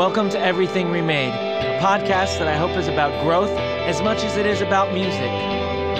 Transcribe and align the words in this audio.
Welcome 0.00 0.30
to 0.30 0.40
Everything 0.40 0.90
Remade, 0.90 1.34
a 1.34 1.78
podcast 1.78 2.38
that 2.38 2.48
I 2.48 2.56
hope 2.56 2.74
is 2.78 2.88
about 2.88 3.22
growth 3.22 3.50
as 3.50 4.00
much 4.00 4.24
as 4.24 4.38
it 4.38 4.46
is 4.46 4.62
about 4.62 4.94
music. 4.94 5.30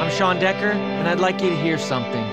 I'm 0.00 0.10
Sean 0.10 0.38
Decker, 0.38 0.70
and 0.70 1.06
I'd 1.06 1.20
like 1.20 1.42
you 1.42 1.50
to 1.50 1.56
hear 1.56 1.76
something. 1.76 2.24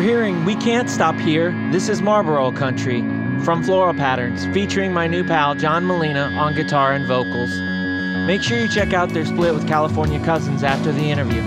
You're 0.00 0.08
hearing 0.08 0.46
We 0.46 0.56
Can't 0.56 0.88
Stop 0.88 1.16
Here. 1.16 1.52
This 1.72 1.90
is 1.90 2.00
Marlboro 2.00 2.50
Country 2.52 3.02
from 3.44 3.62
Floral 3.62 3.92
Patterns, 3.92 4.46
featuring 4.46 4.94
my 4.94 5.06
new 5.06 5.22
pal 5.22 5.54
John 5.54 5.84
Molina 5.84 6.32
on 6.38 6.54
guitar 6.54 6.94
and 6.94 7.06
vocals. 7.06 7.50
Make 8.26 8.42
sure 8.42 8.58
you 8.58 8.66
check 8.66 8.94
out 8.94 9.10
their 9.10 9.26
split 9.26 9.52
with 9.52 9.68
California 9.68 10.18
Cousins 10.24 10.62
after 10.62 10.90
the 10.90 11.02
interview. 11.02 11.42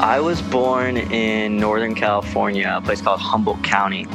I 0.00 0.20
was 0.20 0.40
born 0.40 0.96
in 0.96 1.58
Northern 1.58 1.94
California, 1.94 2.72
a 2.74 2.80
place 2.80 3.02
called 3.02 3.20
Humboldt 3.20 3.62
County. 3.62 4.06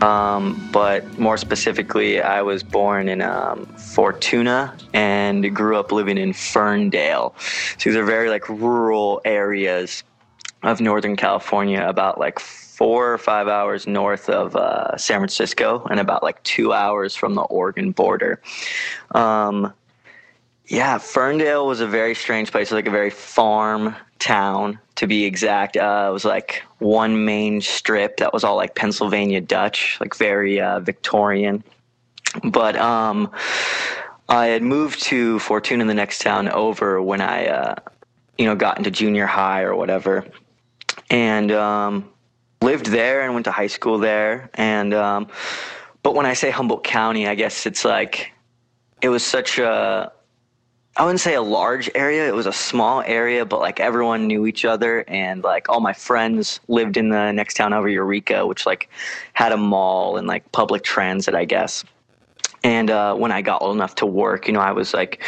Um, 0.00 0.57
but 0.72 1.18
more 1.18 1.36
specifically, 1.36 2.20
I 2.20 2.42
was 2.42 2.62
born 2.62 3.08
in 3.08 3.22
um, 3.22 3.66
Fortuna 3.76 4.76
and 4.92 5.54
grew 5.54 5.76
up 5.76 5.92
living 5.92 6.18
in 6.18 6.32
Ferndale. 6.32 7.34
So 7.78 7.90
these 7.90 7.96
are 7.96 8.04
very 8.04 8.28
like 8.28 8.48
rural 8.48 9.20
areas 9.24 10.04
of 10.62 10.80
Northern 10.80 11.16
California, 11.16 11.84
about 11.86 12.18
like 12.18 12.38
four 12.38 13.12
or 13.12 13.18
five 13.18 13.48
hours 13.48 13.86
north 13.86 14.28
of 14.28 14.54
uh, 14.56 14.96
San 14.96 15.18
Francisco 15.18 15.86
and 15.90 15.98
about 15.98 16.22
like 16.22 16.42
two 16.42 16.72
hours 16.72 17.14
from 17.14 17.34
the 17.34 17.42
Oregon 17.42 17.92
border. 17.92 18.40
Um, 19.14 19.72
yeah, 20.68 20.98
Ferndale 20.98 21.66
was 21.66 21.80
a 21.80 21.86
very 21.86 22.14
strange 22.14 22.52
place. 22.52 22.70
Like 22.70 22.86
a 22.86 22.90
very 22.90 23.10
farm 23.10 23.96
town, 24.18 24.78
to 24.96 25.06
be 25.06 25.24
exact. 25.24 25.76
Uh, 25.76 26.06
it 26.10 26.12
was 26.12 26.24
like 26.24 26.62
one 26.78 27.24
main 27.24 27.60
strip 27.60 28.18
that 28.18 28.32
was 28.32 28.44
all 28.44 28.56
like 28.56 28.74
Pennsylvania 28.74 29.40
Dutch, 29.40 29.96
like 30.00 30.14
very 30.14 30.60
uh, 30.60 30.80
Victorian. 30.80 31.64
But 32.44 32.76
um, 32.76 33.30
I 34.28 34.46
had 34.46 34.62
moved 34.62 35.02
to 35.04 35.38
Fortuna, 35.38 35.86
the 35.86 35.94
next 35.94 36.20
town 36.20 36.48
over, 36.50 37.00
when 37.00 37.22
I, 37.22 37.46
uh, 37.46 37.74
you 38.36 38.44
know, 38.44 38.54
got 38.54 38.76
into 38.76 38.90
junior 38.90 39.26
high 39.26 39.62
or 39.62 39.74
whatever, 39.74 40.26
and 41.08 41.50
um, 41.50 42.10
lived 42.60 42.86
there 42.86 43.22
and 43.22 43.32
went 43.32 43.44
to 43.44 43.52
high 43.52 43.68
school 43.68 43.98
there. 43.98 44.50
And 44.54 44.92
um, 44.92 45.28
but 46.02 46.14
when 46.14 46.26
I 46.26 46.34
say 46.34 46.50
Humboldt 46.50 46.84
County, 46.84 47.26
I 47.26 47.34
guess 47.34 47.64
it's 47.64 47.86
like 47.86 48.32
it 49.00 49.08
was 49.08 49.24
such 49.24 49.58
a 49.58 50.12
I 50.98 51.04
wouldn't 51.04 51.20
say 51.20 51.34
a 51.34 51.42
large 51.42 51.88
area. 51.94 52.26
It 52.26 52.34
was 52.34 52.46
a 52.46 52.52
small 52.52 53.02
area, 53.02 53.46
but 53.46 53.60
like 53.60 53.78
everyone 53.78 54.26
knew 54.26 54.46
each 54.46 54.64
other, 54.64 55.04
and 55.06 55.44
like 55.44 55.68
all 55.68 55.78
my 55.78 55.92
friends 55.92 56.58
lived 56.66 56.96
in 56.96 57.10
the 57.10 57.30
next 57.30 57.54
town 57.54 57.72
over, 57.72 57.88
Eureka, 57.88 58.44
which 58.44 58.66
like 58.66 58.90
had 59.34 59.52
a 59.52 59.56
mall 59.56 60.16
and 60.16 60.26
like 60.26 60.50
public 60.50 60.82
transit, 60.82 61.36
I 61.36 61.44
guess. 61.44 61.84
And 62.64 62.90
uh, 62.90 63.14
when 63.14 63.30
I 63.30 63.42
got 63.42 63.62
old 63.62 63.76
enough 63.76 63.94
to 63.96 64.06
work, 64.06 64.48
you 64.48 64.52
know, 64.52 64.60
I 64.60 64.72
was 64.72 64.92
like 64.92 65.22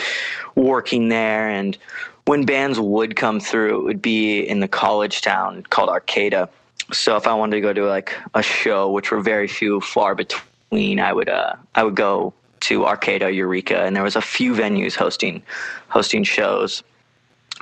working 0.57 1.09
there, 1.09 1.49
and 1.49 1.79
when 2.25 2.45
bands 2.45 2.81
would 2.81 3.15
come 3.15 3.39
through, 3.39 3.83
it 3.83 3.85
would 3.85 4.03
be 4.03 4.41
in 4.41 4.59
the 4.59 4.69
college 4.69 5.23
town 5.23 5.63
called 5.71 5.89
Arcata. 5.89 6.49
So 6.93 7.15
if 7.15 7.29
I 7.29 7.35
wanted 7.35 7.55
to 7.55 7.61
go 7.61 7.73
to 7.73 7.87
like 7.87 8.13
a 8.35 8.43
show, 8.43 8.91
which 8.91 9.13
were 9.13 9.21
very 9.21 9.47
few, 9.47 9.81
far 9.81 10.17
between, 10.17 10.99
I 10.99 11.13
would 11.13 11.29
uh, 11.29 11.55
I 11.77 11.85
would 11.85 11.95
go 11.95 12.35
to 12.61 12.87
Arcata, 12.87 13.31
Eureka, 13.33 13.83
and 13.83 13.95
there 13.97 14.03
was 14.03 14.17
a 14.17 14.21
few 14.21 14.55
venues 14.55 14.95
hosting 14.95 15.43
hosting 15.89 16.25
shows. 16.25 16.83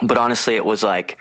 But 0.02 0.18
honestly, 0.18 0.54
it 0.56 0.64
was 0.64 0.82
like, 0.82 1.18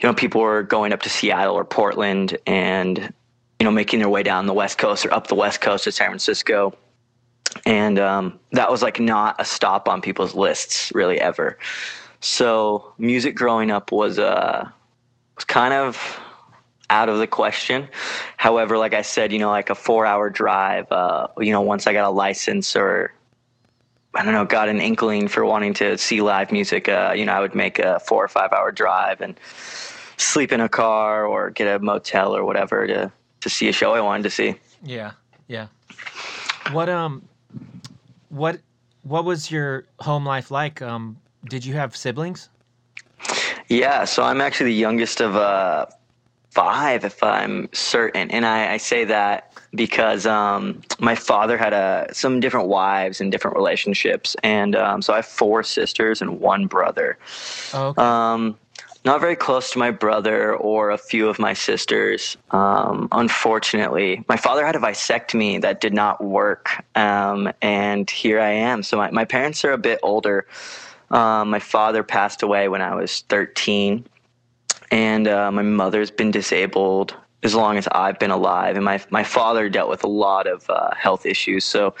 you 0.00 0.08
know, 0.08 0.14
people 0.14 0.40
were 0.40 0.62
going 0.62 0.92
up 0.92 1.02
to 1.02 1.08
Seattle 1.08 1.54
or 1.54 1.64
Portland 1.64 2.36
and, 2.46 3.12
you 3.58 3.64
know, 3.64 3.70
making 3.70 4.00
their 4.00 4.08
way 4.08 4.22
down 4.22 4.46
the 4.46 4.54
West 4.54 4.78
Coast 4.78 5.06
or 5.06 5.12
up 5.12 5.28
the 5.28 5.34
West 5.34 5.60
Coast 5.60 5.84
to 5.84 5.92
San 5.92 6.08
Francisco. 6.08 6.76
And 7.64 7.98
um, 7.98 8.38
that 8.52 8.70
was 8.70 8.82
like 8.82 9.00
not 9.00 9.36
a 9.38 9.44
stop 9.44 9.88
on 9.88 10.00
people's 10.00 10.34
lists 10.34 10.92
really 10.94 11.20
ever. 11.20 11.58
So 12.20 12.92
music 12.98 13.36
growing 13.36 13.70
up 13.70 13.92
was 13.92 14.18
uh, 14.18 14.68
was 15.36 15.44
kind 15.44 15.72
of 15.72 16.20
out 16.90 17.08
of 17.08 17.18
the 17.18 17.26
question. 17.26 17.88
However, 18.36 18.78
like 18.78 18.94
I 18.94 19.02
said, 19.02 19.32
you 19.32 19.38
know, 19.38 19.50
like 19.50 19.70
a 19.70 19.74
four 19.74 20.06
hour 20.06 20.30
drive, 20.30 20.90
uh, 20.90 21.28
you 21.38 21.52
know, 21.52 21.60
once 21.60 21.86
I 21.86 21.92
got 21.92 22.06
a 22.06 22.10
license 22.10 22.74
or 22.76 23.12
I 24.14 24.24
don't 24.24 24.32
know, 24.32 24.44
got 24.44 24.68
an 24.68 24.80
inkling 24.80 25.28
for 25.28 25.44
wanting 25.44 25.74
to 25.74 25.98
see 25.98 26.22
live 26.22 26.50
music, 26.50 26.88
uh, 26.88 27.12
you 27.14 27.24
know, 27.24 27.32
I 27.32 27.40
would 27.40 27.54
make 27.54 27.78
a 27.78 28.00
four 28.00 28.24
or 28.24 28.28
five 28.28 28.52
hour 28.52 28.72
drive 28.72 29.20
and 29.20 29.38
sleep 30.16 30.50
in 30.50 30.60
a 30.60 30.68
car 30.68 31.26
or 31.26 31.50
get 31.50 31.68
a 31.68 31.78
motel 31.78 32.34
or 32.34 32.44
whatever 32.44 32.86
to, 32.86 33.12
to 33.40 33.50
see 33.50 33.68
a 33.68 33.72
show 33.72 33.92
I 33.94 34.00
wanted 34.00 34.22
to 34.24 34.30
see. 34.30 34.54
Yeah, 34.82 35.12
yeah. 35.46 35.68
What 36.72 36.88
um, 36.88 37.26
what 38.28 38.60
what 39.02 39.24
was 39.24 39.50
your 39.50 39.84
home 40.00 40.24
life 40.24 40.50
like? 40.50 40.82
Um, 40.82 41.18
did 41.48 41.64
you 41.64 41.74
have 41.74 41.96
siblings? 41.96 42.48
Yeah, 43.68 44.04
so 44.04 44.22
I'm 44.22 44.40
actually 44.40 44.70
the 44.70 44.76
youngest 44.76 45.20
of 45.20 45.36
uh, 45.36 45.86
five, 46.58 47.04
if 47.04 47.22
I'm 47.22 47.68
certain. 47.72 48.32
And 48.32 48.44
I, 48.44 48.72
I 48.72 48.76
say 48.78 49.04
that 49.04 49.52
because 49.72 50.26
um, 50.26 50.82
my 50.98 51.14
father 51.14 51.56
had 51.56 51.72
a, 51.72 52.08
some 52.12 52.40
different 52.40 52.66
wives 52.66 53.20
and 53.20 53.30
different 53.30 53.56
relationships. 53.56 54.34
And 54.42 54.74
um, 54.74 55.00
so 55.00 55.12
I 55.12 55.16
have 55.16 55.26
four 55.26 55.62
sisters 55.62 56.20
and 56.20 56.40
one 56.40 56.66
brother. 56.66 57.16
Oh, 57.72 57.88
okay. 57.88 58.02
Um, 58.02 58.58
not 59.04 59.20
very 59.20 59.36
close 59.36 59.70
to 59.70 59.78
my 59.78 59.92
brother 59.92 60.56
or 60.56 60.90
a 60.90 60.98
few 60.98 61.28
of 61.28 61.38
my 61.38 61.52
sisters. 61.52 62.36
Um, 62.50 63.06
unfortunately, 63.12 64.24
my 64.28 64.36
father 64.36 64.66
had 64.66 64.74
a 64.74 64.80
vasectomy 64.80 65.62
that 65.62 65.80
did 65.80 65.94
not 65.94 66.22
work. 66.22 66.84
Um, 66.96 67.52
and 67.62 68.10
here 68.10 68.40
I 68.40 68.50
am. 68.50 68.82
So 68.82 68.96
my, 68.96 69.12
my 69.12 69.24
parents 69.24 69.64
are 69.64 69.72
a 69.72 69.78
bit 69.78 70.00
older. 70.02 70.44
Um, 71.12 71.50
my 71.50 71.60
father 71.60 72.02
passed 72.02 72.42
away 72.42 72.68
when 72.68 72.82
I 72.82 72.96
was 72.96 73.20
13 73.28 74.04
and 74.90 75.28
uh, 75.28 75.50
my 75.50 75.62
mother's 75.62 76.10
been 76.10 76.30
disabled 76.30 77.14
as 77.42 77.54
long 77.54 77.76
as 77.76 77.86
I've 77.92 78.18
been 78.18 78.30
alive, 78.30 78.76
and 78.76 78.84
my 78.84 79.00
my 79.10 79.22
father 79.22 79.68
dealt 79.68 79.88
with 79.88 80.04
a 80.04 80.08
lot 80.08 80.46
of 80.46 80.68
uh, 80.68 80.90
health 80.94 81.26
issues. 81.26 81.64
So 81.64 81.94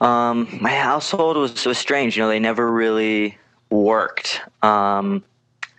um, 0.00 0.58
my 0.60 0.74
household 0.74 1.36
was 1.36 1.58
so 1.58 1.72
strange. 1.72 2.16
You 2.16 2.24
know, 2.24 2.28
they 2.28 2.40
never 2.40 2.70
really 2.70 3.38
worked. 3.70 4.40
Um, 4.62 5.22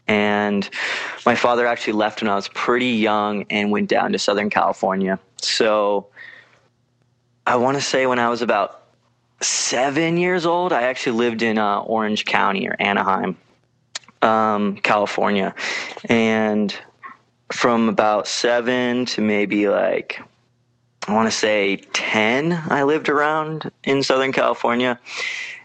and 0.07 0.69
my 1.25 1.35
father 1.35 1.65
actually 1.65 1.93
left 1.93 2.21
when 2.21 2.29
I 2.29 2.35
was 2.35 2.47
pretty 2.49 2.89
young 2.89 3.45
and 3.49 3.71
went 3.71 3.89
down 3.89 4.11
to 4.11 4.19
Southern 4.19 4.49
California. 4.49 5.19
So 5.41 6.07
I 7.47 7.55
want 7.55 7.75
to 7.77 7.81
say 7.81 8.05
when 8.05 8.19
I 8.19 8.29
was 8.29 8.41
about 8.41 8.83
seven 9.41 10.17
years 10.17 10.45
old, 10.45 10.73
I 10.73 10.83
actually 10.83 11.17
lived 11.17 11.41
in 11.41 11.57
uh, 11.57 11.79
Orange 11.81 12.25
County 12.25 12.67
or 12.67 12.75
Anaheim 12.79 13.37
um, 14.23 14.77
California, 14.77 15.53
and 16.05 16.75
from 17.51 17.89
about 17.89 18.27
seven 18.27 19.05
to 19.05 19.21
maybe 19.21 19.69
like 19.69 20.19
I 21.07 21.13
want 21.13 21.29
to 21.29 21.37
say 21.37 21.77
ten, 21.93 22.53
I 22.69 22.83
lived 22.83 23.09
around 23.09 23.71
in 23.83 24.03
Southern 24.03 24.31
California, 24.31 24.99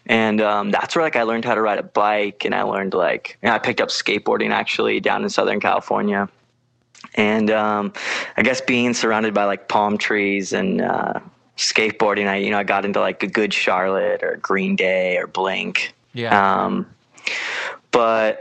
and 0.07 0.41
um, 0.41 0.71
that's 0.71 0.97
where 0.97 1.05
like 1.05 1.17
I 1.17 1.23
learned 1.23 1.45
how 1.45 1.55
to 1.55 1.61
ride 1.63 1.79
a 1.79 1.85
bike, 1.85 2.45
and 2.45 2.55
I 2.55 2.63
learned 2.63 2.95
like 2.95 3.39
I 3.43 3.59
picked 3.59 3.81
up 3.81 3.89
skateboarding 3.89 4.51
actually 4.51 5.01
down 5.01 5.23
in 5.23 5.31
Southern 5.31 5.61
California, 5.61 6.29
and 7.15 7.51
um, 7.51 7.93
I 8.37 8.43
guess 8.43 8.61
being 8.61 8.95
surrounded 8.95 9.33
by 9.33 9.45
like 9.45 9.69
palm 9.69 9.97
trees 9.97 10.53
and 10.53 10.81
uh, 10.81 11.21
skateboarding, 11.57 12.27
I 12.27 12.37
you 12.37 12.51
know 12.51 12.59
I 12.59 12.65
got 12.65 12.85
into 12.85 13.01
like 13.01 13.23
a 13.23 13.29
good 13.29 13.55
Charlotte 13.55 14.23
or 14.23 14.37
Green 14.37 14.75
Day 14.75 15.17
or 15.19 15.29
Blink. 15.29 15.95
Yeah. 16.15 16.65
Um, 16.65 16.87
but 17.99 18.41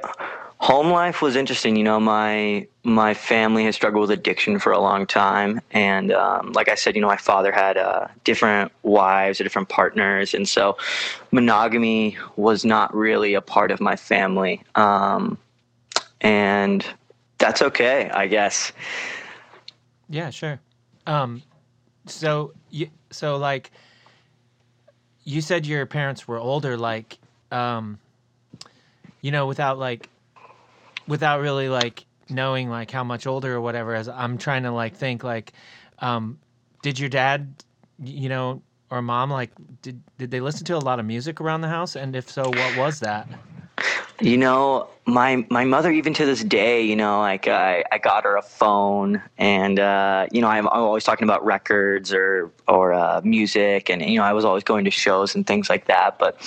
home 0.59 0.91
life 0.91 1.19
was 1.19 1.35
interesting. 1.35 1.75
You 1.75 1.83
know, 1.83 1.99
my 1.99 2.67
my 2.83 3.15
family 3.15 3.65
has 3.65 3.73
struggled 3.73 4.01
with 4.01 4.11
addiction 4.11 4.59
for 4.59 4.71
a 4.71 4.79
long 4.79 5.07
time, 5.07 5.61
and 5.71 6.11
um, 6.11 6.51
like 6.51 6.69
I 6.69 6.75
said, 6.75 6.93
you 6.93 7.01
know, 7.01 7.07
my 7.07 7.17
father 7.17 7.51
had 7.51 7.75
uh, 7.75 8.07
different 8.23 8.71
wives 8.83 9.41
or 9.41 9.45
different 9.45 9.69
partners, 9.69 10.35
and 10.35 10.47
so 10.47 10.77
monogamy 11.31 12.19
was 12.35 12.65
not 12.65 12.93
really 12.93 13.33
a 13.33 13.41
part 13.41 13.71
of 13.71 13.81
my 13.81 13.95
family. 13.95 14.61
Um, 14.75 15.39
and 16.21 16.85
that's 17.39 17.63
okay, 17.63 18.11
I 18.11 18.27
guess. 18.27 18.71
Yeah, 20.07 20.29
sure. 20.29 20.59
Um, 21.07 21.41
so 22.05 22.53
you, 22.69 22.91
so 23.09 23.37
like, 23.37 23.71
you 25.23 25.41
said 25.41 25.65
your 25.65 25.87
parents 25.87 26.27
were 26.27 26.37
older, 26.37 26.77
like, 26.77 27.17
um, 27.51 27.97
you 29.27 29.31
know, 29.31 29.45
without 29.45 29.77
like, 29.77 30.09
without 31.05 31.41
really 31.41 31.67
like 31.67 32.05
knowing 32.29 32.69
like 32.69 32.89
how 32.89 33.03
much 33.03 33.27
older 33.27 33.53
or 33.53 33.59
whatever. 33.59 33.93
As 33.93 34.07
I'm 34.07 34.37
trying 34.37 34.63
to 34.63 34.71
like 34.71 34.95
think 34.95 35.21
like, 35.21 35.51
um, 35.99 36.39
did 36.81 36.97
your 36.97 37.09
dad, 37.09 37.53
you 38.01 38.29
know, 38.29 38.63
or 38.89 39.01
mom 39.01 39.29
like 39.29 39.51
did 39.81 40.01
did 40.17 40.31
they 40.31 40.39
listen 40.39 40.63
to 40.67 40.77
a 40.77 40.79
lot 40.79 41.01
of 41.01 41.05
music 41.05 41.41
around 41.41 41.59
the 41.59 41.67
house? 41.67 41.97
And 41.97 42.15
if 42.15 42.29
so, 42.29 42.49
what 42.49 42.73
was 42.73 43.01
that? 43.01 43.27
You 44.19 44.37
know, 44.37 44.89
my 45.05 45.45
my 45.49 45.63
mother 45.63 45.91
even 45.91 46.13
to 46.15 46.25
this 46.25 46.43
day, 46.43 46.81
you 46.81 46.95
know, 46.95 47.19
like 47.19 47.47
I, 47.47 47.83
I 47.91 47.97
got 47.97 48.23
her 48.23 48.35
a 48.35 48.41
phone, 48.41 49.21
and 49.37 49.79
uh, 49.79 50.27
you 50.31 50.41
know, 50.41 50.47
I'm, 50.47 50.67
I'm 50.67 50.81
always 50.81 51.03
talking 51.03 51.23
about 51.23 51.45
records 51.45 52.11
or 52.11 52.51
or 52.67 52.93
uh, 52.93 53.21
music, 53.23 53.89
and 53.89 54.01
you 54.01 54.17
know, 54.17 54.23
I 54.23 54.33
was 54.33 54.43
always 54.43 54.63
going 54.63 54.85
to 54.85 54.91
shows 54.91 55.35
and 55.35 55.45
things 55.45 55.69
like 55.69 55.85
that. 55.85 56.19
But 56.19 56.41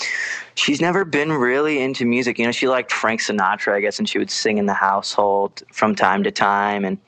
she's 0.57 0.81
never 0.81 1.05
been 1.05 1.33
really 1.33 1.81
into 1.81 2.05
music. 2.05 2.39
You 2.39 2.47
know, 2.47 2.53
she 2.53 2.69
liked 2.69 2.93
Frank 2.93 3.21
Sinatra, 3.21 3.75
I 3.75 3.81
guess, 3.81 3.99
and 3.99 4.09
she 4.09 4.19
would 4.19 4.31
sing 4.31 4.59
in 4.59 4.67
the 4.67 4.75
household 4.75 5.63
from 5.73 5.95
time 5.95 6.25
to 6.25 6.31
time, 6.31 6.85
and 6.85 6.99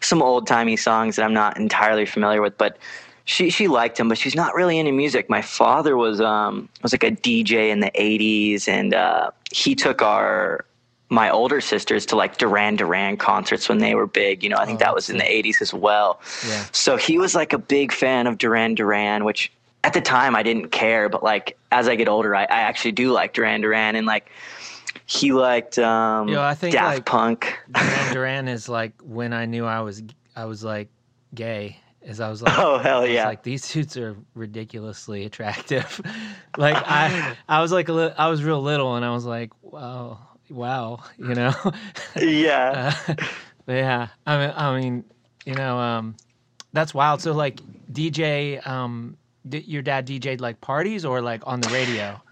some 0.00 0.22
old 0.22 0.46
timey 0.46 0.76
songs 0.76 1.16
that 1.16 1.24
I'm 1.24 1.34
not 1.34 1.58
entirely 1.58 2.06
familiar 2.06 2.40
with, 2.40 2.56
but 2.58 2.78
she 3.26 3.50
she 3.50 3.68
liked 3.68 3.98
him, 3.98 4.08
but 4.08 4.16
she's 4.16 4.34
not 4.34 4.54
really 4.54 4.78
into 4.78 4.92
music. 4.92 5.28
My 5.28 5.42
father 5.42 5.96
was 5.96 6.20
um 6.20 6.68
was 6.82 6.92
like 6.92 7.04
a 7.04 7.10
DJ 7.10 7.70
in 7.70 7.80
the 7.80 7.90
'80s, 7.90 8.68
and 8.68 8.94
uh, 8.94 9.30
he 9.52 9.74
took 9.74 10.00
our 10.00 10.64
my 11.08 11.28
older 11.28 11.60
sisters 11.60 12.06
to 12.06 12.16
like 12.16 12.38
Duran 12.38 12.76
Duran 12.76 13.16
concerts 13.16 13.68
when 13.68 13.78
they 13.78 13.94
were 13.94 14.06
big. 14.06 14.42
You 14.42 14.48
know, 14.48 14.56
I 14.56 14.64
think 14.64 14.80
Oh, 14.80 14.84
that 14.84 14.94
was 14.94 15.10
in 15.10 15.18
the 15.18 15.24
'80s 15.24 15.60
as 15.60 15.74
well. 15.74 16.20
Yeah. 16.46 16.64
So 16.70 16.96
he 16.96 17.18
was 17.18 17.34
like 17.34 17.52
a 17.52 17.58
big 17.58 17.92
fan 17.92 18.28
of 18.28 18.38
Duran 18.38 18.76
Duran, 18.76 19.24
which 19.24 19.52
at 19.82 19.92
the 19.92 20.00
time 20.00 20.36
I 20.36 20.44
didn't 20.44 20.68
care, 20.68 21.08
but 21.08 21.24
like 21.24 21.58
as 21.72 21.88
I 21.88 21.96
get 21.96 22.08
older, 22.08 22.34
I, 22.34 22.42
I 22.44 22.60
actually 22.60 22.92
do 22.92 23.10
like 23.10 23.32
Duran 23.32 23.60
Duran, 23.60 23.96
and 23.96 24.06
like 24.06 24.30
he 25.06 25.32
liked 25.32 25.80
um, 25.80 26.28
Yo, 26.28 26.40
I 26.40 26.54
think, 26.54 26.74
Daft 26.74 26.94
like, 26.98 27.04
Punk. 27.06 27.58
Duran 27.72 28.12
Duran 28.12 28.48
is 28.48 28.68
like 28.68 28.92
when 29.02 29.32
I 29.32 29.46
knew 29.46 29.64
I 29.64 29.80
was 29.80 30.00
I 30.36 30.44
was 30.44 30.62
like 30.62 30.88
gay. 31.34 31.80
Is 32.06 32.20
I 32.20 32.30
was 32.30 32.40
like, 32.42 32.56
Oh 32.56 32.78
hell 32.78 33.06
yeah! 33.06 33.26
like 33.26 33.42
these 33.42 33.64
suits 33.64 33.96
are 33.96 34.16
ridiculously 34.34 35.24
attractive. 35.24 36.00
like 36.56 36.76
I, 36.76 37.36
I 37.48 37.60
was 37.60 37.72
like 37.72 37.88
a 37.88 37.92
li- 37.92 38.14
I 38.16 38.28
was 38.28 38.44
real 38.44 38.62
little, 38.62 38.94
and 38.94 39.04
I 39.04 39.10
was 39.12 39.24
like, 39.24 39.50
wow, 39.62 40.20
wow, 40.48 41.00
you 41.18 41.34
know. 41.34 41.52
yeah. 42.16 42.94
uh, 43.08 43.14
but 43.66 43.72
yeah, 43.72 44.08
I 44.24 44.38
mean, 44.38 44.54
I 44.56 44.80
mean, 44.80 45.04
you 45.44 45.54
know, 45.56 45.78
um, 45.78 46.16
that's 46.72 46.94
wild. 46.94 47.20
So 47.20 47.32
like 47.32 47.60
DJ, 47.92 48.64
um, 48.64 49.16
did 49.48 49.66
your 49.66 49.82
dad 49.82 50.06
DJ'd 50.06 50.40
like 50.40 50.60
parties 50.60 51.04
or 51.04 51.20
like 51.20 51.42
on 51.44 51.60
the 51.60 51.68
radio? 51.68 52.22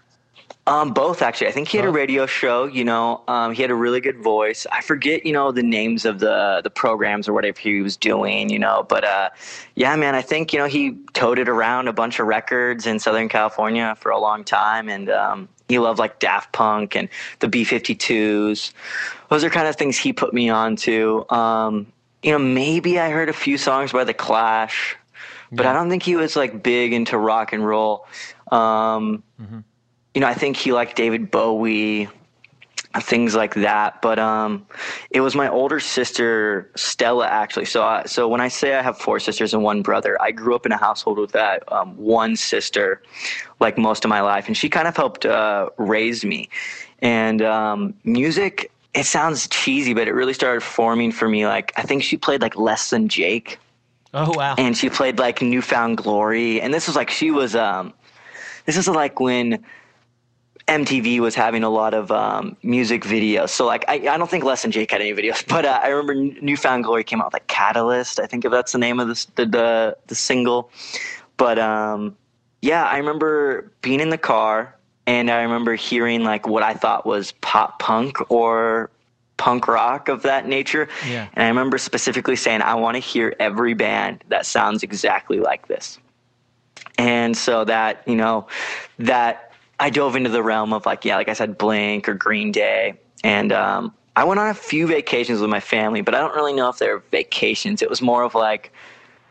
Um, 0.67 0.93
both 0.93 1.21
actually. 1.21 1.47
I 1.47 1.51
think 1.51 1.67
he 1.67 1.77
had 1.77 1.85
a 1.85 1.91
radio 1.91 2.25
show. 2.25 2.65
You 2.65 2.83
know, 2.83 3.21
um, 3.27 3.53
he 3.53 3.61
had 3.61 3.69
a 3.69 3.75
really 3.75 4.01
good 4.01 4.17
voice. 4.23 4.65
I 4.71 4.81
forget, 4.81 5.23
you 5.23 5.31
know, 5.31 5.51
the 5.51 5.61
names 5.61 6.05
of 6.05 6.19
the 6.19 6.61
the 6.63 6.71
programs 6.71 7.27
or 7.27 7.33
whatever 7.33 7.59
he 7.59 7.81
was 7.81 7.95
doing. 7.95 8.49
You 8.49 8.57
know, 8.57 8.83
but 8.89 9.03
uh, 9.03 9.29
yeah, 9.75 9.95
man, 9.95 10.15
I 10.15 10.23
think 10.23 10.53
you 10.53 10.59
know 10.59 10.65
he 10.65 10.97
toted 11.13 11.47
around 11.49 11.87
a 11.87 11.93
bunch 11.93 12.19
of 12.19 12.25
records 12.25 12.87
in 12.87 12.99
Southern 12.99 13.29
California 13.29 13.95
for 13.99 14.09
a 14.11 14.17
long 14.19 14.43
time, 14.43 14.89
and 14.89 15.07
um, 15.09 15.49
he 15.69 15.77
loved 15.77 15.99
like 15.99 16.17
Daft 16.19 16.51
Punk 16.51 16.95
and 16.95 17.09
the 17.41 17.47
B52s. 17.47 18.71
Those 19.29 19.43
are 19.43 19.51
kind 19.51 19.67
of 19.67 19.75
things 19.75 19.97
he 19.97 20.13
put 20.13 20.33
me 20.33 20.49
on 20.49 20.77
to. 20.77 21.29
Um, 21.29 21.85
you 22.23 22.31
know, 22.31 22.39
maybe 22.39 22.99
I 22.99 23.11
heard 23.11 23.29
a 23.29 23.33
few 23.33 23.59
songs 23.59 23.91
by 23.91 24.03
the 24.03 24.15
Clash, 24.15 24.95
but 25.51 25.67
I 25.67 25.73
don't 25.73 25.89
think 25.91 26.01
he 26.01 26.15
was 26.15 26.35
like 26.35 26.63
big 26.63 26.91
into 26.91 27.19
rock 27.19 27.53
and 27.53 27.65
roll. 27.65 28.07
Um, 28.51 29.21
Mhm. 29.39 29.63
You 30.15 30.21
know, 30.21 30.27
I 30.27 30.33
think 30.33 30.57
he 30.57 30.71
liked 30.71 30.95
David 30.95 31.29
Bowie, 31.29 32.09
things 33.01 33.35
like 33.35 33.53
that. 33.55 34.01
But 34.01 34.17
um, 34.17 34.65
it 35.11 35.21
was 35.21 35.35
my 35.35 35.47
older 35.47 35.79
sister 35.79 36.71
Stella 36.75 37.27
actually. 37.27 37.65
So 37.65 37.83
I, 37.83 38.05
so 38.05 38.27
when 38.27 38.41
I 38.41 38.47
say 38.47 38.75
I 38.75 38.81
have 38.81 38.97
four 38.97 39.19
sisters 39.19 39.53
and 39.53 39.61
one 39.61 39.81
brother, 39.81 40.19
I 40.21 40.31
grew 40.31 40.55
up 40.55 40.65
in 40.65 40.71
a 40.71 40.77
household 40.77 41.19
with 41.19 41.33
that 41.33 41.69
um, 41.71 41.95
one 41.97 42.35
sister, 42.35 43.03
like 43.59 43.77
most 43.77 44.03
of 44.03 44.09
my 44.09 44.21
life, 44.21 44.47
and 44.47 44.57
she 44.57 44.69
kind 44.69 44.87
of 44.87 44.95
helped 44.95 45.25
uh, 45.25 45.69
raise 45.77 46.25
me. 46.25 46.49
And 46.99 47.41
um, 47.43 47.93
music, 48.03 48.71
it 48.95 49.05
sounds 49.05 49.47
cheesy, 49.49 49.93
but 49.93 50.07
it 50.07 50.13
really 50.13 50.33
started 50.33 50.61
forming 50.61 51.11
for 51.11 51.27
me. 51.27 51.45
Like 51.45 51.73
I 51.75 51.83
think 51.83 52.01
she 52.01 52.17
played 52.17 52.41
like 52.41 52.55
Less 52.55 52.89
Than 52.89 53.09
Jake 53.09 53.59
Oh 54.15 54.31
wow. 54.33 54.55
and 54.57 54.77
she 54.77 54.89
played 54.89 55.19
like 55.19 55.41
New 55.41 55.61
Found 55.61 55.97
Glory, 55.97 56.61
and 56.61 56.73
this 56.73 56.87
was 56.87 56.95
like 56.95 57.09
she 57.09 57.31
was 57.31 57.53
um, 57.53 57.93
this 58.65 58.77
is 58.77 58.87
like 58.87 59.19
when 59.19 59.65
MTV 60.67 61.19
was 61.19 61.35
having 61.35 61.63
a 61.63 61.69
lot 61.69 61.93
of 61.93 62.11
um, 62.11 62.57
music 62.63 63.03
videos. 63.03 63.49
So 63.49 63.65
like 63.65 63.85
I, 63.87 63.93
I 63.93 64.17
don't 64.17 64.29
think 64.29 64.43
Less 64.43 64.63
Than 64.63 64.71
Jake 64.71 64.91
had 64.91 65.01
any 65.01 65.13
videos, 65.13 65.45
but 65.47 65.65
uh, 65.65 65.79
I 65.81 65.89
remember 65.89 66.15
New 66.15 66.57
Found 66.57 66.83
Glory 66.83 67.03
came 67.03 67.21
out 67.21 67.27
with 67.27 67.33
like 67.33 67.47
Catalyst. 67.47 68.19
I 68.19 68.25
think 68.25 68.45
if 68.45 68.51
that's 68.51 68.71
the 68.71 68.79
name 68.79 68.99
of 68.99 69.07
this, 69.07 69.25
the 69.25 69.45
the 69.45 69.97
the 70.07 70.15
single. 70.15 70.71
But 71.37 71.59
um, 71.59 72.15
yeah, 72.61 72.85
I 72.85 72.97
remember 72.97 73.71
being 73.81 73.99
in 73.99 74.09
the 74.09 74.17
car 74.17 74.75
and 75.05 75.29
I 75.29 75.43
remember 75.43 75.75
hearing 75.75 76.23
like 76.23 76.47
what 76.47 76.63
I 76.63 76.73
thought 76.73 77.05
was 77.05 77.33
pop 77.41 77.79
punk 77.79 78.31
or 78.31 78.89
punk 79.37 79.67
rock 79.67 80.09
of 80.09 80.23
that 80.23 80.47
nature. 80.47 80.87
Yeah. 81.07 81.27
And 81.33 81.43
I 81.43 81.47
remember 81.47 81.77
specifically 81.77 82.35
saying, 82.35 82.61
I 82.61 82.73
want 82.75 82.95
to 82.95 82.99
hear 82.99 83.35
every 83.39 83.73
band 83.73 84.23
that 84.29 84.45
sounds 84.45 84.81
exactly 84.81 85.39
like 85.39 85.67
this. 85.67 85.99
And 86.97 87.35
so 87.35 87.65
that, 87.65 88.01
you 88.07 88.15
know, 88.15 88.47
that 88.99 89.51
I 89.79 89.89
dove 89.89 90.15
into 90.15 90.29
the 90.29 90.43
realm 90.43 90.73
of 90.73 90.85
like, 90.85 91.05
yeah, 91.05 91.15
like 91.15 91.29
I 91.29 91.33
said, 91.33 91.57
Blink 91.57 92.07
or 92.07 92.13
Green 92.13 92.51
Day. 92.51 92.93
And 93.23 93.51
um, 93.51 93.93
I 94.15 94.23
went 94.23 94.39
on 94.39 94.47
a 94.47 94.53
few 94.53 94.87
vacations 94.87 95.41
with 95.41 95.49
my 95.49 95.59
family, 95.59 96.01
but 96.01 96.15
I 96.15 96.19
don't 96.19 96.35
really 96.35 96.53
know 96.53 96.69
if 96.69 96.77
they're 96.77 96.99
vacations. 97.11 97.81
It 97.81 97.89
was 97.89 98.01
more 98.01 98.23
of 98.23 98.35
like 98.35 98.71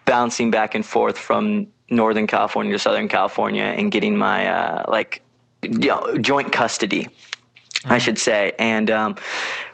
bouncing 0.05 0.51
back 0.51 0.75
and 0.75 0.85
forth 0.85 1.17
from 1.17 1.67
Northern 1.91 2.27
California 2.27 2.73
to 2.73 2.79
Southern 2.79 3.09
California 3.09 3.63
and 3.63 3.91
getting 3.91 4.17
my 4.17 4.47
uh, 4.49 4.85
like 4.89 5.23
you 5.63 5.89
know, 5.89 6.17
joint 6.19 6.53
custody, 6.53 7.09
I 7.85 7.99
should 7.99 8.19
say. 8.19 8.53
And 8.59 8.91
um, 8.91 9.17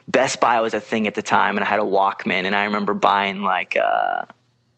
Best 0.09 0.41
Buy 0.41 0.61
was 0.61 0.75
a 0.75 0.81
thing 0.81 1.07
at 1.07 1.15
the 1.15 1.23
time, 1.23 1.57
and 1.57 1.65
I 1.65 1.69
had 1.69 1.81
a 1.81 1.85
Walkman, 1.85 2.45
and 2.45 2.55
I 2.55 2.65
remember 2.65 2.95
buying 2.95 3.43
like 3.43 3.77
uh, 3.77 4.25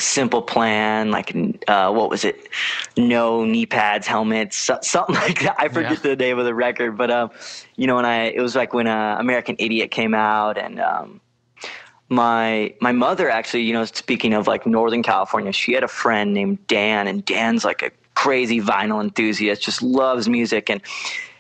Simple 0.03 0.43
Plan, 0.43 1.11
like 1.11 1.35
uh, 1.69 1.91
what 1.93 2.11
was 2.11 2.25
it? 2.25 2.49
No 2.97 3.45
knee 3.45 3.67
pads, 3.67 4.07
helmets, 4.07 4.57
something 4.83 5.15
like 5.27 5.41
that. 5.43 5.57
I 5.59 5.69
forget 5.69 5.93
Yeah. 6.05 6.11
the 6.11 6.17
name 6.17 6.39
of 6.39 6.45
the 6.45 6.55
record, 6.55 6.97
but 6.99 7.11
um, 7.11 7.31
you 7.77 7.87
know, 7.87 7.97
when 7.97 8.05
I 8.05 8.25
it 8.31 8.41
was 8.41 8.55
like 8.57 8.75
when 8.75 8.87
uh, 8.87 9.17
American 9.19 9.57
Idiot 9.59 9.91
came 9.91 10.15
out, 10.15 10.59
and 10.59 10.81
um, 10.81 11.21
my 12.09 12.75
my 12.81 12.93
mother 12.93 13.31
actually, 13.31 13.63
you 13.63 13.73
know, 13.73 13.85
speaking 13.85 14.35
of 14.35 14.47
like 14.47 14.67
Northern 14.67 15.03
California, 15.03 15.53
she 15.53 15.73
had 15.73 15.85
a 15.85 15.89
friend 15.89 16.35
named 16.35 16.67
Dan, 16.67 17.07
and 17.09 17.25
Dan's 17.25 17.65
like 17.65 17.83
a 17.83 17.91
crazy 18.15 18.61
vinyl 18.61 19.03
enthusiast, 19.03 19.63
just 19.63 19.83
loves 19.83 20.29
music, 20.29 20.69
and 20.69 20.83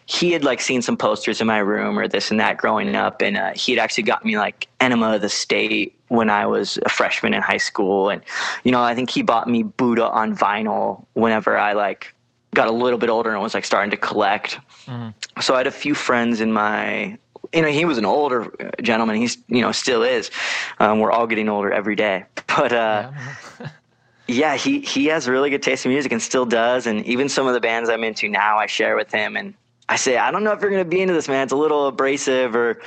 he 0.07 0.33
had 0.33 0.45
like 0.45 0.61
seen 0.61 0.83
some 0.83 0.97
posters 0.97 1.40
in 1.40 1.47
my 1.47 1.59
room 1.59 1.99
or 1.99 2.09
this 2.09 2.31
and 2.31 2.40
that 2.40 2.57
growing 2.57 2.95
up, 2.97 3.23
and 3.23 3.37
uh, 3.37 3.52
he 3.54 3.73
had 3.73 3.78
actually 3.83 4.04
got 4.04 4.25
me 4.25 4.37
like 4.38 4.69
Enema 4.81 5.14
of 5.14 5.21
the 5.21 5.28
State 5.28 5.95
when 6.12 6.28
I 6.28 6.45
was 6.47 6.78
a 6.85 6.90
freshman 6.90 7.33
in 7.33 7.40
high 7.42 7.57
school, 7.71 8.11
and 8.11 8.21
you 8.64 8.71
know, 8.71 8.83
I 8.83 8.95
think 8.95 9.11
he 9.11 9.23
bought 9.23 9.49
me 9.49 9.62
Buddha 9.62 10.09
on 10.09 10.37
vinyl 10.37 11.04
whenever 11.14 11.57
I 11.57 11.73
like 11.73 12.14
got 12.54 12.69
a 12.69 12.73
little 12.73 12.99
bit 12.99 13.09
older 13.09 13.33
and 13.33 13.40
was 13.40 13.54
like 13.54 13.64
starting 13.64 13.90
to 13.90 13.97
collect. 13.97 14.59
Mhm. 14.87 15.14
So 15.40 15.54
I 15.54 15.59
had 15.59 15.66
a 15.66 15.71
few 15.71 15.95
friends 15.95 16.40
in 16.40 16.52
my 16.52 17.19
you 17.52 17.61
know, 17.61 17.69
he 17.69 17.85
was 17.85 17.99
an 17.99 18.07
older 18.07 18.50
gentleman. 18.81 19.16
He's, 19.16 19.37
you 19.49 19.61
know, 19.61 19.73
still 19.73 20.02
is. 20.02 20.31
Um, 20.78 21.00
we're 21.00 21.11
all 21.11 21.26
getting 21.26 21.49
older 21.49 21.71
every 21.73 21.97
day. 21.97 22.25
But 22.57 22.73
uh, 22.73 23.11
Yeah. 23.11 23.69
yeah, 24.28 24.57
he 24.57 24.81
he 24.81 25.07
has 25.07 25.28
really 25.28 25.50
good 25.50 25.62
taste 25.62 25.85
in 25.87 25.92
music 25.92 26.12
and 26.12 26.23
still 26.23 26.47
does. 26.47 26.87
And 26.87 27.04
even 27.07 27.28
some 27.28 27.47
of 27.47 27.54
the 27.54 27.61
bands 27.61 27.88
I'm 27.90 28.04
into 28.04 28.28
now, 28.28 28.59
I 28.59 28.66
share 28.66 28.97
with 28.97 29.11
him. 29.11 29.37
And 29.37 29.54
I 29.88 29.97
say, 29.97 30.16
I 30.16 30.31
don't 30.31 30.45
know 30.45 30.52
if 30.52 30.61
you're 30.61 30.71
gonna 30.71 30.85
be 30.85 31.00
into 31.00 31.14
this, 31.14 31.28
man. 31.28 31.42
It's 31.45 31.52
a 31.52 31.57
little 31.57 31.87
abrasive, 31.88 32.54
or 32.54 32.81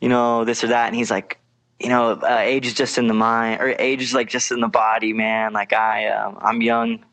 you 0.00 0.08
know, 0.08 0.44
this 0.44 0.64
or 0.64 0.68
that. 0.68 0.86
And 0.88 0.96
he's 0.96 1.10
like, 1.10 1.38
you 1.80 1.88
know, 1.88 2.12
uh, 2.12 2.38
age 2.38 2.66
is 2.66 2.74
just 2.74 2.98
in 2.98 3.06
the 3.06 3.14
mind, 3.14 3.60
or 3.60 3.74
age 3.78 4.02
is 4.02 4.12
like 4.12 4.28
just 4.28 4.52
in 4.52 4.60
the 4.60 4.68
body, 4.68 5.12
man. 5.12 5.52
Like 5.52 5.72
I, 5.72 6.08
um, 6.08 6.38
I'm 6.40 6.60
young, 6.60 7.04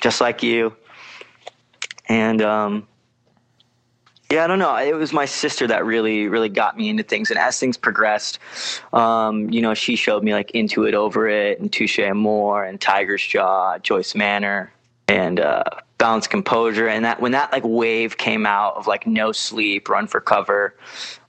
just 0.00 0.20
like 0.20 0.42
you. 0.42 0.74
And 2.08 2.42
um, 2.42 2.88
yeah, 4.30 4.44
I 4.44 4.46
don't 4.46 4.58
know. 4.58 4.76
It 4.76 4.94
was 4.94 5.12
my 5.12 5.24
sister 5.24 5.66
that 5.68 5.86
really, 5.86 6.26
really 6.26 6.48
got 6.48 6.76
me 6.76 6.88
into 6.88 7.02
things. 7.02 7.30
And 7.30 7.38
as 7.38 7.58
things 7.58 7.76
progressed, 7.76 8.40
um, 8.92 9.50
you 9.50 9.62
know, 9.62 9.72
she 9.72 9.94
showed 9.94 10.24
me 10.24 10.32
like 10.32 10.50
Into 10.50 10.84
It 10.84 10.94
Over 10.94 11.28
It 11.28 11.60
and 11.60 11.72
Touche 11.72 11.98
Amore 12.00 12.64
and 12.64 12.80
Tiger's 12.80 13.24
Jaw, 13.24 13.78
Joyce 13.78 14.14
Manor, 14.14 14.72
and 15.06 15.38
uh, 15.38 15.64
Composure. 15.98 16.88
And 16.88 17.04
that 17.04 17.20
when 17.20 17.32
that 17.32 17.52
like 17.52 17.62
wave 17.64 18.18
came 18.18 18.46
out 18.46 18.74
of 18.76 18.86
like 18.86 19.06
No 19.06 19.32
Sleep, 19.32 19.88
Run 19.88 20.06
for 20.06 20.20
Cover, 20.20 20.74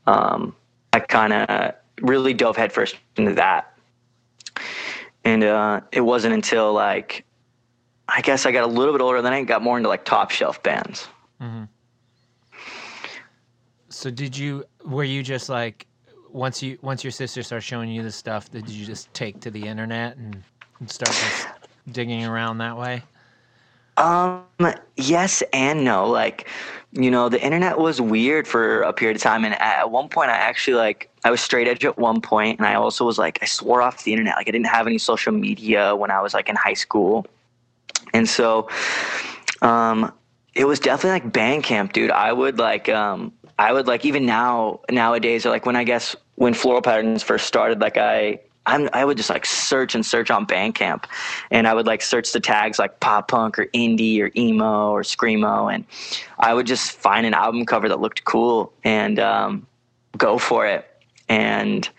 um, 0.07 0.55
I 0.91 0.99
kind 0.99 1.33
of 1.33 1.75
really 2.01 2.33
dove 2.33 2.57
headfirst 2.57 2.95
into 3.15 3.33
that. 3.35 3.77
And 5.23 5.43
uh, 5.43 5.81
it 5.91 6.01
wasn't 6.01 6.33
until 6.33 6.73
like, 6.73 7.25
I 8.07 8.21
guess 8.21 8.45
I 8.45 8.51
got 8.51 8.63
a 8.63 8.71
little 8.71 8.93
bit 8.93 9.01
older, 9.01 9.21
then 9.21 9.33
I 9.33 9.43
got 9.43 9.61
more 9.61 9.77
into 9.77 9.89
like 9.89 10.05
top 10.05 10.31
shelf 10.31 10.61
bands. 10.63 11.07
Mm-hmm. 11.41 11.65
So 13.89 14.09
did 14.09 14.37
you? 14.37 14.65
Were 14.85 15.03
you 15.03 15.23
just 15.23 15.49
like 15.49 15.85
once 16.31 16.63
you 16.63 16.77
once 16.81 17.03
your 17.03 17.11
sister 17.11 17.43
started 17.43 17.63
showing 17.63 17.89
you 17.89 18.03
the 18.03 18.11
stuff? 18.11 18.49
Did 18.49 18.69
you 18.69 18.85
just 18.85 19.13
take 19.13 19.39
to 19.41 19.51
the 19.51 19.65
internet 19.65 20.15
and, 20.17 20.41
and 20.79 20.89
start 20.89 21.11
just 21.11 21.47
digging 21.91 22.25
around 22.25 22.59
that 22.59 22.77
way? 22.77 23.03
Um, 23.99 24.43
yes 24.95 25.43
and 25.53 25.83
no. 25.83 26.07
Like, 26.07 26.47
you 26.93 27.11
know, 27.11 27.29
the 27.29 27.41
internet 27.41 27.77
was 27.77 28.01
weird 28.01 28.47
for 28.47 28.81
a 28.81 28.93
period 28.93 29.17
of 29.17 29.21
time, 29.21 29.45
and 29.45 29.53
at 29.61 29.91
one 29.91 30.09
point, 30.09 30.31
I 30.31 30.35
actually 30.35 30.75
like 30.75 31.09
I 31.23 31.29
was 31.29 31.41
straight 31.41 31.67
edge 31.67 31.85
at 31.85 31.97
one 31.99 32.21
point, 32.21 32.57
and 32.57 32.67
I 32.67 32.75
also 32.75 33.05
was 33.05 33.19
like 33.19 33.37
I 33.41 33.45
swore 33.45 33.81
off 33.81 34.03
the 34.03 34.11
internet. 34.13 34.37
Like, 34.37 34.47
I 34.47 34.51
didn't 34.51 34.67
have 34.67 34.87
any 34.87 34.97
social 34.97 35.31
media 35.33 35.95
when 35.95 36.09
I 36.09 36.21
was 36.21 36.33
like 36.33 36.49
in 36.49 36.55
high 36.55 36.73
school, 36.73 37.27
and 38.13 38.27
so, 38.27 38.69
um, 39.61 40.11
it 40.55 40.65
was 40.65 40.79
definitely 40.79 41.19
like 41.19 41.31
Bandcamp, 41.31 41.93
dude. 41.93 42.11
I 42.11 42.33
would 42.33 42.57
like 42.57 42.89
um 42.89 43.33
I 43.59 43.73
would 43.73 43.87
like 43.87 44.05
even 44.05 44.25
now 44.25 44.79
nowadays 44.89 45.45
or 45.45 45.49
like 45.49 45.65
when 45.65 45.75
I 45.75 45.83
guess 45.83 46.15
when 46.35 46.53
floral 46.53 46.81
patterns 46.81 47.21
first 47.21 47.45
started, 47.45 47.81
like 47.81 47.97
I 47.97 48.39
I'm, 48.65 48.89
I 48.93 49.03
would 49.05 49.17
just 49.17 49.29
like 49.29 49.45
search 49.45 49.95
and 49.95 50.05
search 50.05 50.29
on 50.29 50.45
Bandcamp, 50.45 51.05
and 51.49 51.67
I 51.67 51.73
would 51.73 51.87
like 51.87 52.01
search 52.01 52.31
the 52.31 52.39
tags 52.39 52.77
like 52.77 52.99
pop 52.99 53.29
punk 53.29 53.57
or 53.57 53.65
indie 53.67 54.21
or 54.21 54.31
emo 54.35 54.91
or 54.91 55.01
screamo, 55.01 55.73
and 55.73 55.85
I 56.39 56.53
would 56.53 56.67
just 56.67 56.91
find 56.91 57.25
an 57.25 57.33
album 57.33 57.65
cover 57.65 57.89
that 57.89 57.99
looked 57.99 58.25
cool 58.25 58.71
and 58.83 59.19
um, 59.19 59.67
go 60.17 60.37
for 60.37 60.67
it. 60.67 60.85
And 61.29 61.89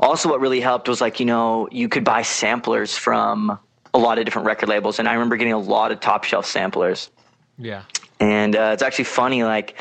also, 0.00 0.28
what 0.28 0.40
really 0.40 0.60
helped 0.60 0.88
was 0.88 1.00
like 1.00 1.20
you 1.20 1.26
know 1.26 1.68
you 1.70 1.88
could 1.88 2.04
buy 2.04 2.22
samplers 2.22 2.96
from 2.96 3.58
a 3.94 3.98
lot 3.98 4.18
of 4.18 4.24
different 4.24 4.46
record 4.46 4.68
labels, 4.68 4.98
and 4.98 5.08
I 5.08 5.14
remember 5.14 5.36
getting 5.36 5.52
a 5.52 5.58
lot 5.58 5.92
of 5.92 6.00
top 6.00 6.24
shelf 6.24 6.46
samplers. 6.46 7.10
Yeah. 7.58 7.82
And 8.22 8.54
uh, 8.54 8.70
it's 8.72 8.84
actually 8.84 9.06
funny. 9.06 9.42
Like 9.42 9.74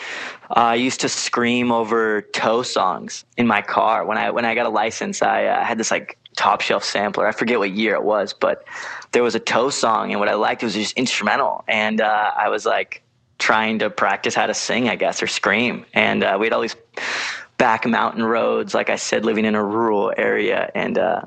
I 0.50 0.74
used 0.74 1.02
to 1.02 1.10
scream 1.10 1.72
over 1.72 2.24
toe 2.24 2.64
songs 2.64 3.24
in 3.38 3.46
my 3.46 3.62
car 3.62 4.04
when 4.04 4.18
I 4.18 4.32
when 4.32 4.46
I 4.46 4.56
got 4.56 4.66
a 4.66 4.70
license. 4.70 5.22
I 5.22 5.46
uh, 5.46 5.64
had 5.64 5.78
this 5.78 5.92
like 5.92 6.18
top 6.36 6.62
shelf 6.62 6.84
sampler. 6.84 7.28
I 7.28 7.34
forget 7.34 7.60
what 7.60 7.70
year 7.70 7.94
it 7.94 8.04
was, 8.04 8.34
but 8.34 8.66
there 9.12 9.22
was 9.22 9.36
a 9.36 9.40
toe 9.40 9.70
song, 9.70 10.10
and 10.10 10.20
what 10.20 10.28
I 10.28 10.34
liked 10.34 10.64
was 10.64 10.74
just 10.74 10.98
instrumental. 10.98 11.64
And 11.68 12.02
uh, 12.02 12.32
I 12.36 12.50
was 12.50 12.66
like 12.66 13.04
trying 13.38 13.78
to 13.80 13.92
practice 13.92 14.34
how 14.34 14.48
to 14.48 14.56
sing, 14.56 14.90
I 14.90 14.96
guess, 14.96 15.22
or 15.22 15.28
scream. 15.28 15.86
And 15.94 16.24
uh, 16.24 16.38
we 16.40 16.48
had 16.48 16.54
all 16.54 16.62
these 16.62 16.76
back 17.58 17.86
mountain 17.86 18.24
roads, 18.24 18.74
like 18.74 18.90
I 18.90 18.96
said, 18.96 19.24
living 19.24 19.46
in 19.46 19.54
a 19.54 19.64
rural 19.64 20.12
area, 20.18 20.72
and 20.74 20.98
uh, 20.98 21.22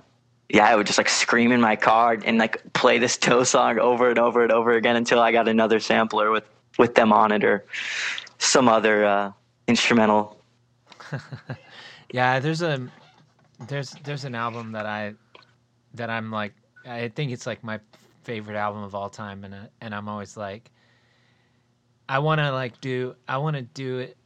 yeah, 0.49 0.67
I 0.67 0.75
would 0.75 0.89
just 0.89 0.99
like 0.99 1.09
scream 1.09 1.53
in 1.53 1.61
my 1.61 1.77
car 1.77 2.19
and 2.25 2.39
like 2.39 2.73
play 2.73 2.99
this 2.99 3.17
toe 3.17 3.45
song 3.45 3.79
over 3.79 4.11
and 4.11 4.19
over 4.19 4.43
and 4.43 4.51
over 4.51 4.73
again 4.73 4.97
until 4.97 5.21
I 5.21 5.31
got 5.31 5.47
another 5.47 5.79
sampler 5.79 6.33
with 6.33 6.45
with 6.79 6.95
them 6.97 7.13
on 7.13 7.33
it 7.33 7.45
or 7.45 7.67
some 8.39 8.69
other 8.69 9.05
uh, 9.05 9.33
instrumental. 9.69 10.41
yeah, 12.13 12.41
there's 12.41 12.63
a 12.63 12.91
there's 13.59 13.97
there's 13.97 14.25
an 14.25 14.35
album 14.37 14.73
that 14.73 14.87
I 14.87 15.17
that 15.95 16.11
I'm 16.11 16.31
like 16.33 16.57
I 16.85 17.09
think 17.09 17.33
it's 17.33 17.47
like 17.47 17.65
my 17.65 17.81
favorite 18.25 18.57
album 18.59 18.83
of 18.85 18.95
all 18.95 19.11
time, 19.11 19.45
and 19.45 19.55
uh, 19.55 19.69
and 19.81 19.95
I'm 19.95 20.09
always 20.09 20.37
like 20.37 20.73
I 22.09 22.21
want 22.21 22.41
to 22.41 22.53
like 22.53 22.81
do 22.81 23.17
I 23.29 23.39
want 23.39 23.57
to 23.57 23.63
do 23.63 24.01
it. 24.01 24.19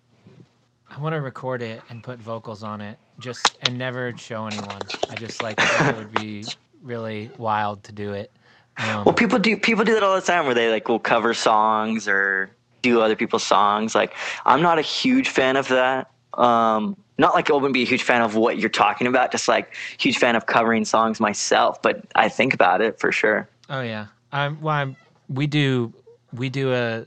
I 0.90 1.00
want 1.00 1.14
to 1.14 1.22
record 1.22 1.62
it 1.62 1.84
and 1.88 2.02
put 2.04 2.20
vocals 2.20 2.64
on 2.64 2.80
it, 2.82 3.00
just 3.18 3.58
and 3.60 3.78
never 3.78 4.16
show 4.16 4.46
anyone. 4.48 4.92
I 5.08 5.16
just 5.16 5.42
like 5.42 5.68
it 5.80 5.92
would 5.92 6.12
be 6.12 6.54
really 6.82 7.32
wild 7.36 7.84
to 7.86 7.92
do 7.92 8.14
it. 8.14 8.37
Um, 8.78 9.04
well, 9.04 9.14
people 9.14 9.38
do 9.38 9.56
people 9.56 9.84
do 9.84 9.94
that 9.94 10.02
all 10.02 10.14
the 10.14 10.22
time, 10.22 10.46
where 10.46 10.54
they 10.54 10.70
like 10.70 10.88
will 10.88 10.98
cover 10.98 11.34
songs 11.34 12.08
or 12.08 12.50
do 12.82 13.00
other 13.00 13.16
people's 13.16 13.44
songs. 13.44 13.94
Like, 13.94 14.14
I'm 14.46 14.62
not 14.62 14.78
a 14.78 14.82
huge 14.82 15.28
fan 15.28 15.56
of 15.56 15.68
that. 15.68 16.10
Um, 16.34 16.96
not 17.18 17.34
like 17.34 17.50
I 17.50 17.54
wouldn't 17.54 17.74
be 17.74 17.82
a 17.82 17.86
huge 17.86 18.04
fan 18.04 18.22
of 18.22 18.36
what 18.36 18.58
you're 18.58 18.68
talking 18.70 19.08
about, 19.08 19.32
just 19.32 19.48
like 19.48 19.74
huge 19.98 20.18
fan 20.18 20.36
of 20.36 20.46
covering 20.46 20.84
songs 20.84 21.18
myself. 21.18 21.82
But 21.82 22.04
I 22.14 22.28
think 22.28 22.54
about 22.54 22.80
it 22.80 23.00
for 23.00 23.10
sure. 23.10 23.48
Oh 23.68 23.80
yeah, 23.80 24.06
I'm. 24.32 24.60
Well, 24.60 24.74
I'm, 24.74 24.96
we 25.28 25.46
do 25.46 25.92
we 26.32 26.48
do 26.48 26.72
a 26.72 27.04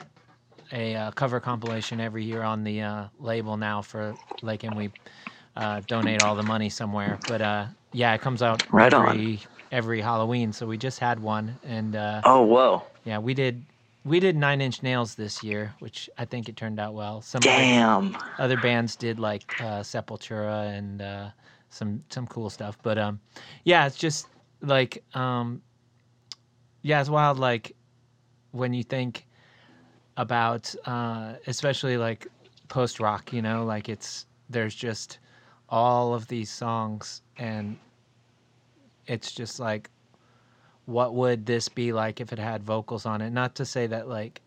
a 0.74 0.96
uh, 0.96 1.12
cover 1.12 1.40
compilation 1.40 2.00
every 2.00 2.24
year 2.24 2.44
on 2.44 2.64
the 2.64 2.82
uh, 2.82 3.06
label 3.20 3.58
now 3.58 3.82
for 3.82 4.16
like, 4.42 4.64
and 4.64 4.76
we 4.76 4.92
uh, 5.56 5.82
donate 5.88 6.24
all 6.24 6.36
the 6.36 6.44
money 6.44 6.70
somewhere. 6.70 7.20
But 7.28 7.42
uh, 7.42 7.66
yeah, 7.94 8.14
it 8.14 8.22
comes 8.22 8.42
out 8.42 8.64
right 8.72 8.94
every 8.94 9.08
on 9.10 9.40
every 9.72 10.02
Halloween. 10.02 10.54
So 10.54 10.68
we 10.68 10.78
just 10.78 11.00
had 11.00 11.20
one, 11.20 11.58
and 11.64 11.96
uh, 11.96 12.22
oh 12.26 12.44
whoa, 12.44 12.84
yeah, 13.04 13.18
we 13.18 13.34
did 13.34 13.66
we 14.04 14.20
did 14.20 14.36
Nine 14.36 14.62
Inch 14.62 14.82
Nails 14.84 15.16
this 15.16 15.44
year, 15.44 15.74
which 15.80 16.10
I 16.18 16.26
think 16.26 16.50
it 16.50 16.56
turned 16.56 16.80
out 16.80 16.94
well. 16.94 17.22
Some 17.22 17.42
damn 17.42 18.16
other, 18.16 18.26
other 18.40 18.58
bands 18.58 18.96
did 18.96 19.20
like 19.20 19.44
uh, 19.60 19.82
Sepultura 19.82 20.76
and 20.78 21.02
uh, 21.02 21.30
some 21.70 22.04
some 22.10 22.28
cool 22.28 22.50
stuff, 22.50 22.78
but 22.82 22.98
um, 22.98 23.20
yeah, 23.64 23.86
it's 23.86 23.98
just 23.98 24.28
like 24.62 25.04
um, 25.14 25.62
yeah, 26.82 27.00
it's 27.00 27.10
wild. 27.10 27.40
Like 27.40 27.76
when 28.52 28.74
you 28.74 28.84
think 28.84 29.26
about 30.18 30.74
uh, 30.86 31.34
especially 31.48 31.98
like 31.98 32.28
post 32.70 33.00
rock, 33.00 33.34
you 33.34 33.42
know, 33.42 33.66
like 33.66 33.90
it's 33.90 34.26
there's 34.50 34.76
just 34.76 35.20
all 35.72 36.14
of 36.14 36.28
these 36.28 36.52
songs 36.52 37.22
and 37.38 37.80
it's 39.08 39.32
just 39.32 39.60
like 39.60 39.90
what 40.86 41.16
would 41.16 41.46
this 41.48 41.70
be 41.70 41.94
like 41.94 42.22
if 42.22 42.34
it 42.34 42.40
had 42.40 42.64
vocals 42.64 43.06
on 43.06 43.22
it? 43.22 43.32
Not 43.32 43.56
to 43.56 43.66
say 43.66 43.88
that 43.88 44.10
like 44.10 44.42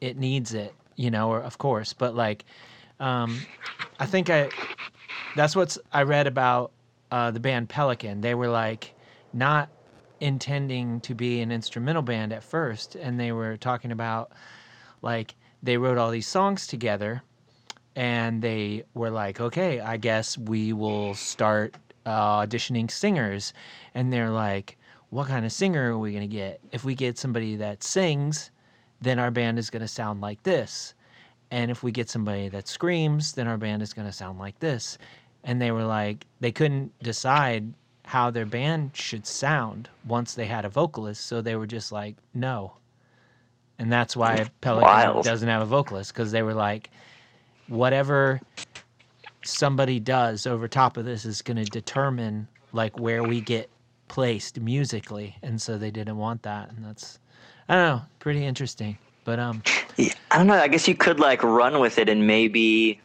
it 0.00 0.18
needs 0.18 0.54
it 0.54 0.76
you 0.96 1.10
know 1.10 1.30
or 1.30 1.40
of 1.40 1.58
course 1.58 1.92
but 1.92 2.14
like 2.14 2.44
um 3.00 3.46
i 4.00 4.06
think 4.06 4.30
i 4.30 4.52
that's 5.34 5.54
what's 5.56 5.78
i 5.92 6.02
read 6.02 6.26
about 6.26 6.72
uh 7.10 7.30
the 7.30 7.40
band 7.40 7.68
pelican. 7.68 8.20
They 8.20 8.34
were 8.34 8.48
like 8.48 8.94
not 9.32 9.70
intending 10.20 11.00
to 11.02 11.14
be 11.14 11.40
an 11.42 11.52
instrumental 11.52 12.02
band 12.02 12.32
at 12.32 12.42
first 12.42 12.94
and 12.96 13.20
they 13.20 13.32
were 13.32 13.56
talking 13.56 13.92
about 13.92 14.32
like 15.02 15.34
they 15.62 15.76
wrote 15.76 15.98
all 15.98 16.10
these 16.10 16.26
songs 16.28 16.66
together 16.66 17.22
and 17.96 18.40
they 18.42 18.84
were 18.94 19.10
like 19.10 19.40
okay 19.40 19.80
i 19.80 19.96
guess 19.96 20.38
we 20.38 20.72
will 20.72 21.14
start 21.14 21.74
uh, 22.06 22.46
auditioning 22.46 22.90
singers, 22.90 23.52
and 23.94 24.12
they're 24.12 24.30
like, 24.30 24.78
"What 25.10 25.26
kind 25.28 25.44
of 25.44 25.52
singer 25.52 25.92
are 25.92 25.98
we 25.98 26.12
gonna 26.12 26.26
get? 26.26 26.60
If 26.72 26.84
we 26.84 26.94
get 26.94 27.18
somebody 27.18 27.56
that 27.56 27.82
sings, 27.82 28.50
then 29.00 29.18
our 29.18 29.30
band 29.30 29.58
is 29.58 29.68
gonna 29.68 29.88
sound 29.88 30.20
like 30.20 30.42
this, 30.44 30.94
and 31.50 31.70
if 31.70 31.82
we 31.82 31.90
get 31.90 32.08
somebody 32.08 32.48
that 32.48 32.68
screams, 32.68 33.32
then 33.32 33.48
our 33.48 33.58
band 33.58 33.82
is 33.82 33.92
gonna 33.92 34.12
sound 34.12 34.38
like 34.38 34.58
this." 34.60 34.96
And 35.44 35.60
they 35.60 35.70
were 35.70 35.84
like, 35.84 36.26
they 36.40 36.50
couldn't 36.50 36.98
decide 37.00 37.72
how 38.04 38.30
their 38.30 38.46
band 38.46 38.96
should 38.96 39.26
sound 39.26 39.88
once 40.04 40.34
they 40.34 40.46
had 40.46 40.64
a 40.64 40.68
vocalist, 40.68 41.26
so 41.26 41.40
they 41.40 41.56
were 41.56 41.66
just 41.66 41.92
like, 41.92 42.16
"No." 42.32 42.74
And 43.78 43.92
that's 43.92 44.16
why 44.16 44.48
Pelican 44.60 44.84
Wild. 44.84 45.24
doesn't 45.24 45.48
have 45.48 45.62
a 45.62 45.66
vocalist 45.66 46.12
because 46.12 46.32
they 46.32 46.42
were 46.42 46.54
like, 46.54 46.90
whatever 47.68 48.40
somebody 49.44 50.00
does 50.00 50.46
over 50.46 50.68
top 50.68 50.96
of 50.96 51.04
this 51.04 51.24
is 51.24 51.42
going 51.42 51.56
to 51.56 51.64
determine 51.64 52.48
like 52.72 52.98
where 52.98 53.22
we 53.22 53.40
get 53.40 53.70
placed 54.08 54.60
musically 54.60 55.36
and 55.42 55.60
so 55.60 55.78
they 55.78 55.90
didn't 55.90 56.16
want 56.16 56.42
that 56.42 56.70
and 56.70 56.84
that's 56.84 57.18
i 57.68 57.74
don't 57.74 57.96
know 57.96 58.02
pretty 58.18 58.44
interesting 58.44 58.96
but 59.24 59.38
um 59.38 59.62
yeah, 59.96 60.12
i 60.30 60.38
don't 60.38 60.46
know 60.46 60.54
i 60.54 60.68
guess 60.68 60.86
you 60.86 60.94
could 60.94 61.18
like 61.18 61.42
run 61.42 61.80
with 61.80 61.98
it 61.98 62.08
and 62.08 62.26
maybe 62.26 63.00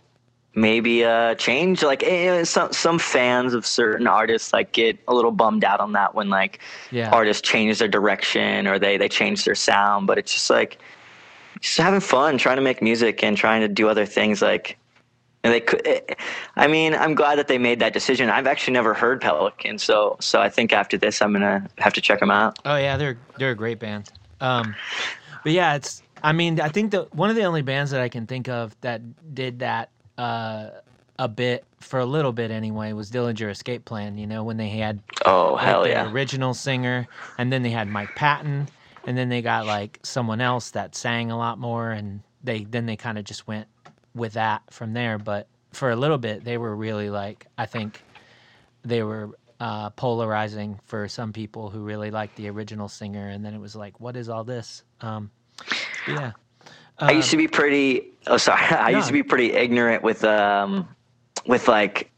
maybe 0.53 1.03
uh 1.03 1.33
change 1.35 1.81
like 1.81 2.03
eh, 2.03 2.43
some 2.43 2.71
some 2.71 2.99
fans 2.99 3.53
of 3.53 3.65
certain 3.65 4.05
artists 4.05 4.51
like 4.51 4.71
get 4.73 4.99
a 5.07 5.13
little 5.13 5.31
bummed 5.31 5.63
out 5.63 5.79
on 5.79 5.93
that 5.93 6.13
when 6.13 6.29
like 6.29 6.59
yeah. 6.91 7.09
artists 7.11 7.41
change 7.41 7.79
their 7.79 7.87
direction 7.87 8.67
or 8.67 8.77
they 8.77 8.97
they 8.97 9.09
change 9.09 9.45
their 9.45 9.55
sound 9.55 10.07
but 10.07 10.17
it's 10.17 10.33
just 10.33 10.49
like 10.49 10.77
just 11.61 11.77
having 11.77 11.99
fun 11.99 12.37
trying 12.37 12.57
to 12.57 12.61
make 12.61 12.81
music 12.81 13.23
and 13.23 13.37
trying 13.37 13.61
to 13.61 13.67
do 13.67 13.87
other 13.87 14.05
things 14.05 14.41
like 14.41 14.77
and 15.43 15.51
they 15.53 15.59
could. 15.59 15.81
Eh, 15.87 16.01
I 16.55 16.67
mean, 16.67 16.93
I'm 16.93 17.15
glad 17.15 17.39
that 17.39 17.47
they 17.47 17.57
made 17.57 17.79
that 17.79 17.93
decision. 17.93 18.29
I've 18.29 18.45
actually 18.45 18.73
never 18.73 18.93
heard 18.93 19.21
Pelican, 19.21 19.79
so 19.79 20.17
so 20.19 20.39
I 20.41 20.49
think 20.49 20.71
after 20.73 20.97
this, 20.97 21.21
I'm 21.21 21.33
gonna 21.33 21.67
have 21.79 21.93
to 21.93 22.01
check 22.01 22.19
them 22.19 22.31
out. 22.31 22.59
Oh 22.65 22.75
yeah, 22.75 22.97
they're 22.97 23.17
they're 23.37 23.51
a 23.51 23.55
great 23.55 23.79
band. 23.79 24.11
Um, 24.39 24.75
but 25.43 25.51
yeah, 25.51 25.75
it's 25.75 26.03
I 26.23 26.33
mean, 26.33 26.59
I 26.61 26.69
think 26.69 26.91
that 26.91 27.13
one 27.15 27.29
of 27.29 27.35
the 27.35 27.43
only 27.43 27.63
bands 27.63 27.91
that 27.91 28.01
I 28.01 28.09
can 28.09 28.27
think 28.27 28.49
of 28.49 28.75
that 28.81 29.01
did 29.33 29.59
that 29.59 29.89
uh, 30.17 30.69
a 31.17 31.27
bit 31.27 31.65
for 31.79 31.99
a 31.99 32.05
little 32.05 32.31
bit 32.31 32.51
anyway 32.51 32.93
was 32.93 33.09
Dillinger 33.09 33.49
Escape 33.49 33.85
Plan. 33.85 34.17
You 34.19 34.27
know, 34.27 34.43
when 34.43 34.57
they 34.57 34.69
had 34.69 34.99
Oh 35.25 35.53
like, 35.53 35.65
hell 35.65 35.87
yeah! 35.87 36.11
original 36.11 36.53
singer, 36.53 37.07
and 37.39 37.51
then 37.51 37.63
they 37.63 37.71
had 37.71 37.87
Mike 37.87 38.13
Patton, 38.15 38.67
and 39.05 39.17
then 39.17 39.29
they 39.29 39.41
got 39.41 39.65
like 39.65 39.99
someone 40.03 40.41
else 40.41 40.71
that 40.71 40.95
sang 40.95 41.31
a 41.31 41.37
lot 41.37 41.57
more, 41.57 41.91
and 41.91 42.21
they 42.43 42.63
then 42.63 42.85
they 42.85 42.95
kind 42.95 43.17
of 43.17 43.23
just 43.23 43.47
went 43.47 43.67
with 44.13 44.33
that 44.33 44.61
from 44.69 44.93
there. 44.93 45.17
But 45.17 45.47
for 45.71 45.91
a 45.91 45.95
little 45.95 46.17
bit, 46.17 46.43
they 46.43 46.57
were 46.57 46.75
really 46.75 47.09
like 47.09 47.47
I 47.57 47.65
think 47.65 48.03
they 48.83 49.03
were 49.03 49.31
uh, 49.59 49.91
polarizing 49.91 50.79
for 50.85 51.07
some 51.07 51.33
people 51.33 51.69
who 51.69 51.81
really 51.81 52.11
liked 52.11 52.35
the 52.35 52.49
original 52.49 52.89
singer, 52.89 53.27
and 53.27 53.45
then 53.45 53.53
it 53.53 53.59
was 53.59 53.75
like, 53.75 53.99
what 53.99 54.17
is 54.17 54.27
all 54.27 54.43
this? 54.43 54.83
Um, 55.01 55.29
yeah. 56.07 56.31
I 56.97 57.11
used 57.11 57.31
to 57.31 57.37
be 57.37 57.47
pretty. 57.47 58.11
Oh, 58.27 58.37
sorry. 58.37 58.61
I 58.65 58.89
used 58.89 59.07
to 59.07 59.13
be 59.13 59.23
pretty 59.23 59.53
ignorant 59.53 60.03
with 60.03 60.23
um, 60.23 60.87
with 61.45 61.67
like 61.67 62.11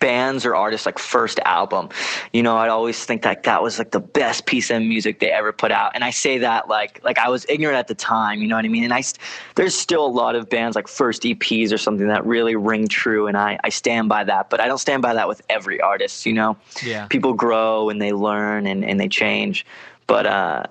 bands 0.00 0.44
or 0.44 0.56
artists 0.56 0.86
like 0.86 0.98
first 0.98 1.38
album. 1.44 1.88
You 2.32 2.42
know, 2.42 2.56
I'd 2.56 2.70
always 2.70 3.04
think 3.04 3.22
that 3.22 3.44
that 3.44 3.62
was 3.62 3.78
like 3.78 3.92
the 3.92 4.00
best 4.00 4.46
piece 4.46 4.70
of 4.70 4.82
music 4.82 5.20
they 5.20 5.30
ever 5.30 5.52
put 5.52 5.70
out. 5.70 5.92
And 5.94 6.02
I 6.02 6.10
say 6.10 6.38
that 6.38 6.68
like 6.68 7.00
like 7.04 7.18
I 7.18 7.28
was 7.28 7.46
ignorant 7.48 7.76
at 7.78 7.86
the 7.88 7.94
time. 7.94 8.40
You 8.40 8.48
know 8.48 8.56
what 8.56 8.64
I 8.64 8.68
mean? 8.68 8.84
And 8.84 8.92
I 8.92 9.02
st- 9.02 9.20
there's 9.54 9.74
still 9.74 10.04
a 10.04 10.08
lot 10.08 10.34
of 10.34 10.48
bands 10.48 10.74
like 10.74 10.88
first 10.88 11.22
EPs 11.22 11.72
or 11.72 11.78
something 11.78 12.08
that 12.08 12.26
really 12.26 12.56
ring 12.56 12.88
true, 12.88 13.26
and 13.28 13.36
I 13.36 13.58
I 13.62 13.68
stand 13.68 14.08
by 14.08 14.24
that. 14.24 14.50
But 14.50 14.60
I 14.60 14.66
don't 14.66 14.78
stand 14.78 15.02
by 15.02 15.14
that 15.14 15.28
with 15.28 15.42
every 15.48 15.80
artist. 15.80 16.26
You 16.26 16.32
know 16.32 16.56
Yeah. 16.82 17.06
people 17.06 17.34
grow 17.34 17.90
and 17.90 18.00
they 18.02 18.12
learn 18.12 18.66
and, 18.66 18.84
and 18.84 18.98
they 18.98 19.08
change. 19.08 19.64
But 20.06 20.26
uh, 20.26 20.64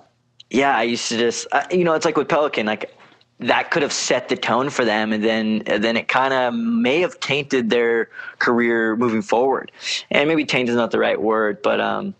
yeah, 0.50 0.76
I 0.76 0.82
used 0.82 1.08
to 1.10 1.16
just, 1.16 1.46
uh, 1.52 1.62
you 1.70 1.84
know, 1.84 1.94
it's 1.94 2.04
like 2.04 2.16
with 2.16 2.28
Pelican, 2.28 2.66
like 2.66 2.92
that 3.40 3.70
could 3.70 3.82
have 3.82 3.92
set 3.92 4.28
the 4.28 4.36
tone 4.36 4.70
for 4.70 4.84
them, 4.84 5.12
and 5.12 5.24
then 5.24 5.62
then 5.66 5.96
it 5.96 6.08
kind 6.08 6.32
of 6.32 6.54
may 6.54 7.00
have 7.00 7.18
tainted 7.20 7.70
their 7.70 8.08
career 8.38 8.96
moving 8.96 9.22
forward. 9.22 9.72
And 10.10 10.28
maybe 10.28 10.44
taint 10.44 10.68
is 10.68 10.76
not 10.76 10.90
the 10.90 10.98
right 10.98 11.20
word, 11.20 11.62
but 11.62 11.80
um, 11.80 12.14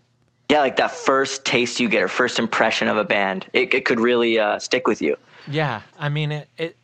yeah, 0.49 0.59
like 0.59 0.75
that 0.77 0.91
first 0.91 1.45
taste 1.45 1.79
you 1.79 1.87
get 1.87 2.03
or 2.03 2.07
first 2.07 2.39
impression 2.39 2.87
of 2.87 2.97
a 2.97 3.03
band, 3.03 3.47
it, 3.53 3.73
it 3.73 3.85
could 3.85 3.99
really 3.99 4.39
uh, 4.39 4.59
stick 4.59 4.87
with 4.87 5.01
you. 5.01 5.15
Yeah, 5.47 5.81
I 5.97 6.09
mean 6.09 6.31
it. 6.31 6.49
it 6.57 6.77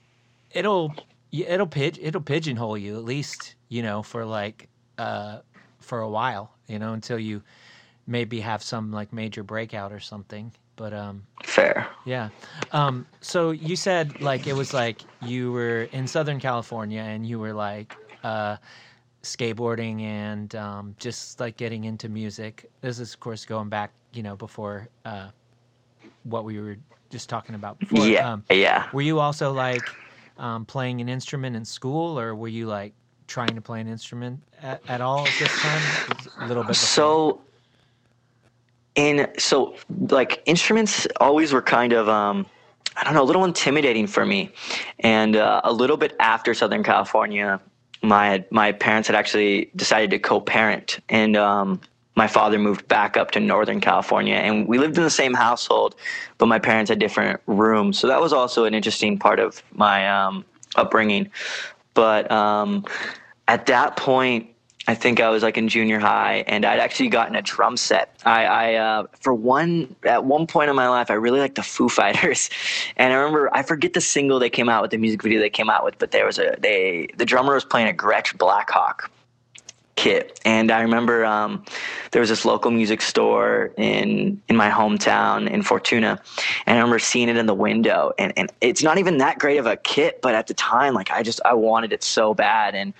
it'll 0.51 0.95
it'll 1.31 1.67
pig 1.67 1.99
it'll 2.01 2.21
pigeonhole 2.21 2.77
you 2.77 2.95
at 2.95 3.03
least 3.03 3.55
you 3.67 3.83
know 3.83 4.01
for 4.01 4.25
like 4.25 4.69
uh 4.97 5.39
for 5.79 5.99
a 5.99 6.09
while 6.09 6.51
you 6.67 6.79
know 6.79 6.93
until 6.93 7.19
you 7.19 7.43
maybe 8.07 8.39
have 8.39 8.63
some 8.63 8.91
like 8.91 9.11
major 9.11 9.43
breakout 9.43 9.91
or 9.91 9.99
something. 9.99 10.51
But 10.77 10.93
um 10.93 11.27
Fair. 11.43 11.89
yeah. 12.05 12.31
Um 12.71 13.07
so 13.21 13.51
you 13.51 13.75
said 13.77 14.21
like 14.21 14.47
it 14.47 14.53
was 14.53 14.73
like 14.73 15.05
you 15.19 15.53
were 15.53 15.83
in 15.85 16.07
Southern 16.07 16.39
California 16.39 17.01
and 17.01 17.27
you 17.27 17.39
were 17.39 17.53
like 17.53 17.99
uh 18.23 18.57
skateboarding 19.23 20.01
and 20.03 20.55
um 20.55 20.95
just 20.99 21.39
like 21.41 21.57
getting 21.57 21.85
into 21.85 22.09
music. 22.09 22.71
This 22.81 22.99
is 22.99 23.13
of 23.15 23.21
course 23.21 23.45
going 23.45 23.69
back, 23.69 23.93
you 24.13 24.23
know, 24.23 24.37
before 24.37 24.89
uh 25.05 25.31
what 26.23 26.45
we 26.45 26.59
were 26.59 26.77
just 27.09 27.29
talking 27.29 27.55
about 27.55 27.79
before. 27.79 28.03
yeah, 28.03 28.21
Um, 28.21 28.45
yeah. 28.51 28.87
were 28.91 29.01
you 29.01 29.19
also 29.19 29.53
like 29.53 29.97
um, 30.37 30.65
playing 30.65 31.01
an 31.01 31.09
instrument 31.09 31.55
in 31.55 31.65
school, 31.65 32.19
or 32.19 32.35
were 32.35 32.47
you 32.47 32.67
like 32.67 32.95
trying 33.27 33.55
to 33.55 33.61
play 33.61 33.81
an 33.81 33.87
instrument 33.87 34.43
at, 34.61 34.83
at 34.87 35.01
all 35.01 35.27
at 35.29 35.37
this 35.37 35.57
time? 35.59 35.99
A 36.09 36.43
little 36.43 36.63
bit. 36.63 36.79
Before? 36.79 36.85
So 36.89 37.46
in 38.97 39.29
so 39.37 39.75
like 40.09 40.43
instruments 40.45 41.07
always 41.21 41.53
were 41.53 41.61
kind 41.61 41.93
of 41.93 42.09
um 42.09 42.45
I 42.97 43.03
don't 43.03 43.13
know, 43.13 43.21
a 43.21 43.29
little 43.29 43.45
intimidating 43.45 44.07
for 44.07 44.25
me. 44.25 44.51
And 44.99 45.35
uh, 45.35 45.61
a 45.63 45.71
little 45.71 45.97
bit 45.97 46.15
after 46.19 46.55
Southern 46.55 46.83
California, 46.83 47.61
my 48.01 48.43
my 48.49 48.71
parents 48.71 49.07
had 49.07 49.15
actually 49.15 49.71
decided 49.75 50.09
to 50.11 50.19
co-parent, 50.19 50.99
and 51.07 51.37
um, 51.37 51.79
my 52.15 52.27
father 52.27 52.57
moved 52.57 52.87
back 52.87 53.15
up 53.15 53.31
to 53.31 53.39
Northern 53.39 53.81
California, 53.81 54.35
and 54.35 54.67
we 54.67 54.79
lived 54.79 54.97
in 54.97 55.03
the 55.03 55.11
same 55.11 55.35
household, 55.35 55.95
but 56.39 56.47
my 56.47 56.57
parents 56.57 56.89
had 56.89 56.97
different 56.97 57.39
rooms. 57.45 57.99
So 57.99 58.07
that 58.07 58.19
was 58.19 58.33
also 58.33 58.65
an 58.65 58.73
interesting 58.73 59.19
part 59.19 59.39
of 59.39 59.61
my 59.73 60.09
um, 60.09 60.43
upbringing. 60.75 61.29
But 61.93 62.31
um, 62.31 62.85
at 63.47 63.67
that 63.67 63.95
point, 63.95 64.49
I 64.89 64.95
think 64.95 65.19
I 65.19 65.29
was 65.29 65.43
like 65.43 65.57
in 65.57 65.67
junior 65.67 65.99
high, 65.99 66.45
and 66.47 66.65
I'd 66.65 66.79
actually 66.79 67.09
gotten 67.09 67.35
a 67.35 67.41
drum 67.41 67.75
set. 67.75 68.15
I, 68.25 68.45
I 68.45 68.73
uh, 68.75 69.07
for 69.19 69.33
one 69.33 69.93
at 70.03 70.23
one 70.23 70.47
point 70.47 70.69
in 70.69 70.75
my 70.75 70.87
life, 70.87 71.11
I 71.11 71.15
really 71.15 71.39
liked 71.39 71.55
the 71.55 71.63
Foo 71.63 71.89
Fighters, 71.89 72.49
and 72.97 73.11
I 73.11 73.15
remember 73.17 73.53
I 73.53 73.63
forget 73.63 73.93
the 73.93 74.01
single 74.01 74.39
they 74.39 74.49
came 74.49 74.69
out 74.69 74.81
with, 74.81 74.91
the 74.91 74.97
music 74.97 75.21
video 75.21 75.39
they 75.39 75.49
came 75.49 75.69
out 75.69 75.83
with, 75.83 75.99
but 75.99 76.11
there 76.11 76.25
was 76.25 76.39
a 76.39 76.55
they 76.59 77.07
the 77.17 77.25
drummer 77.25 77.53
was 77.53 77.65
playing 77.65 77.89
a 77.89 77.93
Gretsch 77.93 78.37
Blackhawk 78.37 79.11
kit, 79.97 80.39
and 80.45 80.71
I 80.71 80.81
remember 80.81 81.25
um, 81.25 81.65
there 82.11 82.21
was 82.21 82.29
this 82.29 82.45
local 82.45 82.71
music 82.71 83.01
store 83.01 83.71
in 83.75 84.41
in 84.47 84.55
my 84.55 84.69
hometown 84.69 85.49
in 85.49 85.63
Fortuna, 85.63 86.21
and 86.65 86.77
I 86.77 86.79
remember 86.79 86.99
seeing 86.99 87.27
it 87.27 87.35
in 87.35 87.47
the 87.47 87.53
window, 87.53 88.13
and 88.17 88.31
and 88.37 88.49
it's 88.61 88.81
not 88.81 88.97
even 88.97 89.17
that 89.17 89.39
great 89.39 89.57
of 89.57 89.65
a 89.65 89.75
kit, 89.75 90.21
but 90.21 90.33
at 90.35 90.47
the 90.47 90.53
time, 90.53 90.93
like 90.93 91.11
I 91.11 91.23
just 91.23 91.41
I 91.43 91.53
wanted 91.55 91.91
it 91.91 92.03
so 92.03 92.33
bad, 92.33 92.75
and 92.75 92.93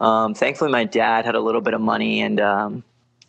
um, 0.00 0.34
thankfully 0.34 0.72
my 0.72 0.84
dad 0.84 1.24
had 1.24 1.36
a 1.36 1.40
little 1.40 1.60
bit 1.60 1.74
of 1.74 1.80
money, 1.80 2.20
and 2.20 2.40
um, 2.40 2.82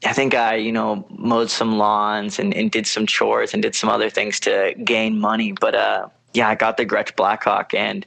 I 0.04 0.14
think 0.14 0.34
I 0.34 0.56
you 0.56 0.72
know 0.72 1.06
mowed 1.12 1.52
some 1.52 1.78
lawns 1.78 2.40
and, 2.40 2.54
and 2.56 2.72
did 2.72 2.88
some 2.88 3.06
chores 3.06 3.54
and 3.54 3.62
did 3.62 3.76
some 3.76 3.90
other 3.90 4.10
things 4.10 4.40
to 4.42 4.74
gain 4.84 5.20
money, 5.20 5.52
but 5.52 5.76
uh, 5.76 6.08
yeah, 6.34 6.50
I 6.50 6.56
got 6.56 6.78
the 6.78 6.86
Gretsch 6.86 7.16
Blackhawk, 7.16 7.74
and 7.74 8.06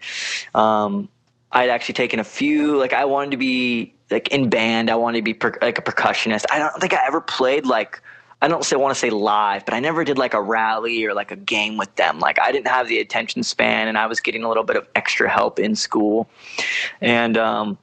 um, 0.55 1.09
I'd 1.53 1.68
actually 1.68 1.94
taken 1.94 2.18
a 2.18 2.25
few. 2.25 2.79
Like 2.79 2.92
I 2.94 3.05
wanted 3.05 3.33
to 3.33 3.37
be 3.37 3.94
like 4.12 4.29
in 4.29 4.48
band. 4.48 4.90
I 4.90 4.94
wanted 4.94 5.18
to 5.18 5.22
be 5.22 5.35
per, 5.35 5.59
like 5.61 5.79
a 5.79 5.83
percussionist. 5.83 6.44
I 6.51 6.59
don't 6.59 6.79
think 6.81 6.94
I 6.94 7.01
ever 7.07 7.20
played 7.20 7.66
like 7.66 8.03
I 8.42 8.48
don't 8.48 8.64
say 8.64 8.75
want 8.75 8.92
to 8.92 8.98
say 8.98 9.11
live, 9.11 9.64
but 9.64 9.72
I 9.72 9.79
never 9.79 10.03
did 10.03 10.18
like 10.18 10.35
a 10.35 10.42
rally 10.42 11.05
or 11.05 11.14
like 11.14 11.31
a 11.31 11.37
game 11.37 11.77
with 11.77 11.94
them. 11.94 12.18
Like 12.18 12.40
I 12.40 12.51
didn't 12.51 12.66
have 12.66 12.88
the 12.88 12.98
attention 12.98 13.44
span, 13.44 13.87
and 13.87 13.96
I 13.96 14.07
was 14.07 14.20
getting 14.20 14.42
a 14.42 14.48
little 14.48 14.64
bit 14.64 14.77
of 14.77 14.88
extra 14.96 15.29
help 15.29 15.61
in 15.61 15.77
school, 15.77 16.29
and 17.01 17.37
um, 17.37 17.79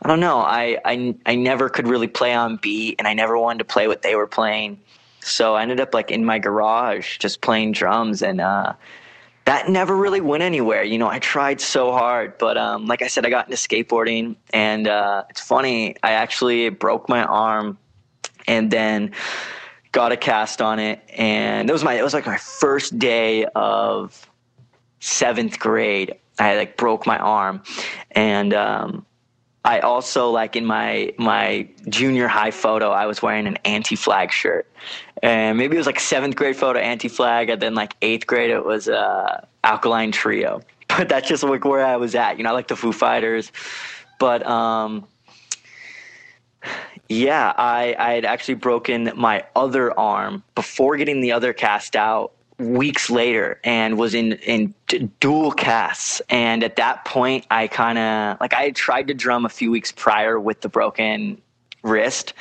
I 0.00 0.08
don't 0.08 0.20
know. 0.20 0.38
I, 0.38 0.78
I 0.84 1.16
I 1.26 1.34
never 1.34 1.68
could 1.68 1.88
really 1.88 2.06
play 2.06 2.32
on 2.32 2.56
beat, 2.56 2.94
and 3.00 3.08
I 3.08 3.14
never 3.14 3.36
wanted 3.36 3.58
to 3.58 3.64
play 3.64 3.88
what 3.88 4.02
they 4.02 4.14
were 4.14 4.28
playing. 4.28 4.78
So 5.20 5.56
I 5.56 5.62
ended 5.62 5.80
up 5.80 5.92
like 5.92 6.12
in 6.12 6.24
my 6.24 6.38
garage 6.38 7.18
just 7.18 7.40
playing 7.40 7.72
drums, 7.72 8.22
and 8.22 8.40
uh, 8.40 8.74
that 9.48 9.66
never 9.70 9.96
really 9.96 10.20
went 10.20 10.42
anywhere. 10.42 10.82
You 10.82 10.98
know, 10.98 11.08
I 11.08 11.20
tried 11.20 11.62
so 11.62 11.90
hard, 11.90 12.36
but 12.36 12.58
um, 12.58 12.84
like 12.84 13.00
I 13.00 13.06
said, 13.06 13.24
I 13.24 13.30
got 13.30 13.46
into 13.46 13.56
skateboarding, 13.56 14.36
and 14.52 14.86
uh, 14.86 15.24
it's 15.30 15.40
funny. 15.40 15.96
I 16.02 16.12
actually 16.12 16.68
broke 16.68 17.08
my 17.08 17.24
arm, 17.24 17.78
and 18.46 18.70
then 18.70 19.12
got 19.92 20.12
a 20.12 20.18
cast 20.18 20.60
on 20.60 20.78
it, 20.78 21.00
and 21.16 21.70
it 21.70 21.72
was 21.72 21.82
my 21.82 21.94
it 21.94 22.02
was 22.02 22.12
like 22.12 22.26
my 22.26 22.36
first 22.36 22.98
day 22.98 23.46
of 23.56 24.28
seventh 25.00 25.58
grade. 25.58 26.14
I 26.38 26.58
like 26.58 26.76
broke 26.76 27.06
my 27.06 27.16
arm, 27.16 27.62
and 28.10 28.52
um, 28.52 29.06
I 29.68 29.80
also 29.80 30.30
like 30.30 30.56
in 30.56 30.64
my 30.64 31.12
my 31.18 31.68
junior 31.90 32.26
high 32.26 32.52
photo, 32.52 32.88
I 32.90 33.04
was 33.04 33.20
wearing 33.20 33.46
an 33.46 33.58
anti-flag 33.66 34.32
shirt, 34.32 34.66
and 35.22 35.58
maybe 35.58 35.76
it 35.76 35.78
was 35.78 35.86
like 35.86 36.00
seventh 36.00 36.36
grade 36.36 36.56
photo 36.56 36.80
anti-flag, 36.80 37.50
and 37.50 37.60
then 37.60 37.74
like 37.74 37.94
eighth 38.00 38.26
grade 38.26 38.48
it 38.48 38.64
was 38.64 38.88
uh, 38.88 39.44
Alkaline 39.64 40.10
Trio. 40.10 40.62
But 40.96 41.10
that's 41.10 41.28
just 41.28 41.42
like 41.44 41.66
where 41.66 41.84
I 41.84 41.96
was 41.96 42.14
at. 42.14 42.38
You 42.38 42.44
know, 42.44 42.50
I 42.50 42.54
like 42.54 42.68
the 42.68 42.74
Foo 42.74 42.92
Fighters, 42.92 43.52
but 44.18 44.44
um, 44.46 45.06
yeah, 47.10 47.52
I 47.58 47.94
I 47.98 48.12
had 48.14 48.24
actually 48.24 48.54
broken 48.54 49.12
my 49.14 49.44
other 49.54 49.96
arm 50.00 50.42
before 50.54 50.96
getting 50.96 51.20
the 51.20 51.32
other 51.32 51.52
cast 51.52 51.94
out 51.94 52.32
weeks 52.58 53.08
later 53.08 53.60
and 53.62 53.96
was 53.96 54.14
in 54.14 54.32
in 54.34 54.74
dual 55.20 55.52
casts. 55.52 56.20
And 56.28 56.64
at 56.64 56.76
that 56.76 57.04
point 57.04 57.46
i 57.50 57.66
kind 57.68 57.98
of 57.98 58.40
like 58.40 58.52
i 58.54 58.62
had 58.62 58.76
tried 58.76 59.08
to 59.08 59.14
drum 59.14 59.44
a 59.44 59.48
few 59.48 59.70
weeks 59.70 59.92
prior 59.92 60.40
with 60.40 60.60
the 60.60 60.68
broken 60.68 61.40
wrist 61.82 62.34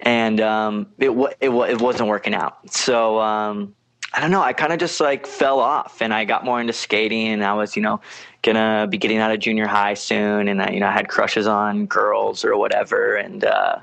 and 0.00 0.40
um 0.40 0.86
it 0.98 1.14
wa- 1.14 1.30
it, 1.40 1.50
wa- 1.50 1.64
it 1.64 1.80
wasn't 1.80 2.08
working 2.08 2.34
out. 2.34 2.72
So 2.72 3.20
um 3.20 3.74
i 4.14 4.20
don't 4.20 4.30
know. 4.32 4.42
I 4.42 4.52
kind 4.52 4.72
of 4.72 4.78
just 4.80 5.00
like 5.00 5.26
fell 5.26 5.60
off 5.60 6.02
and 6.02 6.12
i 6.12 6.24
got 6.24 6.44
more 6.44 6.60
into 6.60 6.72
skating 6.72 7.28
and 7.28 7.44
i 7.44 7.54
was 7.54 7.76
you 7.76 7.82
know 7.82 8.00
gonna 8.42 8.88
be 8.90 8.98
getting 8.98 9.18
out 9.18 9.30
of 9.30 9.38
junior 9.38 9.68
high 9.68 9.94
soon 9.94 10.48
and 10.48 10.60
i 10.60 10.70
you 10.70 10.80
know 10.80 10.88
i 10.88 10.92
had 10.92 11.08
crushes 11.08 11.46
on 11.46 11.86
girls 11.86 12.44
or 12.44 12.56
whatever. 12.56 13.14
And 13.14 13.44
uh 13.44 13.78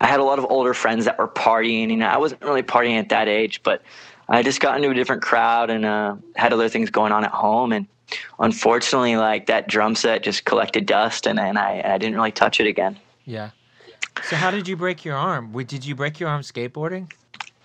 I 0.00 0.06
had 0.06 0.20
a 0.20 0.24
lot 0.24 0.38
of 0.38 0.46
older 0.48 0.74
friends 0.74 1.04
that 1.06 1.18
were 1.18 1.26
partying. 1.28 1.90
You 1.90 1.96
know, 1.96 2.06
I 2.06 2.18
wasn't 2.18 2.40
really 2.42 2.62
partying 2.62 2.98
at 2.98 3.08
that 3.08 3.26
age, 3.26 3.62
but 3.64 3.82
I 4.28 4.42
just 4.42 4.60
got 4.60 4.76
into 4.76 4.90
a 4.90 4.94
different 4.94 5.22
crowd 5.22 5.70
and 5.70 5.84
uh, 5.84 6.16
had 6.36 6.52
other 6.52 6.68
things 6.68 6.90
going 6.90 7.12
on 7.12 7.24
at 7.24 7.30
home. 7.30 7.72
And 7.72 7.86
unfortunately, 8.38 9.16
like 9.16 9.46
that 9.46 9.68
drum 9.68 9.94
set 9.94 10.22
just 10.22 10.44
collected 10.44 10.86
dust, 10.86 11.26
and, 11.26 11.38
and 11.40 11.58
I, 11.58 11.82
I 11.84 11.98
didn't 11.98 12.14
really 12.16 12.32
touch 12.32 12.60
it 12.60 12.66
again. 12.66 12.98
yeah. 13.24 13.50
So 14.24 14.34
how 14.34 14.50
did 14.50 14.66
you 14.66 14.76
break 14.76 15.04
your 15.04 15.14
arm? 15.16 15.52
Did 15.64 15.86
you 15.86 15.94
break 15.94 16.18
your 16.18 16.28
arm 16.28 16.42
skateboarding? 16.42 17.08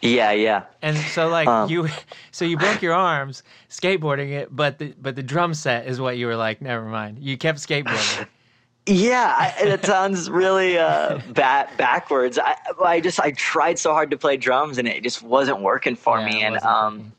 Yeah, 0.02 0.32
yeah. 0.34 0.64
And 0.84 0.96
so 0.98 1.28
like 1.28 1.48
Um, 1.48 1.68
you 1.68 1.88
so 2.32 2.46
you 2.46 2.58
broke 2.58 2.82
your 2.84 2.94
arms 2.94 3.42
skateboarding 3.70 4.30
it, 4.34 4.56
but 4.56 4.78
the 4.78 4.94
but 5.02 5.16
the 5.16 5.24
drum 5.24 5.56
set 5.56 5.88
is 5.88 6.00
what 6.00 6.18
you 6.18 6.28
were 6.28 6.36
like, 6.36 6.62
never 6.62 6.86
mind. 6.86 7.18
You 7.20 7.38
kept 7.38 7.58
skateboarding. 7.58 8.28
Yeah, 8.86 9.34
I, 9.38 9.54
and 9.62 9.70
it 9.70 9.86
sounds 9.86 10.30
really 10.30 10.78
uh, 10.78 11.20
ba- 11.30 11.70
backwards. 11.78 12.38
I, 12.38 12.56
I 12.84 13.00
just 13.00 13.20
I 13.20 13.32
tried 13.32 13.80
so 13.80 13.94
hard 13.94 14.12
to 14.12 14.18
play 14.18 14.36
drums 14.38 14.78
and 14.78 14.88
it 14.88 15.04
just 15.04 15.22
wasn't 15.22 15.62
working 15.62 15.96
for 15.96 16.20
Yeah, 16.20 16.26
me. 16.26 16.42
And 16.44 16.58
um, 16.60 17.14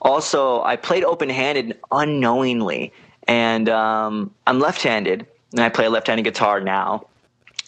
also, 0.00 0.62
I 0.62 0.76
played 0.76 1.04
open-handed 1.04 1.78
unknowingly, 1.92 2.92
and 3.28 3.68
um, 3.68 4.34
I'm 4.46 4.58
left-handed, 4.58 5.26
and 5.52 5.60
I 5.60 5.68
play 5.68 5.86
a 5.86 5.90
left-handed 5.90 6.22
guitar 6.24 6.60
now. 6.60 7.06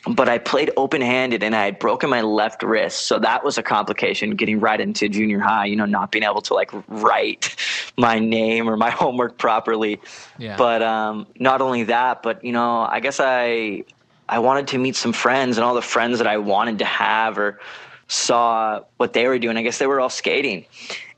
But 0.07 0.29
I 0.29 0.39
played 0.39 0.73
open-handed, 0.77 1.45
and 1.45 1.55
I 1.55 1.65
had 1.65 1.79
broken 1.79 2.11
my 2.11 2.23
left 2.23 2.65
wrist, 2.65 3.07
so 3.07 3.21
that 3.21 3.45
was 3.45 3.57
a 3.57 3.63
complication. 3.63 4.35
Getting 4.35 4.59
right 4.59 4.81
into 4.81 5.09
junior 5.09 5.39
high, 5.39 5.67
you 5.67 5.77
know, 5.77 5.87
not 5.87 6.11
being 6.11 6.25
able 6.25 6.43
to 6.43 6.55
like 6.55 6.71
write 6.89 7.55
my 7.97 8.19
name 8.19 8.69
or 8.69 8.77
my 8.77 8.91
homework 9.03 9.39
properly. 9.39 10.01
Yeah. 10.39 10.57
But 10.57 10.83
um, 10.83 11.29
not 11.39 11.61
only 11.61 11.85
that, 11.85 12.23
but 12.23 12.45
you 12.45 12.53
know, 12.53 12.81
I 12.81 12.99
guess 12.99 13.21
I 13.21 13.85
I 14.29 14.41
wanted 14.41 14.69
to 14.69 14.79
meet 14.79 14.97
some 14.97 15.13
friends, 15.13 15.57
and 15.57 15.65
all 15.65 15.75
the 15.75 15.83
friends 15.83 16.19
that 16.19 16.27
I 16.27 16.39
wanted 16.39 16.81
to 16.81 16.85
have 16.85 17.39
or 17.39 17.61
saw 18.09 18.81
what 18.97 19.13
they 19.13 19.29
were 19.29 19.39
doing. 19.39 19.57
I 19.57 19.63
guess 19.63 19.79
they 19.79 19.87
were 19.87 20.01
all 20.01 20.11
skating, 20.11 20.67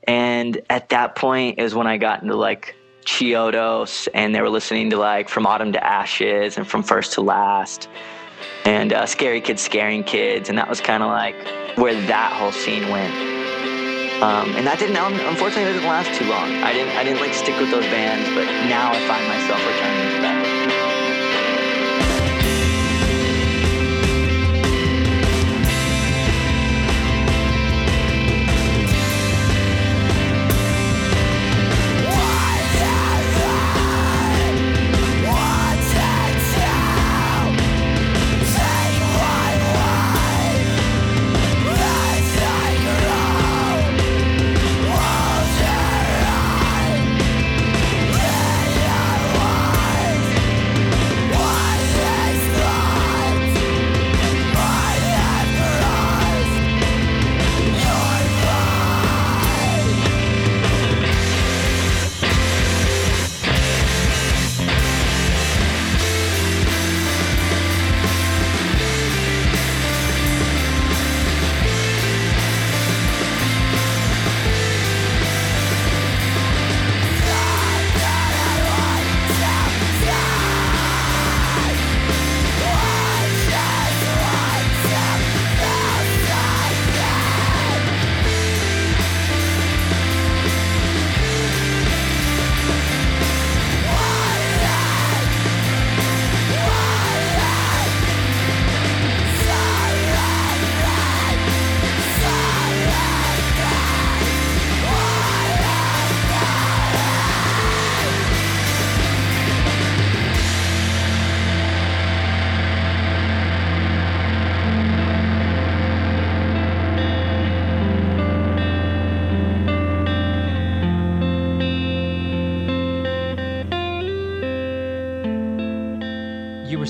and 0.07 0.61
at 0.69 0.89
that 0.89 1.15
point 1.15 1.57
is 1.59 1.73
when 1.73 1.87
I 1.87 1.97
got 1.97 2.21
into 2.21 2.35
like 2.35 2.75
Chiodos, 3.05 4.07
and 4.13 4.35
they 4.35 4.41
were 4.41 4.49
listening 4.49 4.89
to 4.91 4.97
like 4.97 5.29
From 5.29 5.45
Autumn 5.45 5.71
to 5.73 5.83
Ashes 5.83 6.57
and 6.57 6.67
From 6.67 6.83
First 6.83 7.13
to 7.13 7.21
Last, 7.21 7.87
and 8.65 8.93
uh, 8.93 9.05
Scary 9.05 9.41
Kids 9.41 9.61
Scaring 9.61 10.03
Kids, 10.03 10.49
and 10.49 10.57
that 10.57 10.69
was 10.69 10.81
kind 10.81 11.03
of 11.03 11.09
like 11.09 11.35
where 11.77 11.93
that 12.07 12.33
whole 12.33 12.51
scene 12.51 12.89
went. 12.89 13.13
Um, 14.23 14.55
and 14.55 14.65
that 14.65 14.79
didn't, 14.79 14.95
unfortunately, 14.95 15.65
that 15.65 15.73
didn't 15.73 15.89
last 15.89 16.13
too 16.17 16.25
long. 16.25 16.47
I 16.63 16.71
didn't, 16.71 16.95
I 16.95 17.03
didn't 17.03 17.19
like 17.19 17.33
stick 17.33 17.59
with 17.59 17.69
those 17.69 17.85
bands, 17.91 18.29
but 18.31 18.47
now 18.71 18.91
I 18.91 18.99
find 19.07 19.27
myself 19.27 19.59
returning 19.59 20.24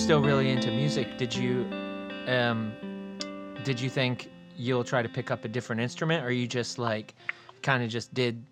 still 0.05 0.21
really 0.21 0.51
into 0.51 0.69
music. 0.69 1.17
Did 1.17 1.33
you 1.33 1.65
um 2.27 2.71
did 3.63 3.81
you 3.81 3.89
think 3.89 4.29
you'll 4.55 4.83
try 4.83 5.01
to 5.01 5.09
pick 5.09 5.31
up 5.31 5.45
a 5.45 5.47
different 5.47 5.81
instrument 5.81 6.23
or 6.23 6.29
you 6.29 6.45
just 6.45 6.77
like 6.77 7.15
kind 7.63 7.81
of 7.83 7.89
just 7.89 8.13
did 8.13 8.45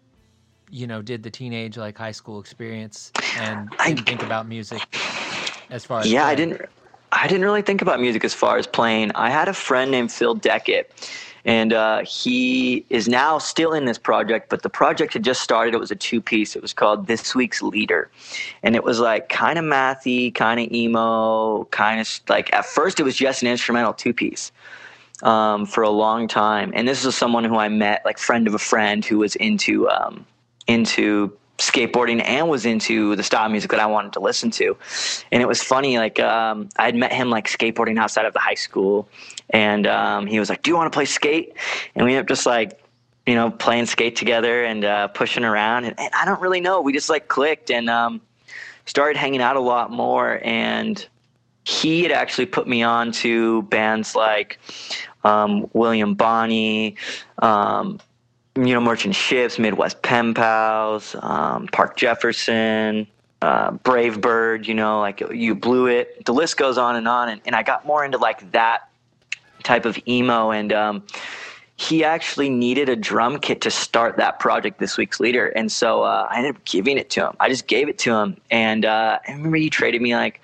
you 0.71 0.87
know, 0.87 1.03
did 1.03 1.21
the 1.21 1.29
teenage 1.29 1.77
like 1.77 1.95
high 1.95 2.11
school 2.11 2.39
experience 2.39 3.11
and 3.39 3.69
I- 3.79 3.89
didn't 3.93 4.07
think 4.07 4.23
about 4.23 4.47
music 4.47 4.81
as 5.69 5.85
far 5.85 5.99
as 5.99 6.11
Yeah, 6.11 6.25
I 6.25 6.33
didn't. 6.33 6.59
I 7.11 7.27
didn't 7.27 7.43
really 7.43 7.61
think 7.61 7.83
about 7.83 8.01
music 8.01 8.25
as 8.25 8.33
far 8.33 8.57
as 8.57 8.65
playing. 8.65 9.11
I 9.13 9.29
had 9.29 9.47
a 9.47 9.53
friend 9.53 9.91
named 9.91 10.11
Phil 10.11 10.35
Deckett, 10.35 10.85
and 11.45 11.73
uh, 11.73 12.03
he 12.05 12.85
is 12.89 13.07
now 13.07 13.37
still 13.37 13.73
in 13.73 13.85
this 13.85 13.97
project. 13.97 14.49
But 14.49 14.61
the 14.61 14.69
project 14.69 15.13
had 15.13 15.23
just 15.23 15.41
started. 15.41 15.73
It 15.73 15.79
was 15.79 15.91
a 15.91 15.95
two-piece. 15.95 16.55
It 16.55 16.61
was 16.61 16.73
called 16.73 17.07
This 17.07 17.35
Week's 17.35 17.61
Leader, 17.61 18.09
and 18.63 18.75
it 18.75 18.83
was 18.83 18.99
like 18.99 19.29
kind 19.29 19.57
of 19.59 19.65
mathy, 19.65 20.33
kind 20.33 20.59
of 20.59 20.71
emo, 20.71 21.65
kind 21.65 21.99
of 21.99 22.19
like 22.29 22.53
at 22.53 22.65
first 22.65 22.99
it 22.99 23.03
was 23.03 23.15
just 23.15 23.41
an 23.41 23.47
instrumental 23.47 23.93
two-piece 23.93 24.51
um, 25.23 25.65
for 25.65 25.83
a 25.83 25.89
long 25.89 26.27
time. 26.27 26.71
And 26.75 26.87
this 26.87 27.05
was 27.05 27.15
someone 27.15 27.43
who 27.43 27.57
I 27.57 27.69
met, 27.69 28.03
like 28.05 28.17
friend 28.17 28.47
of 28.47 28.53
a 28.53 28.59
friend, 28.59 29.03
who 29.03 29.19
was 29.19 29.35
into 29.35 29.89
um, 29.89 30.25
into 30.67 31.35
skateboarding 31.57 32.21
and 32.25 32.49
was 32.49 32.65
into 32.65 33.15
the 33.15 33.23
style 33.23 33.45
of 33.45 33.51
music 33.51 33.69
that 33.71 33.79
I 33.79 33.85
wanted 33.85 34.13
to 34.13 34.19
listen 34.19 34.49
to. 34.51 34.75
And 35.31 35.41
it 35.41 35.47
was 35.47 35.61
funny, 35.61 35.97
like 35.97 36.19
um, 36.19 36.69
I 36.77 36.85
had 36.85 36.95
met 36.95 37.13
him 37.13 37.29
like 37.29 37.47
skateboarding 37.47 37.97
outside 37.97 38.25
of 38.25 38.33
the 38.33 38.39
high 38.39 38.55
school, 38.55 39.07
and 39.53 39.87
um, 39.87 40.27
he 40.27 40.39
was 40.39 40.49
like, 40.49 40.63
"Do 40.63 40.71
you 40.71 40.75
want 40.75 40.91
to 40.91 40.95
play 40.95 41.05
skate?" 41.05 41.53
And 41.95 42.05
we 42.05 42.11
ended 42.11 42.25
up 42.25 42.27
just 42.27 42.45
like, 42.45 42.83
you 43.25 43.35
know, 43.35 43.51
playing 43.51 43.85
skate 43.85 44.15
together 44.15 44.65
and 44.65 44.83
uh, 44.83 45.07
pushing 45.09 45.45
around. 45.45 45.85
And, 45.85 45.97
and 45.99 46.13
I 46.13 46.25
don't 46.25 46.41
really 46.41 46.61
know, 46.61 46.81
we 46.81 46.91
just 46.91 47.09
like 47.09 47.27
clicked 47.27 47.71
and 47.71 47.89
um, 47.89 48.21
started 48.85 49.17
hanging 49.17 49.41
out 49.41 49.55
a 49.55 49.61
lot 49.61 49.91
more. 49.91 50.41
And 50.43 51.05
he 51.63 52.03
had 52.03 52.11
actually 52.11 52.47
put 52.47 52.67
me 52.67 52.83
on 52.83 53.11
to 53.13 53.61
bands 53.63 54.15
like 54.15 54.59
um, 55.23 55.69
William 55.73 56.15
Bonney, 56.15 56.97
um, 57.39 57.99
you 58.55 58.73
know, 58.73 58.81
Merchant 58.81 59.15
Ships, 59.15 59.57
Midwest 59.57 60.01
Pen 60.01 60.33
Pals, 60.33 61.15
um, 61.21 61.67
Park 61.67 61.95
Jefferson, 61.95 63.07
uh, 63.41 63.71
Brave 63.71 64.19
Bird, 64.19 64.67
you 64.67 64.73
know, 64.73 64.99
like 64.99 65.21
You 65.31 65.55
Blew 65.55 65.87
It. 65.87 66.25
The 66.25 66.33
list 66.33 66.57
goes 66.57 66.77
on 66.77 66.97
and 66.97 67.07
on. 67.07 67.29
And, 67.29 67.41
and 67.45 67.55
I 67.55 67.63
got 67.63 67.85
more 67.85 68.03
into 68.03 68.17
like 68.17 68.51
that 68.51 68.89
type 69.63 69.85
of 69.85 69.97
emo. 70.07 70.51
And 70.51 70.71
um, 70.73 71.03
he 71.75 72.03
actually 72.03 72.49
needed 72.49 72.89
a 72.89 72.95
drum 72.95 73.39
kit 73.39 73.61
to 73.61 73.71
start 73.71 74.17
that 74.17 74.39
project 74.39 74.79
this 74.79 74.97
week's 74.97 75.19
leader. 75.19 75.47
And 75.49 75.71
so 75.71 76.03
uh, 76.03 76.27
I 76.29 76.37
ended 76.37 76.55
up 76.55 76.65
giving 76.65 76.97
it 76.97 77.09
to 77.11 77.27
him. 77.27 77.35
I 77.39 77.49
just 77.49 77.67
gave 77.67 77.89
it 77.89 77.97
to 77.99 78.13
him. 78.13 78.37
And 78.51 78.85
uh, 78.85 79.19
I 79.27 79.31
remember 79.31 79.57
he 79.57 79.69
traded 79.69 80.01
me 80.01 80.15
like, 80.15 80.41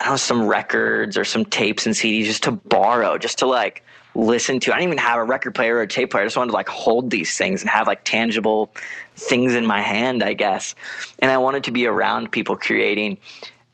I 0.00 0.04
don't 0.04 0.12
know, 0.14 0.16
some 0.18 0.46
records 0.46 1.16
or 1.16 1.24
some 1.24 1.44
tapes 1.44 1.86
and 1.86 1.94
CDs 1.94 2.26
just 2.26 2.42
to 2.44 2.52
borrow, 2.52 3.18
just 3.18 3.38
to 3.38 3.46
like 3.46 3.82
listen 4.14 4.60
to. 4.60 4.72
I 4.72 4.78
didn't 4.78 4.90
even 4.90 4.98
have 4.98 5.18
a 5.18 5.24
record 5.24 5.54
player 5.54 5.76
or 5.76 5.82
a 5.82 5.86
tape 5.86 6.10
player. 6.10 6.22
I 6.22 6.26
just 6.26 6.36
wanted 6.36 6.50
to 6.50 6.56
like 6.56 6.68
hold 6.68 7.10
these 7.10 7.36
things 7.36 7.62
and 7.62 7.70
have 7.70 7.86
like 7.86 8.04
tangible 8.04 8.70
things 9.16 9.54
in 9.54 9.66
my 9.66 9.80
hand, 9.80 10.22
I 10.22 10.34
guess. 10.34 10.74
And 11.20 11.30
I 11.30 11.38
wanted 11.38 11.64
to 11.64 11.70
be 11.70 11.86
around 11.86 12.30
people 12.30 12.56
creating. 12.56 13.18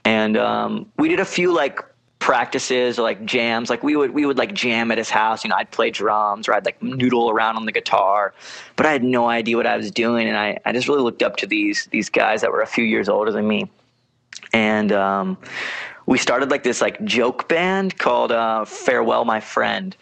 And 0.05 0.37
um, 0.37 0.87
we 0.99 1.09
did 1.09 1.21
a 1.21 1.25
few 1.25 1.53
like 1.53 1.81
practices 2.25 2.99
or 2.99 3.03
like 3.03 3.23
jams. 3.27 3.69
Like 3.69 3.83
we 3.83 3.97
would 3.97 4.13
we 4.13 4.25
would 4.25 4.39
like 4.39 4.55
jam 4.55 4.91
at 4.91 4.97
his 4.97 5.11
house. 5.11 5.45
You 5.45 5.51
know, 5.51 5.57
I'd 5.57 5.71
play 5.71 5.91
drums 5.91 6.49
or 6.49 6.55
I'd 6.55 6.65
like 6.65 6.83
noodle 6.83 7.29
around 7.29 7.57
on 7.57 7.67
the 7.67 7.73
guitar, 7.73 8.33
but 8.77 8.87
I 8.87 8.93
had 8.93 9.05
no 9.05 9.29
idea 9.29 9.59
what 9.59 9.67
I 9.67 9.77
was 9.77 9.91
doing. 9.91 10.27
And 10.27 10.35
I, 10.35 10.59
I 10.65 10.73
just 10.73 10.89
really 10.89 11.03
looked 11.03 11.23
up 11.23 11.37
to 11.37 11.47
these 11.47 11.87
these 11.93 12.09
guys 12.09 12.41
that 12.41 12.51
were 12.51 12.63
a 12.63 12.67
few 12.67 12.83
years 12.85 13.11
older 13.11 13.31
than 13.31 13.47
me. 13.47 13.71
And 14.55 14.91
um, 14.91 15.37
we 16.07 16.17
started 16.17 16.51
like 16.51 16.63
this 16.63 16.81
like 16.81 17.05
joke 17.05 17.47
band 17.47 17.99
called 17.99 18.33
uh, 18.33 18.65
Farewell 18.65 19.27
My 19.27 19.41
Friend. 19.41 19.95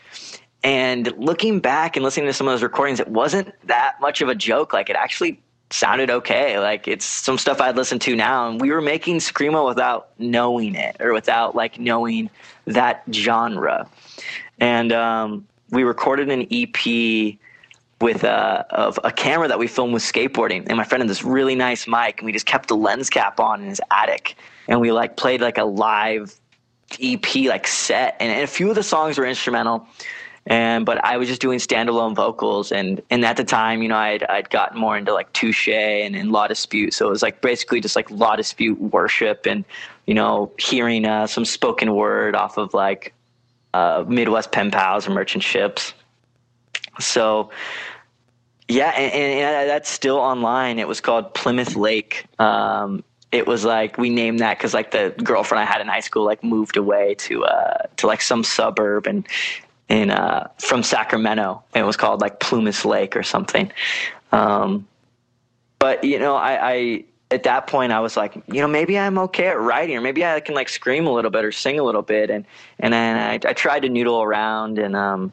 and 0.63 1.13
looking 1.19 1.59
back 1.59 1.97
and 1.97 2.05
listening 2.05 2.27
to 2.27 2.33
some 2.33 2.47
of 2.47 2.53
those 2.53 2.63
recordings, 2.63 3.01
it 3.01 3.09
wasn't 3.09 3.53
that 3.67 3.97
much 4.01 4.21
of 4.21 4.29
a 4.29 4.37
joke. 4.37 4.73
Like 4.73 4.89
it 4.91 4.95
actually 4.95 5.41
sounded 5.73 6.11
okay. 6.11 6.59
Like 6.59 6.87
it's 6.87 7.05
some 7.05 7.39
stuff 7.39 7.61
I'd 7.61 7.77
listen 7.77 7.99
to 8.01 8.17
now, 8.17 8.49
and 8.49 8.61
we 8.61 8.71
were 8.71 8.81
making 8.81 9.19
screamo 9.19 9.67
without 9.67 10.11
knowing 10.19 10.75
it 10.75 10.97
or 11.01 11.13
without 11.13 11.55
like 11.55 11.79
knowing 11.79 12.31
that 12.67 13.03
genre. 13.13 13.89
And 14.59 14.93
um, 14.93 15.47
we 15.71 15.83
recorded 15.83 16.31
an 16.31 16.47
EP 16.51 17.39
with 18.01 18.25
a, 18.25 18.67
of 18.71 18.99
a 19.05 19.13
camera 19.13 19.49
that 19.49 19.59
we 19.59 19.67
filmed 19.67 19.95
with 19.95 20.03
skateboarding, 20.03 20.67
and 20.67 20.77
my 20.77 20.85
friend 20.85 21.03
had 21.03 21.09
this 21.09 21.25
really 21.25 21.55
nice 21.55 21.87
mic, 21.87 22.19
and 22.19 22.27
we 22.27 22.33
just 22.33 22.47
kept 22.47 22.69
the 22.69 22.77
lens 22.77 23.09
cap 23.09 23.41
on 23.41 23.63
in 23.63 23.69
his 23.69 23.81
attic, 23.91 24.37
and 24.69 24.81
we 24.81 24.93
like 24.93 25.17
played 25.17 25.41
like 25.41 25.59
a 25.59 25.65
live 25.65 26.35
EP 27.01 27.35
like 27.47 27.67
set, 27.67 28.17
and, 28.21 28.31
and 28.31 28.43
a 28.43 28.47
few 28.47 28.69
of 28.69 28.75
the 28.75 28.83
songs 28.83 29.19
were 29.19 29.27
instrumental 29.27 29.87
and 30.47 30.85
but 30.85 31.03
I 31.05 31.17
was 31.17 31.29
just 31.29 31.41
doing 31.41 31.59
standalone 31.59 32.17
vocals, 32.17 32.73
and 32.73 33.01
and 33.11 33.25
at 33.25 33.37
the 33.37 33.45
time, 33.45 33.83
you 33.83 33.89
know, 33.89 33.97
I'd 33.97 34.25
I'd 34.25 34.51
gotten 34.51 34.81
more 34.81 34.97
into 34.97 35.13
like 35.13 35.33
touche 35.33 35.69
and, 35.69 36.33
La 36.33 36.49
Dispute, 36.49 36.95
so 36.95 37.07
it 37.07 37.11
was 37.11 37.23
like 37.23 37.41
basically 37.41 37.81
just 37.81 37.95
like 37.95 38.11
La 38.11 38.35
Dispute 38.35 38.81
worship, 38.81 39.47
and 39.47 39.65
you 40.07 40.15
know, 40.15 40.51
hearing 40.59 41.07
uh, 41.07 41.29
some 41.29 41.45
spoken 41.45 41.95
word 41.95 42.35
off 42.35 42.59
of 42.59 42.75
like 42.75 43.15
uh, 43.73 44.05
Midwest 44.09 44.51
pen 44.51 44.71
pals 44.73 45.07
or 45.07 45.13
merchant 45.13 45.45
ships. 45.45 45.95
So 46.99 47.51
yeah, 48.69 48.91
and, 48.91 49.13
and, 49.13 49.71
that's 49.71 49.89
still 49.89 50.17
online. 50.17 50.79
It 50.79 50.89
was 50.89 51.01
called 51.01 51.35
Plymouth 51.35 51.77
Lake. 51.77 52.27
Um, 52.41 53.05
it 53.31 53.47
was 53.47 53.65
like 53.65 53.97
we 53.97 54.11
named 54.11 54.41
that 54.41 54.59
because 54.59 54.75
like 54.75 54.91
the 54.91 55.15
girlfriend 55.23 55.63
I 55.63 55.71
had 55.71 55.81
in 55.81 55.87
high 55.87 56.01
school 56.01 56.25
like 56.25 56.43
moved 56.43 56.77
away 56.77 57.15
to 57.21 57.45
uh, 57.45 57.87
to 57.97 58.07
like 58.09 58.23
some 58.23 58.43
suburb 58.43 59.07
and 59.07 59.27
in 59.93 60.11
uh, 60.11 60.49
from 60.59 60.83
Sacramento. 60.83 61.63
It 61.75 61.83
was 61.83 61.99
called 61.99 62.23
like 62.23 62.41
Plumas 62.41 62.85
Lake 62.85 63.15
or 63.15 63.23
something. 63.23 63.71
Um, 64.33 64.89
but 65.79 66.03
you 66.03 66.19
know, 66.19 66.35
I, 66.35 66.73
I 66.73 67.05
at 67.31 67.43
that 67.43 67.67
point 67.67 67.93
I 67.93 68.01
was 68.01 68.17
like, 68.17 68.35
you 68.35 68.63
know, 68.63 68.69
maybe 68.69 68.99
I'm 68.99 69.19
okay 69.19 69.49
at 69.49 69.61
writing, 69.61 69.95
or 69.97 70.01
maybe 70.01 70.25
I 70.25 70.41
can 70.41 70.55
like 70.55 70.71
scream 70.71 71.07
a 71.07 71.13
little 71.13 71.31
bit 71.31 71.45
or 71.45 71.53
sing 71.53 71.79
a 71.79 71.83
little 71.83 72.03
bit, 72.03 72.31
and 72.31 72.47
and 72.79 72.93
then 72.93 73.17
I, 73.19 73.35
I 73.49 73.53
tried 73.53 73.81
to 73.81 73.91
noodle 73.91 74.23
around 74.23 74.79
and 74.79 74.97
um, 74.97 75.31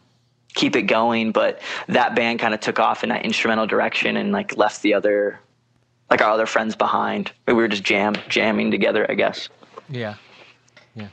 keep 0.56 0.76
it 0.76 0.84
going, 0.84 1.32
but 1.32 1.62
that 1.88 2.14
band 2.14 2.40
kind 2.40 2.54
of 2.54 2.60
took 2.60 2.80
off 2.80 3.02
in 3.02 3.10
that 3.10 3.24
instrumental 3.24 3.66
direction 3.66 4.18
and 4.18 4.34
like 4.34 4.58
left 4.58 4.82
the 4.82 4.94
other, 4.94 5.40
like 6.10 6.22
our 6.22 6.32
other 6.32 6.46
friends 6.46 6.76
behind. 6.76 7.32
We 7.48 7.54
were 7.54 7.70
just 7.70 7.84
jam 7.84 8.16
jamming 8.28 8.72
together, 8.72 9.10
I 9.10 9.14
guess. 9.14 9.48
Yeah, 9.88 10.16
yeah. 10.96 11.08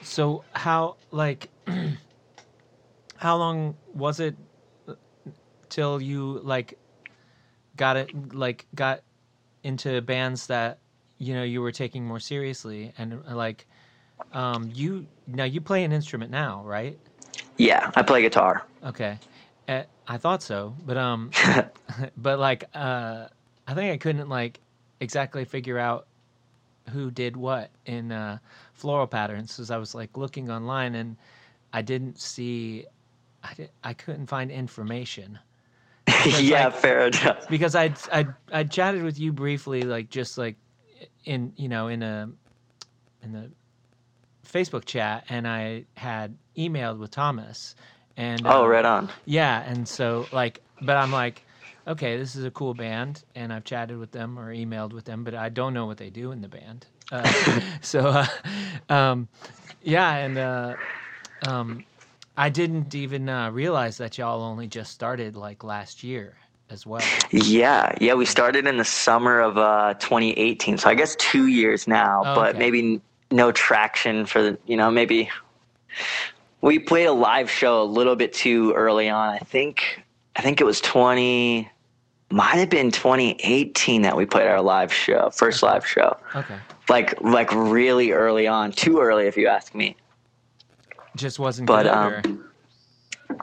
So 0.00 0.42
how 0.54 0.96
like 1.10 1.50
how 3.22 3.36
long 3.36 3.76
was 3.94 4.18
it 4.18 4.36
uh, 4.88 4.94
till 5.68 6.02
you 6.02 6.40
like 6.42 6.76
got 7.76 7.96
it 7.96 8.34
like 8.34 8.66
got 8.74 9.00
into 9.62 10.02
bands 10.02 10.48
that 10.48 10.78
you 11.18 11.32
know 11.32 11.44
you 11.44 11.62
were 11.62 11.70
taking 11.70 12.04
more 12.04 12.18
seriously? 12.18 12.92
And 12.98 13.22
uh, 13.30 13.36
like 13.36 13.64
um 14.32 14.68
you 14.74 15.06
now 15.28 15.44
you 15.44 15.60
play 15.60 15.84
an 15.84 15.92
instrument 15.92 16.32
now 16.32 16.62
right? 16.64 16.98
Yeah 17.58 17.92
i 17.94 18.02
play 18.02 18.22
guitar. 18.22 18.64
Okay. 18.84 19.18
Uh, 19.68 19.84
i 20.08 20.16
thought 20.16 20.42
so 20.42 20.74
but 20.84 20.96
um 20.96 21.30
but 22.16 22.40
like 22.40 22.64
uh 22.74 23.28
i 23.68 23.74
think 23.74 23.92
i 23.92 23.96
couldn't 23.96 24.28
like 24.28 24.58
exactly 24.98 25.44
figure 25.44 25.78
out 25.78 26.08
who 26.90 27.12
did 27.12 27.36
what 27.36 27.70
in 27.86 28.10
uh 28.10 28.38
floral 28.72 29.06
patterns 29.06 29.60
as 29.60 29.70
i 29.70 29.76
was 29.76 29.94
like 29.94 30.16
looking 30.16 30.50
online 30.50 30.96
and 30.96 31.16
i 31.72 31.80
didn't 31.80 32.18
see 32.20 32.84
I, 33.42 33.54
did, 33.54 33.70
I 33.82 33.94
couldn't 33.94 34.26
find 34.26 34.50
information. 34.50 35.38
yeah, 36.38 36.66
like, 36.66 36.74
fair 36.74 37.06
enough. 37.06 37.48
Because 37.48 37.74
I 37.74 37.94
I 38.12 38.26
I 38.52 38.64
chatted 38.64 39.02
with 39.02 39.18
you 39.18 39.32
briefly, 39.32 39.82
like 39.82 40.10
just 40.10 40.36
like 40.36 40.56
in 41.24 41.52
you 41.56 41.68
know 41.68 41.88
in 41.88 42.02
a 42.02 42.28
in 43.22 43.32
the 43.32 43.50
Facebook 44.46 44.84
chat, 44.84 45.24
and 45.28 45.46
I 45.46 45.84
had 45.96 46.36
emailed 46.56 46.98
with 46.98 47.10
Thomas. 47.10 47.74
And 48.16 48.46
oh, 48.46 48.64
um, 48.64 48.68
right 48.68 48.84
on. 48.84 49.10
Yeah, 49.24 49.62
and 49.62 49.88
so 49.88 50.26
like, 50.32 50.60
but 50.80 50.96
I'm 50.96 51.12
like, 51.12 51.42
okay, 51.86 52.16
this 52.16 52.36
is 52.36 52.44
a 52.44 52.50
cool 52.50 52.74
band, 52.74 53.22
and 53.34 53.52
I've 53.52 53.64
chatted 53.64 53.98
with 53.98 54.12
them 54.12 54.38
or 54.38 54.54
emailed 54.54 54.92
with 54.92 55.04
them, 55.04 55.24
but 55.24 55.34
I 55.34 55.48
don't 55.48 55.74
know 55.74 55.86
what 55.86 55.98
they 55.98 56.10
do 56.10 56.32
in 56.32 56.40
the 56.42 56.48
band. 56.48 56.86
Uh, 57.10 57.60
so, 57.80 58.00
uh, 58.08 58.92
um, 58.92 59.28
yeah, 59.82 60.16
and 60.16 60.38
uh, 60.38 60.74
um, 61.46 61.84
I 62.36 62.48
didn't 62.48 62.94
even 62.94 63.28
uh, 63.28 63.50
realize 63.50 63.98
that 63.98 64.18
y'all 64.18 64.42
only 64.42 64.66
just 64.66 64.92
started 64.92 65.36
like 65.36 65.64
last 65.64 66.02
year 66.02 66.36
as 66.70 66.86
well. 66.86 67.02
Yeah, 67.30 67.94
yeah, 68.00 68.14
we 68.14 68.24
started 68.24 68.66
in 68.66 68.78
the 68.78 68.84
summer 68.84 69.40
of 69.40 69.58
uh, 69.58 69.94
2018, 69.94 70.78
so 70.78 70.88
I 70.88 70.94
guess 70.94 71.14
two 71.16 71.46
years 71.46 71.86
now, 71.86 72.22
oh, 72.24 72.34
but 72.34 72.50
okay. 72.50 72.58
maybe 72.58 73.00
no 73.30 73.52
traction 73.52 74.26
for 74.26 74.42
the, 74.42 74.58
you 74.66 74.76
know, 74.76 74.90
maybe 74.90 75.30
we 76.62 76.78
played 76.78 77.06
a 77.06 77.12
live 77.12 77.50
show 77.50 77.82
a 77.82 77.84
little 77.84 78.16
bit 78.16 78.32
too 78.32 78.72
early 78.72 79.08
on. 79.08 79.28
I 79.28 79.38
think, 79.38 80.02
I 80.36 80.42
think 80.42 80.60
it 80.60 80.64
was 80.64 80.80
20, 80.80 81.70
might 82.30 82.56
have 82.56 82.70
been 82.70 82.90
2018 82.90 84.02
that 84.02 84.16
we 84.16 84.24
played 84.24 84.48
our 84.48 84.62
live 84.62 84.92
show, 84.92 85.28
first 85.30 85.62
live 85.62 85.86
show. 85.86 86.16
Okay. 86.34 86.56
Like, 86.88 87.20
like 87.20 87.52
really 87.52 88.12
early 88.12 88.46
on, 88.46 88.72
too 88.72 89.00
early 89.00 89.26
if 89.26 89.36
you 89.36 89.48
ask 89.48 89.74
me. 89.74 89.96
Just 91.16 91.38
wasn't 91.38 91.66
but, 91.66 91.82
good. 91.84 92.26
Um, 92.26 92.50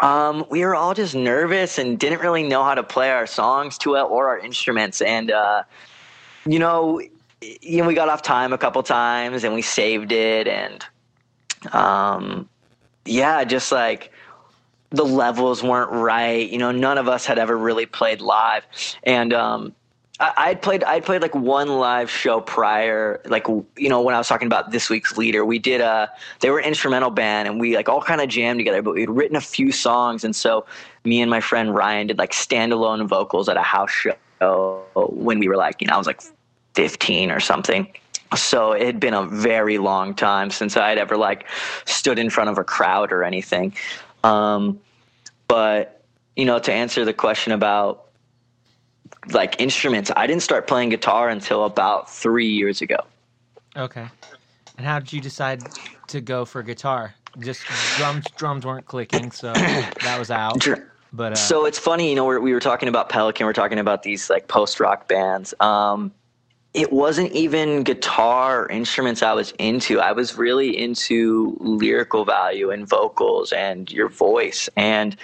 um, 0.01 0.45
we 0.49 0.63
were 0.63 0.75
all 0.75 0.93
just 0.93 1.15
nervous 1.15 1.77
and 1.77 1.99
didn't 1.99 2.19
really 2.19 2.43
know 2.43 2.63
how 2.63 2.75
to 2.75 2.83
play 2.83 3.11
our 3.11 3.27
songs 3.27 3.77
too 3.77 3.91
well 3.91 4.07
or 4.07 4.29
our 4.29 4.39
instruments. 4.39 5.01
And, 5.01 5.31
uh, 5.31 5.63
you 6.45 6.59
know, 6.59 7.01
you 7.41 7.81
know, 7.81 7.87
we 7.87 7.93
got 7.93 8.09
off 8.09 8.21
time 8.21 8.53
a 8.53 8.57
couple 8.57 8.81
times 8.83 9.43
and 9.43 9.53
we 9.53 9.61
saved 9.61 10.11
it. 10.11 10.47
And, 10.47 10.85
um, 11.73 12.49
yeah, 13.05 13.43
just 13.43 13.71
like 13.71 14.11
the 14.91 15.05
levels 15.05 15.63
weren't 15.63 15.91
right. 15.91 16.49
You 16.49 16.57
know, 16.57 16.71
none 16.71 16.97
of 16.97 17.07
us 17.07 17.25
had 17.25 17.37
ever 17.37 17.57
really 17.57 17.85
played 17.85 18.21
live. 18.21 18.65
And, 19.03 19.33
um, 19.33 19.75
I 20.21 20.49
would 20.49 20.61
played 20.61 20.83
I'd 20.83 21.05
played 21.05 21.21
like 21.21 21.33
one 21.33 21.69
live 21.69 22.09
show 22.09 22.41
prior, 22.41 23.21
like 23.25 23.47
you 23.47 23.87
know 23.87 24.01
when 24.01 24.13
I 24.13 24.17
was 24.17 24.27
talking 24.27 24.47
about 24.47 24.71
this 24.71 24.89
week's 24.89 25.17
leader. 25.17 25.45
We 25.45 25.59
did 25.59 25.79
a 25.79 26.11
they 26.41 26.49
were 26.49 26.59
an 26.59 26.65
instrumental 26.65 27.09
band 27.09 27.47
and 27.47 27.59
we 27.59 27.77
like 27.77 27.87
all 27.87 28.01
kind 28.01 28.19
of 28.19 28.27
jammed 28.27 28.59
together, 28.59 28.81
but 28.81 28.95
we'd 28.95 29.09
written 29.09 29.37
a 29.37 29.41
few 29.41 29.71
songs 29.71 30.25
and 30.25 30.35
so 30.35 30.65
me 31.05 31.21
and 31.21 31.31
my 31.31 31.39
friend 31.39 31.73
Ryan 31.73 32.07
did 32.07 32.17
like 32.17 32.31
standalone 32.31 33.07
vocals 33.07 33.47
at 33.47 33.55
a 33.55 33.61
house 33.61 33.91
show 33.91 34.83
when 34.95 35.39
we 35.39 35.47
were 35.47 35.55
like 35.55 35.79
you 35.79 35.87
know 35.87 35.93
I 35.93 35.97
was 35.97 36.07
like 36.07 36.21
15 36.73 37.31
or 37.31 37.39
something. 37.39 37.87
So 38.35 38.73
it 38.73 38.85
had 38.85 38.99
been 38.99 39.13
a 39.13 39.25
very 39.25 39.77
long 39.77 40.13
time 40.13 40.51
since 40.51 40.75
I 40.75 40.89
had 40.89 40.97
ever 40.97 41.15
like 41.15 41.47
stood 41.85 42.19
in 42.19 42.29
front 42.29 42.49
of 42.49 42.57
a 42.57 42.63
crowd 42.65 43.13
or 43.13 43.23
anything. 43.23 43.73
Um, 44.25 44.81
but 45.47 46.03
you 46.35 46.43
know 46.43 46.59
to 46.59 46.73
answer 46.73 47.05
the 47.05 47.13
question 47.13 47.53
about 47.53 48.08
like 49.31 49.59
instruments. 49.59 50.11
I 50.15 50.27
didn't 50.27 50.43
start 50.43 50.67
playing 50.67 50.89
guitar 50.89 51.29
until 51.29 51.65
about 51.65 52.09
three 52.09 52.47
years 52.47 52.81
ago. 52.81 52.97
Okay. 53.75 54.07
And 54.77 54.85
how 54.85 54.99
did 54.99 55.13
you 55.13 55.21
decide 55.21 55.61
to 56.07 56.21
go 56.21 56.45
for 56.45 56.63
guitar? 56.63 57.13
Just 57.39 57.61
drums 57.97 58.25
drums 58.37 58.65
weren't 58.65 58.85
clicking, 58.85 59.31
so 59.31 59.53
that 59.53 60.15
was 60.17 60.31
out. 60.31 60.65
But 61.11 61.33
uh, 61.33 61.35
so 61.35 61.65
it's 61.65 61.79
funny, 61.79 62.09
you 62.09 62.15
know, 62.15 62.25
we 62.25 62.53
were 62.53 62.59
talking 62.59 62.87
about 62.87 63.09
Pelican, 63.09 63.45
we're 63.45 63.53
talking 63.53 63.79
about 63.79 64.03
these 64.03 64.29
like 64.29 64.47
post 64.47 64.79
rock 64.79 65.07
bands. 65.07 65.53
Um, 65.59 66.11
it 66.73 66.93
wasn't 66.93 67.31
even 67.31 67.83
guitar 67.83 68.63
or 68.63 68.69
instruments 68.69 69.23
I 69.23 69.33
was 69.33 69.53
into. 69.57 69.99
I 69.99 70.11
was 70.11 70.37
really 70.37 70.77
into 70.77 71.57
lyrical 71.59 72.25
value 72.25 72.69
and 72.69 72.87
vocals 72.87 73.51
and 73.51 73.91
your 73.91 74.07
voice. 74.07 74.69
And 74.75 75.15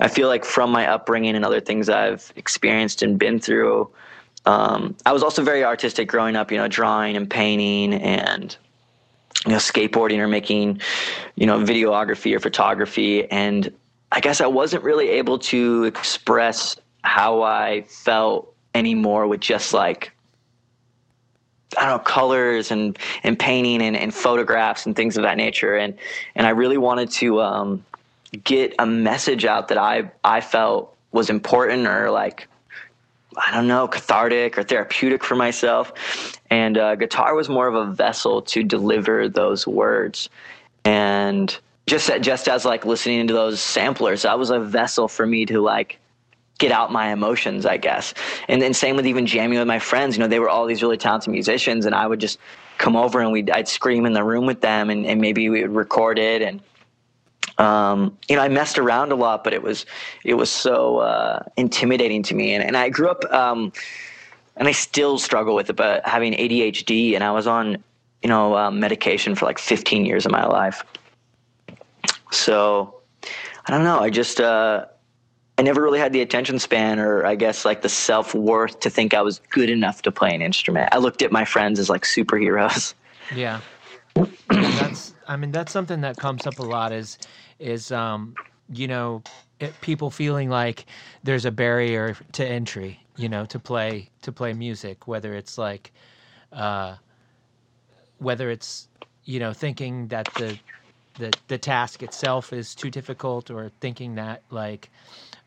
I 0.00 0.08
feel 0.08 0.28
like 0.28 0.44
from 0.44 0.70
my 0.70 0.86
upbringing 0.86 1.36
and 1.36 1.44
other 1.44 1.60
things 1.60 1.88
I've 1.88 2.30
experienced 2.36 3.02
and 3.02 3.18
been 3.18 3.40
through, 3.40 3.88
um, 4.44 4.94
I 5.06 5.12
was 5.12 5.22
also 5.22 5.42
very 5.42 5.64
artistic 5.64 6.06
growing 6.06 6.36
up, 6.36 6.52
you 6.52 6.58
know, 6.58 6.68
drawing 6.68 7.16
and 7.16 7.30
painting 7.30 7.94
and, 7.94 8.54
you 9.46 9.52
know, 9.52 9.58
skateboarding 9.58 10.18
or 10.18 10.28
making, 10.28 10.82
you 11.36 11.46
know, 11.46 11.60
videography 11.60 12.36
or 12.36 12.40
photography. 12.40 13.30
And 13.30 13.72
I 14.12 14.20
guess 14.20 14.42
I 14.42 14.46
wasn't 14.46 14.84
really 14.84 15.08
able 15.08 15.38
to 15.38 15.84
express 15.84 16.76
how 17.04 17.40
I 17.42 17.86
felt 17.88 18.54
anymore 18.74 19.26
with 19.26 19.40
just 19.40 19.72
like 19.72 20.13
I 21.76 21.86
don't 21.86 21.98
know 21.98 22.04
colors 22.04 22.70
and 22.70 22.98
and 23.22 23.38
painting 23.38 23.82
and, 23.82 23.96
and 23.96 24.14
photographs 24.14 24.86
and 24.86 24.94
things 24.94 25.16
of 25.16 25.22
that 25.22 25.36
nature. 25.36 25.76
And 25.76 25.94
and 26.34 26.46
I 26.46 26.50
really 26.50 26.78
wanted 26.78 27.10
to 27.12 27.40
um, 27.40 27.84
get 28.42 28.74
a 28.78 28.86
message 28.86 29.44
out 29.44 29.68
that 29.68 29.78
I 29.78 30.10
I 30.24 30.40
felt 30.40 30.94
was 31.12 31.30
important 31.30 31.86
or 31.86 32.10
like 32.10 32.48
I 33.36 33.50
don't 33.50 33.66
know 33.66 33.88
cathartic 33.88 34.58
or 34.58 34.62
therapeutic 34.62 35.24
for 35.24 35.34
myself. 35.34 35.92
And 36.50 36.78
uh, 36.78 36.94
guitar 36.94 37.34
was 37.34 37.48
more 37.48 37.66
of 37.66 37.74
a 37.74 37.92
vessel 37.92 38.42
to 38.42 38.62
deliver 38.62 39.28
those 39.28 39.66
words. 39.66 40.28
And 40.84 41.56
just 41.86 42.10
just 42.20 42.48
as 42.48 42.64
like 42.64 42.84
listening 42.84 43.26
to 43.26 43.34
those 43.34 43.60
samplers, 43.60 44.22
that 44.22 44.38
was 44.38 44.50
a 44.50 44.60
vessel 44.60 45.08
for 45.08 45.26
me 45.26 45.46
to 45.46 45.60
like 45.60 45.98
get 46.58 46.72
out 46.72 46.92
my 46.92 47.12
emotions, 47.12 47.66
I 47.66 47.76
guess. 47.76 48.14
And 48.48 48.62
then 48.62 48.74
same 48.74 48.96
with 48.96 49.06
even 49.06 49.26
jamming 49.26 49.58
with 49.58 49.66
my 49.66 49.78
friends. 49.78 50.16
You 50.16 50.22
know, 50.22 50.28
they 50.28 50.38
were 50.38 50.48
all 50.48 50.66
these 50.66 50.82
really 50.82 50.96
talented 50.96 51.32
musicians, 51.32 51.86
and 51.86 51.94
I 51.94 52.06
would 52.06 52.20
just 52.20 52.38
come 52.78 52.96
over 52.96 53.20
and 53.20 53.32
we'd 53.32 53.50
I'd 53.50 53.68
scream 53.68 54.06
in 54.06 54.12
the 54.12 54.24
room 54.24 54.46
with 54.46 54.60
them, 54.60 54.90
and, 54.90 55.06
and 55.06 55.20
maybe 55.20 55.48
we 55.48 55.62
would 55.62 55.74
record 55.74 56.18
it. 56.18 56.42
And 56.42 56.60
um, 57.58 58.16
you 58.28 58.36
know, 58.36 58.42
I 58.42 58.48
messed 58.48 58.78
around 58.78 59.12
a 59.12 59.14
lot, 59.14 59.44
but 59.44 59.52
it 59.52 59.62
was 59.62 59.86
it 60.24 60.34
was 60.34 60.50
so 60.50 60.98
uh, 60.98 61.42
intimidating 61.56 62.22
to 62.24 62.34
me. 62.34 62.54
And, 62.54 62.64
and 62.64 62.76
I 62.76 62.88
grew 62.88 63.08
up, 63.08 63.24
um, 63.32 63.72
and 64.56 64.68
I 64.68 64.72
still 64.72 65.18
struggle 65.18 65.54
with 65.54 65.70
it, 65.70 65.76
but 65.76 66.06
having 66.06 66.32
ADHD, 66.32 67.14
and 67.14 67.22
I 67.22 67.32
was 67.32 67.46
on 67.46 67.82
you 68.22 68.28
know 68.28 68.56
um, 68.56 68.80
medication 68.80 69.34
for 69.34 69.46
like 69.46 69.58
15 69.58 70.04
years 70.04 70.26
of 70.26 70.32
my 70.32 70.46
life. 70.46 70.84
So 72.30 73.00
I 73.66 73.72
don't 73.72 73.84
know. 73.84 74.00
I 74.00 74.10
just 74.10 74.40
uh, 74.40 74.86
I 75.56 75.62
never 75.62 75.80
really 75.82 76.00
had 76.00 76.12
the 76.12 76.20
attention 76.20 76.58
span, 76.58 76.98
or 76.98 77.24
I 77.24 77.36
guess 77.36 77.64
like 77.64 77.82
the 77.82 77.88
self 77.88 78.34
worth 78.34 78.80
to 78.80 78.90
think 78.90 79.14
I 79.14 79.22
was 79.22 79.40
good 79.50 79.70
enough 79.70 80.02
to 80.02 80.10
play 80.10 80.34
an 80.34 80.42
instrument. 80.42 80.88
I 80.92 80.98
looked 80.98 81.22
at 81.22 81.30
my 81.30 81.44
friends 81.44 81.78
as 81.78 81.88
like 81.88 82.02
superheroes. 82.02 82.94
Yeah, 83.34 83.62
that's. 84.48 85.14
I 85.26 85.36
mean, 85.36 85.50
that's 85.50 85.72
something 85.72 86.02
that 86.02 86.18
comes 86.18 86.46
up 86.46 86.58
a 86.58 86.62
lot. 86.62 86.92
Is 86.92 87.16
is 87.58 87.90
um, 87.90 88.34
you 88.70 88.86
know, 88.86 89.22
it, 89.60 89.72
people 89.80 90.10
feeling 90.10 90.50
like 90.50 90.84
there's 91.22 91.46
a 91.46 91.50
barrier 91.50 92.18
to 92.32 92.46
entry. 92.46 93.00
You 93.16 93.30
know, 93.30 93.46
to 93.46 93.58
play 93.58 94.10
to 94.20 94.30
play 94.30 94.52
music, 94.52 95.08
whether 95.08 95.32
it's 95.32 95.56
like, 95.56 95.90
uh, 96.52 96.96
whether 98.18 98.50
it's 98.50 98.88
you 99.24 99.40
know 99.40 99.54
thinking 99.54 100.08
that 100.08 100.26
the 100.34 100.58
the 101.18 101.32
the 101.48 101.56
task 101.56 102.02
itself 102.02 102.52
is 102.52 102.74
too 102.74 102.90
difficult, 102.90 103.50
or 103.50 103.70
thinking 103.80 104.16
that 104.16 104.42
like 104.50 104.90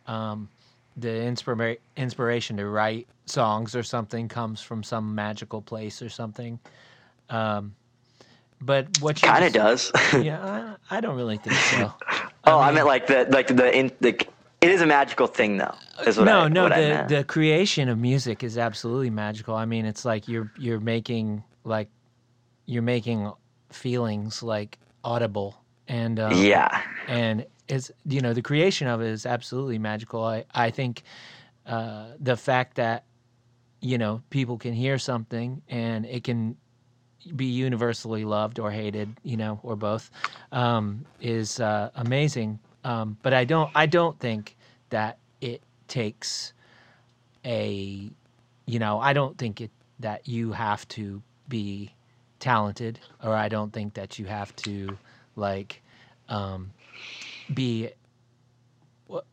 um, 0.07 0.49
the 0.95 1.07
inspira- 1.07 1.77
inspiration 1.95 2.57
to 2.57 2.67
write 2.67 3.07
songs 3.25 3.75
or 3.75 3.83
something 3.83 4.27
comes 4.27 4.61
from 4.61 4.83
some 4.83 5.13
magical 5.13 5.61
place 5.61 6.01
or 6.01 6.09
something. 6.09 6.59
Um, 7.29 7.75
but 8.59 8.87
what 9.01 9.21
you 9.21 9.27
kind 9.27 9.45
of 9.45 9.53
does. 9.53 9.91
yeah, 10.19 10.75
I, 10.89 10.97
I, 10.97 11.01
don't 11.01 11.15
really 11.15 11.37
think 11.37 11.55
so. 11.55 11.93
oh, 12.45 12.59
I, 12.59 12.69
mean, 12.69 12.69
I, 12.69 12.71
meant 12.71 12.87
like 12.87 13.07
the 13.07 13.27
like 13.29 13.47
the 13.55 13.77
in, 13.77 13.91
the. 13.99 14.19
It 14.59 14.71
is 14.71 14.81
a 14.81 14.87
magical 14.87 15.27
thing, 15.27 15.57
though. 15.57 15.75
Is 16.07 16.17
what 16.17 16.23
no, 16.25 16.39
I, 16.41 16.47
no. 16.47 16.63
what 16.63 16.75
the 16.75 17.05
the 17.07 17.23
creation 17.23 17.89
of 17.89 17.99
music 17.99 18.43
is 18.43 18.57
absolutely 18.57 19.11
magical. 19.11 19.53
I 19.53 19.65
mean, 19.65 19.85
it's 19.85 20.03
like 20.03 20.27
you're 20.27 20.51
you're 20.57 20.79
making 20.79 21.43
like 21.63 21.89
you're 22.65 22.81
making 22.81 23.31
feelings 23.69 24.41
like 24.41 24.79
audible 25.03 25.61
and 25.87 26.19
um, 26.19 26.33
yeah, 26.33 26.81
and 27.07 27.45
is 27.67 27.91
you 28.05 28.21
know 28.21 28.33
the 28.33 28.41
creation 28.41 28.87
of 28.87 29.01
it 29.01 29.07
is 29.07 29.25
absolutely 29.25 29.77
magical. 29.79 30.23
I 30.23 30.45
I 30.53 30.71
think 30.71 31.03
uh, 31.65 32.07
the 32.19 32.37
fact 32.37 32.75
that 32.75 33.03
you 33.81 33.97
know 33.97 34.21
people 34.29 34.57
can 34.57 34.73
hear 34.73 34.97
something 34.97 35.61
and 35.69 36.05
it 36.05 36.23
can 36.23 36.57
be 37.35 37.45
universally 37.45 38.23
loved 38.23 38.59
or 38.59 38.71
hated, 38.71 39.13
you 39.23 39.35
know, 39.37 39.59
or 39.63 39.75
both, 39.75 40.09
um, 40.51 41.05
is 41.19 41.59
uh, 41.59 41.89
amazing. 41.95 42.59
Um, 42.83 43.17
but 43.21 43.33
I 43.33 43.43
don't 43.43 43.69
I 43.75 43.85
don't 43.85 44.17
think 44.19 44.55
that 44.89 45.17
it 45.41 45.61
takes 45.87 46.53
a 47.43 48.09
you 48.65 48.79
know 48.79 48.99
I 48.99 49.13
don't 49.13 49.37
think 49.37 49.61
it 49.61 49.71
that 49.99 50.27
you 50.27 50.51
have 50.51 50.87
to 50.89 51.21
be 51.47 51.91
talented 52.39 52.99
or 53.23 53.33
I 53.35 53.49
don't 53.49 53.73
think 53.73 53.95
that 53.95 54.19
you 54.19 54.25
have 54.25 54.55
to 54.57 54.97
like 55.35 55.81
um, 56.29 56.71
be 57.53 57.89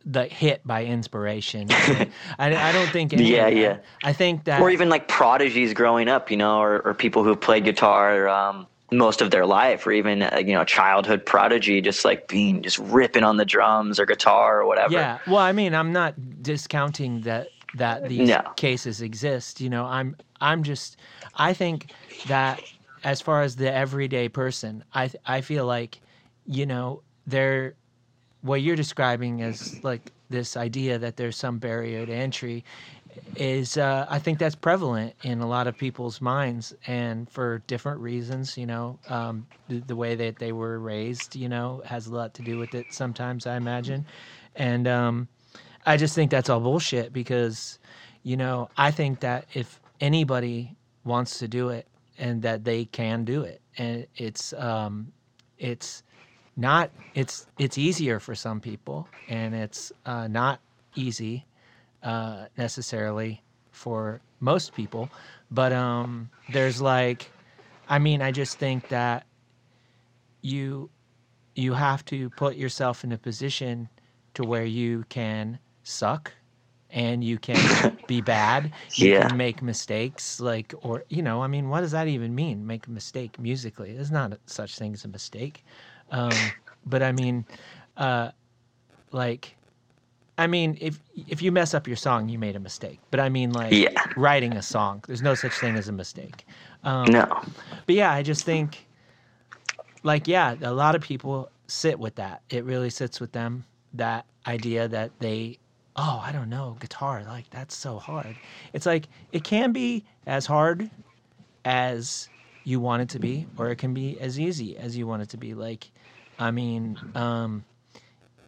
the 0.04 0.24
hit 0.24 0.64
by 0.64 0.84
inspiration. 0.84 1.66
I, 1.70 2.08
I 2.38 2.72
don't 2.72 2.88
think. 2.90 3.12
yeah, 3.12 3.48
yeah. 3.48 3.78
I 4.04 4.12
think 4.12 4.44
that, 4.44 4.60
or 4.60 4.70
even 4.70 4.88
like 4.88 5.08
prodigies 5.08 5.74
growing 5.74 6.08
up, 6.08 6.30
you 6.30 6.36
know, 6.36 6.60
or, 6.60 6.80
or 6.80 6.94
people 6.94 7.24
who 7.24 7.34
played 7.34 7.64
guitar 7.64 8.28
um, 8.28 8.66
most 8.92 9.20
of 9.20 9.30
their 9.30 9.46
life, 9.46 9.86
or 9.86 9.92
even 9.92 10.22
uh, 10.22 10.40
you 10.44 10.52
know, 10.52 10.64
childhood 10.64 11.26
prodigy, 11.26 11.80
just 11.80 12.04
like 12.04 12.28
being 12.28 12.62
just 12.62 12.78
ripping 12.78 13.24
on 13.24 13.36
the 13.36 13.44
drums 13.44 13.98
or 13.98 14.06
guitar 14.06 14.60
or 14.60 14.66
whatever. 14.66 14.92
Yeah. 14.92 15.18
Well, 15.26 15.38
I 15.38 15.52
mean, 15.52 15.74
I'm 15.74 15.92
not 15.92 16.14
discounting 16.42 17.22
that 17.22 17.48
that 17.74 18.08
these 18.08 18.28
no. 18.28 18.42
cases 18.56 19.00
exist. 19.00 19.60
You 19.60 19.70
know, 19.70 19.84
I'm 19.84 20.16
I'm 20.40 20.62
just 20.62 20.96
I 21.34 21.52
think 21.52 21.92
that 22.28 22.62
as 23.02 23.20
far 23.20 23.42
as 23.42 23.56
the 23.56 23.72
everyday 23.72 24.28
person, 24.28 24.84
I 24.94 25.10
I 25.26 25.40
feel 25.40 25.66
like 25.66 26.00
you 26.46 26.66
know 26.66 27.02
there 27.26 27.74
what 28.44 28.60
you're 28.60 28.76
describing 28.76 29.40
as 29.40 29.82
like 29.82 30.12
this 30.28 30.56
idea 30.56 30.98
that 30.98 31.16
there's 31.16 31.36
some 31.36 31.58
barrier 31.58 32.04
to 32.04 32.12
entry 32.12 32.62
is 33.36 33.78
uh, 33.78 34.06
I 34.08 34.18
think 34.18 34.38
that's 34.38 34.54
prevalent 34.54 35.14
in 35.22 35.40
a 35.40 35.46
lot 35.46 35.66
of 35.66 35.78
people's 35.78 36.20
minds 36.20 36.74
and 36.86 37.28
for 37.30 37.62
different 37.66 38.00
reasons. 38.00 38.58
You 38.58 38.66
know, 38.66 38.98
um, 39.08 39.46
the, 39.68 39.78
the, 39.80 39.96
way 39.96 40.14
that 40.14 40.38
they 40.38 40.52
were 40.52 40.78
raised, 40.78 41.34
you 41.34 41.48
know, 41.48 41.82
has 41.86 42.06
a 42.06 42.14
lot 42.14 42.34
to 42.34 42.42
do 42.42 42.58
with 42.58 42.74
it. 42.74 42.92
Sometimes 42.92 43.46
I 43.46 43.56
imagine, 43.56 44.04
and 44.56 44.86
um, 44.86 45.28
I 45.86 45.96
just 45.96 46.14
think 46.14 46.30
that's 46.30 46.50
all 46.50 46.60
bullshit 46.60 47.12
because, 47.12 47.78
you 48.24 48.36
know, 48.36 48.68
I 48.76 48.90
think 48.90 49.20
that 49.20 49.46
if 49.54 49.80
anybody 50.00 50.76
wants 51.04 51.38
to 51.38 51.48
do 51.48 51.70
it 51.70 51.86
and 52.18 52.42
that 52.42 52.64
they 52.64 52.84
can 52.86 53.24
do 53.24 53.42
it, 53.42 53.60
and 53.78 54.06
it's 54.16 54.52
um, 54.54 55.12
it's 55.58 56.02
not 56.56 56.90
it's 57.14 57.46
it's 57.58 57.78
easier 57.78 58.20
for 58.20 58.34
some 58.34 58.60
people 58.60 59.08
and 59.28 59.54
it's 59.54 59.92
uh, 60.06 60.28
not 60.28 60.60
easy 60.94 61.44
uh, 62.02 62.46
necessarily 62.56 63.42
for 63.72 64.20
most 64.40 64.74
people 64.74 65.08
but 65.50 65.72
um, 65.72 66.30
there's 66.52 66.80
like 66.80 67.30
i 67.88 67.98
mean 67.98 68.22
i 68.22 68.30
just 68.30 68.58
think 68.58 68.88
that 68.88 69.26
you 70.42 70.90
you 71.54 71.72
have 71.72 72.04
to 72.04 72.30
put 72.30 72.56
yourself 72.56 73.04
in 73.04 73.12
a 73.12 73.18
position 73.18 73.88
to 74.34 74.44
where 74.44 74.64
you 74.64 75.04
can 75.08 75.58
suck 75.84 76.32
and 76.90 77.24
you 77.24 77.38
can 77.38 77.96
be 78.06 78.20
bad. 78.20 78.72
You 78.94 79.12
yeah. 79.12 79.28
can 79.28 79.36
make 79.36 79.62
mistakes 79.62 80.40
like 80.40 80.74
or 80.82 81.04
you 81.08 81.22
know 81.22 81.42
i 81.42 81.46
mean 81.46 81.68
what 81.68 81.80
does 81.80 81.92
that 81.92 82.08
even 82.08 82.34
mean 82.34 82.66
make 82.66 82.86
a 82.86 82.90
mistake 82.90 83.38
musically? 83.38 83.92
There's 83.94 84.10
not 84.10 84.38
such 84.46 84.78
thing 84.78 84.92
as 84.94 85.04
a 85.04 85.08
mistake 85.08 85.64
um, 86.10 86.32
but 86.86 87.02
I 87.02 87.12
mean, 87.12 87.44
uh, 87.96 88.30
like, 89.12 89.56
I 90.36 90.46
mean, 90.46 90.76
if 90.80 90.98
if 91.28 91.42
you 91.42 91.52
mess 91.52 91.74
up 91.74 91.86
your 91.86 91.96
song, 91.96 92.28
you 92.28 92.38
made 92.38 92.56
a 92.56 92.60
mistake. 92.60 92.98
But 93.10 93.20
I 93.20 93.28
mean, 93.28 93.52
like, 93.52 93.72
yeah. 93.72 93.90
writing 94.16 94.54
a 94.54 94.62
song, 94.62 95.02
there's 95.06 95.22
no 95.22 95.34
such 95.34 95.52
thing 95.52 95.76
as 95.76 95.88
a 95.88 95.92
mistake. 95.92 96.44
Um, 96.82 97.10
no. 97.10 97.26
But 97.86 97.94
yeah, 97.94 98.12
I 98.12 98.22
just 98.22 98.44
think, 98.44 98.86
like, 100.02 100.26
yeah, 100.28 100.56
a 100.62 100.72
lot 100.72 100.94
of 100.94 101.02
people 101.02 101.50
sit 101.66 101.98
with 101.98 102.16
that. 102.16 102.42
It 102.50 102.64
really 102.64 102.90
sits 102.90 103.20
with 103.20 103.32
them 103.32 103.64
that 103.94 104.26
idea 104.46 104.88
that 104.88 105.12
they, 105.20 105.58
oh, 105.96 106.20
I 106.22 106.32
don't 106.32 106.50
know, 106.50 106.76
guitar, 106.80 107.22
like 107.26 107.48
that's 107.50 107.76
so 107.76 107.98
hard. 107.98 108.36
It's 108.72 108.86
like 108.86 109.08
it 109.32 109.44
can 109.44 109.72
be 109.72 110.04
as 110.26 110.46
hard 110.46 110.90
as 111.64 112.28
you 112.64 112.80
want 112.80 113.02
it 113.02 113.08
to 113.10 113.18
be, 113.18 113.46
or 113.56 113.70
it 113.70 113.76
can 113.76 113.94
be 113.94 114.18
as 114.20 114.40
easy 114.40 114.76
as 114.76 114.96
you 114.96 115.06
want 115.06 115.22
it 115.22 115.28
to 115.30 115.36
be. 115.36 115.54
Like, 115.54 115.90
I 116.38 116.50
mean, 116.50 116.98
um, 117.14 117.64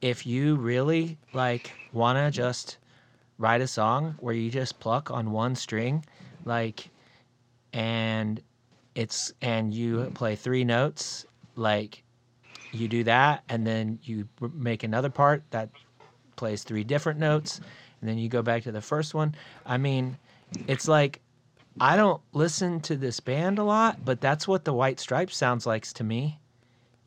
if 0.01 0.26
you 0.26 0.57
really 0.57 1.18
like 1.32 1.72
want 1.93 2.18
to 2.18 2.30
just 2.30 2.78
write 3.39 3.61
a 3.61 3.66
song 3.66 4.16
where 4.20 4.34
you 4.34 4.51
just 4.51 4.80
pluck 4.80 5.11
on 5.11 5.30
one 5.30 5.55
string, 5.55 6.05
like, 6.45 6.91
and 7.72 8.41
it's 8.95 9.32
and 9.43 9.72
you 9.72 10.11
play 10.14 10.37
three 10.37 10.64
notes, 10.64 11.26
like 11.55 12.03
you 12.72 12.89
do 12.89 13.05
that, 13.05 13.43
and 13.49 13.66
then 13.66 13.99
you 14.03 14.28
make 14.55 14.82
another 14.82 15.11
part 15.11 15.43
that 15.51 15.70
plays 16.37 16.64
three 16.64 16.84
different 16.84 17.18
notes, 17.18 17.61
and 18.01 18.09
then 18.09 18.18
you 18.18 18.28
go 18.28 18.43
back 18.43 18.62
to 18.64 18.72
the 18.72 18.80
first 18.80 19.14
one. 19.14 19.34
I 19.64 19.78
mean, 19.78 20.18
it's 20.66 20.89
like 20.89 21.20
I 21.80 21.97
don't 21.97 22.22
listen 22.32 22.80
to 22.82 22.97
this 22.97 23.20
band 23.20 23.59
a 23.59 23.64
lot, 23.64 24.05
but 24.05 24.20
that's 24.20 24.49
what 24.49 24.64
the 24.64 24.72
White 24.72 24.99
Stripes 24.99 25.37
sounds 25.37 25.66
like 25.66 25.84
to 25.87 26.05
me. 26.05 26.39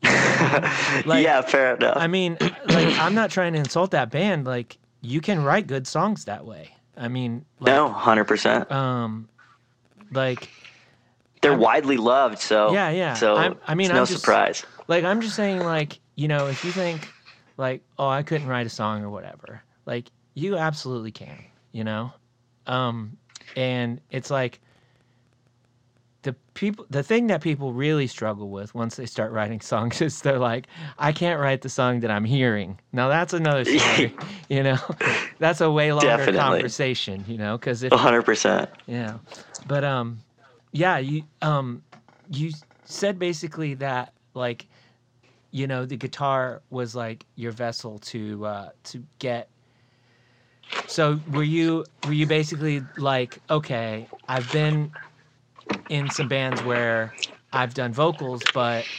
like, 1.04 1.22
yeah, 1.22 1.40
fair 1.42 1.76
enough. 1.76 1.96
I 1.96 2.06
mean, 2.06 2.36
like 2.40 2.98
I'm 2.98 3.14
not 3.14 3.30
trying 3.30 3.52
to 3.52 3.58
insult 3.58 3.90
that 3.92 4.10
band. 4.10 4.46
Like 4.46 4.78
you 5.00 5.20
can 5.20 5.42
write 5.42 5.66
good 5.66 5.86
songs 5.86 6.24
that 6.24 6.44
way. 6.46 6.74
I 6.96 7.08
mean, 7.08 7.44
like, 7.60 7.74
no, 7.74 7.88
hundred 7.88 8.24
percent. 8.24 8.70
Um, 8.70 9.28
like 10.12 10.48
they're 11.40 11.52
I'm, 11.52 11.60
widely 11.60 11.96
loved, 11.96 12.38
so 12.38 12.72
yeah, 12.72 12.90
yeah. 12.90 13.14
So 13.14 13.36
I'm, 13.36 13.56
i 13.66 13.74
mean, 13.74 13.88
no 13.88 14.00
I'm 14.00 14.06
just, 14.06 14.20
surprise. 14.20 14.64
Like 14.88 15.04
I'm 15.04 15.20
just 15.20 15.36
saying, 15.36 15.60
like 15.60 15.98
you 16.16 16.28
know, 16.28 16.46
if 16.46 16.64
you 16.64 16.72
think 16.72 17.08
like, 17.56 17.82
oh, 17.98 18.08
I 18.08 18.22
couldn't 18.22 18.46
write 18.46 18.66
a 18.66 18.70
song 18.70 19.02
or 19.04 19.10
whatever, 19.10 19.62
like 19.86 20.10
you 20.34 20.56
absolutely 20.56 21.12
can. 21.12 21.44
You 21.72 21.84
know, 21.84 22.12
um, 22.66 23.16
and 23.56 24.00
it's 24.10 24.30
like 24.30 24.60
the 26.22 26.34
people 26.54 26.86
the 26.90 27.02
thing 27.02 27.28
that 27.28 27.40
people 27.40 27.72
really 27.72 28.06
struggle 28.06 28.50
with 28.50 28.74
once 28.74 28.96
they 28.96 29.06
start 29.06 29.32
writing 29.32 29.60
songs 29.72 30.00
is 30.00 30.20
they're 30.22 30.38
like 30.38 30.66
i 30.98 31.12
can't 31.12 31.40
write 31.40 31.62
the 31.62 31.68
song 31.68 32.00
that 32.00 32.10
i'm 32.10 32.24
hearing 32.24 32.78
now 32.92 33.08
that's 33.08 33.32
another 33.32 33.64
story 33.78 34.12
you 34.48 34.62
know 34.62 34.78
that's 35.38 35.60
a 35.60 35.70
way 35.70 35.92
longer 35.92 36.08
Definitely. 36.18 36.38
conversation 36.38 37.24
you 37.26 37.38
know 37.38 37.56
because 37.56 37.82
if 37.82 37.92
100%. 37.92 38.68
yeah 38.86 39.18
but 39.66 39.84
um 39.84 40.20
yeah 40.72 40.98
you 40.98 41.24
um 41.42 41.82
you 42.30 42.50
said 42.84 43.18
basically 43.18 43.74
that 43.74 44.12
like 44.34 44.66
you 45.50 45.66
know 45.66 45.84
the 45.84 45.96
guitar 45.96 46.62
was 46.70 46.94
like 46.94 47.26
your 47.34 47.52
vessel 47.52 47.98
to 47.98 48.44
uh 48.44 48.70
to 48.84 49.04
get 49.18 49.48
so 50.86 51.20
were 51.26 51.42
you 51.42 51.84
were 52.02 52.12
you 52.12 52.26
basically 52.26 52.86
like 52.96 53.42
okay 53.50 54.08
i've 54.28 54.50
been 54.50 54.92
in 55.88 56.10
some 56.10 56.28
bands 56.28 56.62
where 56.62 57.16
i've 57.52 57.74
done 57.74 57.92
vocals 57.92 58.46
but 58.46 58.90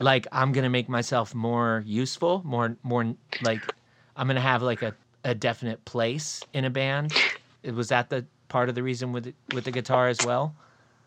like 0.00 0.26
i'm 0.32 0.52
gonna 0.52 0.70
make 0.70 0.88
myself 0.88 1.34
more 1.34 1.82
useful 1.86 2.42
more 2.44 2.76
more 2.82 3.14
like 3.40 3.70
i'm 4.16 4.26
gonna 4.26 4.40
have 4.40 4.62
like 4.62 4.82
a, 4.82 4.96
a 5.24 5.34
definite 5.34 5.84
place 5.86 6.46
in 6.54 6.64
a 6.64 6.70
band 6.70 7.16
was 7.64 7.88
that 7.90 8.10
the 8.10 8.26
part 8.48 8.68
of 8.68 8.74
the 8.76 8.82
reason 8.82 9.12
with 9.12 9.34
with 9.48 9.64
the 9.64 9.72
guitar 9.72 10.08
as 10.08 10.22
well 10.22 10.56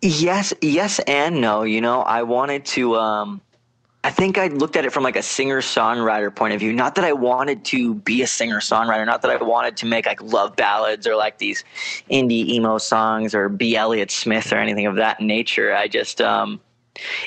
Yes, 0.01 0.53
yes, 0.61 0.99
and 1.01 1.41
no. 1.41 1.63
You 1.63 1.81
know, 1.81 2.01
I 2.01 2.23
wanted 2.23 2.65
to. 2.67 2.95
Um, 2.97 3.43
I 4.05 4.11
think 4.11 4.37
I 4.37 4.49
looked 4.49 4.75
at 4.75 4.85
it 4.85 4.93
from 4.93 5.03
like 5.03 5.15
a 5.15 5.23
singer 5.23 5.61
songwriter 5.61 6.33
point 6.33 6.53
of 6.53 6.59
view. 6.59 6.71
Not 6.71 6.93
that 6.93 7.03
I 7.03 7.11
wanted 7.11 7.65
to 7.65 7.95
be 7.95 8.21
a 8.21 8.27
singer 8.27 8.59
songwriter. 8.59 9.03
Not 9.03 9.23
that 9.23 9.31
I 9.31 9.43
wanted 9.43 9.77
to 9.77 9.87
make 9.87 10.05
like 10.05 10.21
love 10.21 10.55
ballads 10.55 11.07
or 11.07 11.15
like 11.15 11.39
these 11.39 11.63
indie 12.11 12.47
emo 12.49 12.77
songs 12.77 13.33
or 13.33 13.49
be 13.49 13.75
Elliott 13.75 14.11
Smith 14.11 14.53
or 14.53 14.57
anything 14.57 14.85
of 14.85 14.97
that 14.97 15.21
nature. 15.21 15.73
I 15.73 15.87
just, 15.87 16.21
um, 16.21 16.61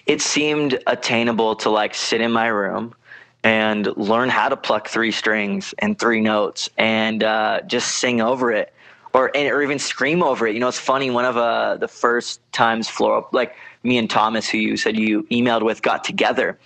it 0.06 0.22
seemed 0.22 0.78
attainable 0.86 1.56
to 1.56 1.68
like 1.68 1.96
sit 1.96 2.20
in 2.20 2.30
my 2.30 2.46
room 2.46 2.94
and 3.42 3.88
learn 3.96 4.28
how 4.28 4.48
to 4.48 4.56
pluck 4.56 4.86
three 4.86 5.10
strings 5.10 5.74
and 5.80 5.98
three 5.98 6.20
notes 6.20 6.70
and 6.78 7.24
uh, 7.24 7.60
just 7.62 7.98
sing 7.98 8.20
over 8.20 8.52
it 8.52 8.72
or 9.14 9.36
or 9.36 9.62
even 9.62 9.80
scream 9.80 10.22
over 10.22 10.46
it. 10.46 10.54
You 10.54 10.60
know, 10.60 10.68
it's 10.68 10.78
funny. 10.78 11.10
One 11.10 11.24
of 11.24 11.36
uh, 11.36 11.76
the 11.76 11.88
first 11.88 12.40
times 12.52 12.88
Flora, 12.88 13.22
like 13.32 13.56
me 13.82 13.98
and 13.98 14.08
Thomas, 14.08 14.48
who 14.48 14.58
you 14.58 14.76
said 14.76 14.98
you 14.98 15.24
emailed 15.24 15.62
with, 15.62 15.82
got 15.82 16.04
together. 16.04 16.58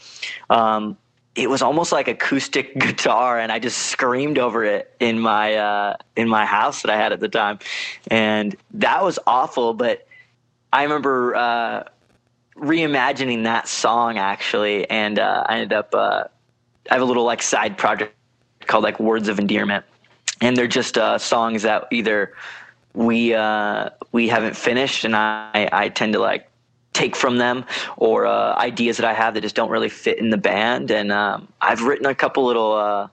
Um, 0.50 0.96
it 1.34 1.48
was 1.48 1.62
almost 1.62 1.92
like 1.92 2.08
acoustic 2.08 2.74
guitar, 2.78 3.38
and 3.38 3.50
I 3.50 3.58
just 3.58 3.78
screamed 3.78 4.38
over 4.38 4.64
it 4.64 4.94
in 5.00 5.18
my 5.18 5.54
uh, 5.54 5.96
in 6.16 6.28
my 6.28 6.44
house 6.44 6.82
that 6.82 6.90
I 6.90 6.96
had 6.96 7.12
at 7.12 7.20
the 7.20 7.28
time, 7.28 7.58
and 8.08 8.56
that 8.74 9.02
was 9.04 9.18
awful. 9.26 9.74
But 9.74 10.06
I 10.72 10.82
remember 10.82 11.34
uh, 11.34 11.84
reimagining 12.56 13.44
that 13.44 13.68
song 13.68 14.18
actually, 14.18 14.88
and 14.90 15.18
uh, 15.18 15.44
I 15.46 15.54
ended 15.54 15.72
up. 15.72 15.94
Uh, 15.94 16.24
I 16.90 16.94
have 16.94 17.02
a 17.02 17.06
little 17.06 17.24
like 17.24 17.42
side 17.42 17.78
project 17.78 18.14
called 18.66 18.84
like 18.84 18.98
Words 19.00 19.28
of 19.28 19.38
Endearment, 19.38 19.84
and 20.40 20.56
they're 20.56 20.66
just 20.66 20.98
uh, 20.98 21.16
songs 21.18 21.62
that 21.62 21.86
either 21.90 22.34
we 22.94 23.34
uh, 23.34 23.90
we 24.12 24.28
haven't 24.28 24.56
finished, 24.56 25.04
and 25.04 25.16
I 25.16 25.68
I 25.72 25.88
tend 25.88 26.12
to 26.12 26.18
like 26.18 26.48
take 26.92 27.16
from 27.16 27.38
them, 27.38 27.64
or 27.96 28.26
uh, 28.26 28.54
ideas 28.56 28.96
that 28.98 29.06
I 29.06 29.14
have 29.14 29.34
that 29.34 29.40
just 29.40 29.54
don't 29.56 29.70
really 29.70 29.88
fit 29.88 30.18
in 30.18 30.30
the 30.30 30.36
band, 30.38 30.90
and 30.90 31.10
um, 31.12 31.48
I've 31.60 31.82
written 31.82 32.06
a 32.06 32.14
couple 32.14 32.44
little 32.46 32.72
uh, 32.72 33.08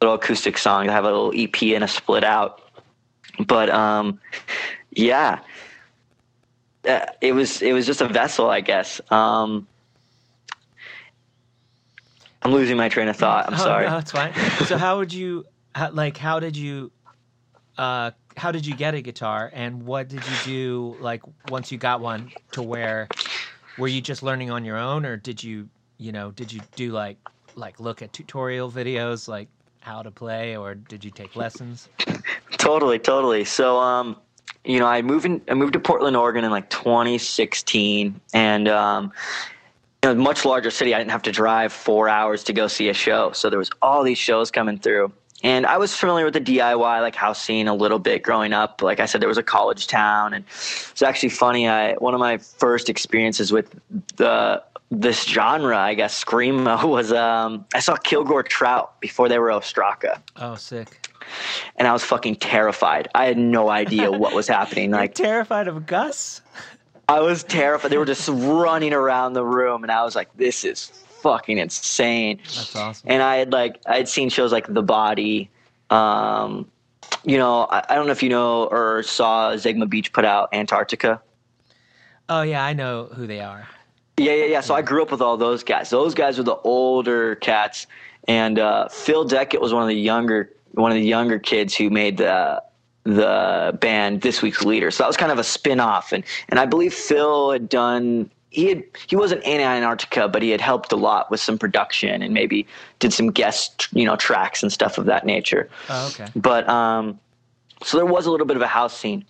little 0.00 0.16
acoustic 0.16 0.58
songs. 0.58 0.88
I 0.88 0.92
have 0.92 1.04
a 1.04 1.10
little 1.10 1.32
EP 1.34 1.62
and 1.74 1.84
a 1.84 1.88
split 1.88 2.24
out, 2.24 2.62
but 3.46 3.70
um, 3.70 4.20
yeah. 4.90 5.40
Uh, 6.86 7.04
it 7.20 7.32
was 7.32 7.62
it 7.62 7.72
was 7.72 7.84
just 7.84 8.00
a 8.00 8.06
vessel, 8.06 8.48
I 8.48 8.60
guess. 8.60 9.00
Um, 9.10 9.66
I'm 12.42 12.52
losing 12.52 12.76
my 12.76 12.88
train 12.88 13.08
of 13.08 13.16
thought. 13.16 13.46
I'm 13.48 13.54
Oh, 13.54 13.56
sorry. 13.56 13.86
No, 13.88 13.98
it's 13.98 14.12
fine. 14.12 14.32
So 14.66 14.78
how 14.78 14.98
would 14.98 15.12
you 15.12 15.46
how, 15.74 15.90
like? 15.90 16.16
How 16.16 16.38
did 16.38 16.56
you 16.56 16.92
uh 17.76 18.12
how 18.36 18.52
did 18.52 18.66
you 18.66 18.74
get 18.74 18.94
a 18.94 19.00
guitar 19.00 19.50
and 19.54 19.84
what 19.84 20.08
did 20.08 20.22
you 20.26 20.36
do 20.44 20.96
like 21.00 21.22
once 21.48 21.72
you 21.72 21.78
got 21.78 22.00
one 22.00 22.30
to 22.52 22.62
where 22.62 23.08
were 23.78 23.88
you 23.88 24.00
just 24.00 24.22
learning 24.22 24.50
on 24.50 24.64
your 24.64 24.76
own 24.76 25.06
or 25.06 25.16
did 25.16 25.42
you 25.42 25.68
you 25.98 26.12
know 26.12 26.30
did 26.32 26.52
you 26.52 26.60
do 26.74 26.92
like 26.92 27.16
like 27.54 27.80
look 27.80 28.02
at 28.02 28.12
tutorial 28.12 28.70
videos 28.70 29.28
like 29.28 29.48
how 29.80 30.02
to 30.02 30.10
play 30.10 30.56
or 30.56 30.74
did 30.74 31.04
you 31.04 31.10
take 31.10 31.34
lessons 31.36 31.88
Totally, 32.66 32.98
totally. 32.98 33.44
So, 33.44 33.78
um, 33.78 34.16
you 34.64 34.80
know, 34.80 34.86
I 34.86 35.00
moved 35.00 35.24
in, 35.24 35.40
I 35.48 35.54
moved 35.54 35.74
to 35.74 35.78
Portland, 35.78 36.16
Oregon 36.16 36.44
in 36.44 36.50
like 36.50 36.68
2016, 36.70 38.20
and 38.34 38.68
um, 38.68 39.12
you 40.02 40.10
know, 40.12 40.14
much 40.16 40.44
larger 40.44 40.70
city. 40.70 40.94
I 40.94 40.98
didn't 40.98 41.12
have 41.12 41.22
to 41.22 41.32
drive 41.32 41.72
four 41.72 42.08
hours 42.08 42.42
to 42.44 42.52
go 42.52 42.66
see 42.66 42.88
a 42.88 42.94
show, 42.94 43.30
so 43.32 43.50
there 43.50 43.58
was 43.58 43.70
all 43.82 44.02
these 44.02 44.18
shows 44.18 44.50
coming 44.50 44.78
through. 44.78 45.12
And 45.42 45.66
I 45.66 45.76
was 45.76 45.94
familiar 45.94 46.24
with 46.24 46.34
the 46.34 46.40
DIY 46.40 47.00
like 47.00 47.14
house 47.14 47.42
scene 47.42 47.68
a 47.68 47.74
little 47.74 47.98
bit 47.98 48.22
growing 48.22 48.52
up. 48.52 48.82
Like 48.82 49.00
I 49.00 49.06
said, 49.06 49.20
there 49.20 49.28
was 49.28 49.38
a 49.38 49.42
college 49.42 49.86
town, 49.86 50.32
and 50.32 50.44
it's 50.46 51.02
actually 51.02 51.28
funny. 51.28 51.68
I 51.68 51.94
one 51.94 52.14
of 52.14 52.20
my 52.20 52.38
first 52.38 52.88
experiences 52.88 53.52
with 53.52 53.74
the 54.16 54.62
this 54.90 55.24
genre, 55.24 55.76
I 55.76 55.94
guess, 55.94 56.24
screamo, 56.24 56.84
was 56.88 57.12
um, 57.12 57.66
I 57.74 57.80
saw 57.80 57.96
Kilgore 57.96 58.42
Trout 58.42 58.98
before 59.00 59.28
they 59.28 59.38
were 59.38 59.48
Ostraka 59.48 60.20
oh 60.36 60.54
sick 60.54 61.06
and 61.76 61.88
I 61.88 61.92
was 61.92 62.04
fucking 62.04 62.36
terrified. 62.36 63.08
I 63.14 63.26
had 63.26 63.36
no 63.36 63.68
idea 63.68 64.10
what 64.12 64.32
was 64.34 64.46
happening. 64.48 64.90
You're 64.90 65.00
Like 65.00 65.14
terrified 65.14 65.68
of 65.68 65.86
gus 65.86 66.40
I 67.08 67.20
was 67.20 67.44
terrified. 67.44 67.92
They 67.92 67.98
were 67.98 68.04
just 68.04 68.28
running 68.28 68.92
around 68.92 69.34
the 69.34 69.44
room, 69.44 69.84
and 69.84 69.92
I 69.92 70.02
was 70.04 70.16
like, 70.16 70.28
"This 70.36 70.64
is 70.64 70.90
fucking 71.26 71.58
insane." 71.58 72.38
that's 72.44 72.76
awesome 72.76 73.10
And 73.10 73.22
I 73.22 73.36
had 73.36 73.52
like 73.52 73.80
I 73.86 73.96
had 73.96 74.08
seen 74.08 74.28
shows 74.28 74.52
like 74.52 74.66
The 74.72 74.82
Body. 74.82 75.50
Um, 75.90 76.70
you 77.24 77.38
know, 77.38 77.64
I, 77.70 77.84
I 77.88 77.94
don't 77.94 78.06
know 78.06 78.12
if 78.12 78.22
you 78.22 78.28
know 78.28 78.64
or 78.66 79.02
saw 79.02 79.52
Zigma 79.52 79.88
Beach 79.88 80.12
put 80.12 80.24
out 80.24 80.48
Antarctica. 80.52 81.20
oh 82.28 82.42
yeah 82.42 82.64
i 82.64 82.72
know 82.72 83.04
who 83.14 83.26
they 83.26 83.40
are 83.40 83.68
Yeah, 84.18 84.32
yeah, 84.32 84.44
yeah. 84.46 84.62
So 84.62 84.74
I 84.74 84.82
grew 84.82 85.02
up 85.02 85.10
with 85.10 85.20
all 85.20 85.36
those 85.36 85.62
guys. 85.62 85.90
Those 85.90 86.14
guys 86.14 86.38
were 86.38 86.44
the 86.44 86.56
older 86.64 87.34
cats, 87.36 87.86
and 88.26 88.58
uh, 88.58 88.88
Phil 88.88 89.24
Deckett 89.28 89.60
was 89.60 89.72
one 89.74 89.82
of 89.82 89.88
the 89.88 89.94
younger 90.12 90.50
one 90.72 90.90
of 90.90 90.96
the 90.96 91.04
younger 91.16 91.38
kids 91.38 91.74
who 91.76 91.90
made 91.90 92.16
the 92.16 92.62
the 93.04 93.76
band 93.80 94.22
This 94.22 94.40
Week's 94.42 94.64
Leader. 94.64 94.90
So 94.90 95.02
that 95.02 95.08
was 95.08 95.16
kind 95.16 95.30
of 95.32 95.38
a 95.38 95.44
spin 95.44 95.80
off, 95.80 96.12
and 96.12 96.24
and 96.48 96.58
I 96.58 96.66
believe 96.66 96.94
Phil 96.94 97.52
had 97.52 97.68
done. 97.68 98.30
He 98.56 98.68
had 98.68 98.82
he 99.06 99.16
wasn't 99.16 99.44
in 99.44 99.60
Antarctica, 99.60 100.28
but 100.28 100.40
he 100.40 100.48
had 100.48 100.62
helped 100.62 100.90
a 100.90 100.96
lot 100.96 101.30
with 101.30 101.40
some 101.40 101.58
production 101.58 102.22
and 102.22 102.32
maybe 102.32 102.66
did 103.00 103.12
some 103.12 103.30
guest 103.30 103.88
you 103.92 104.06
know 104.06 104.16
tracks 104.16 104.62
and 104.62 104.72
stuff 104.72 104.96
of 104.96 105.04
that 105.04 105.26
nature. 105.26 105.68
oh 105.90 106.06
okay 106.08 106.26
But 106.34 106.66
um, 106.66 107.20
so 107.84 107.98
there 107.98 108.06
was 108.06 108.24
a 108.24 108.30
little 108.30 108.46
bit 108.46 108.56
of 108.56 108.62
a 108.62 108.66
house 108.66 108.96
scene. 108.96 109.26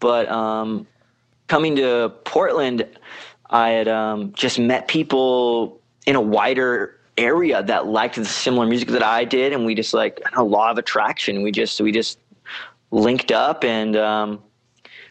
But 0.00 0.28
um, 0.28 0.84
coming 1.46 1.76
to 1.76 2.12
Portland, 2.24 2.84
I 3.50 3.70
had 3.70 3.86
um, 3.86 4.32
just 4.32 4.58
met 4.58 4.88
people 4.88 5.80
in 6.04 6.16
a 6.16 6.20
wider 6.20 6.98
area 7.16 7.62
that 7.62 7.86
liked 7.86 8.16
the 8.16 8.24
similar 8.24 8.66
music 8.66 8.88
that 8.88 9.04
I 9.04 9.24
did, 9.24 9.52
and 9.52 9.64
we 9.64 9.76
just 9.76 9.94
like 9.94 10.20
I 10.32 10.40
law 10.42 10.72
of 10.72 10.78
attraction. 10.78 11.42
We 11.42 11.52
just 11.52 11.80
we 11.80 11.92
just 11.92 12.18
linked 12.90 13.30
up 13.30 13.62
and. 13.62 13.94
Um, 13.94 14.30
and 14.30 14.40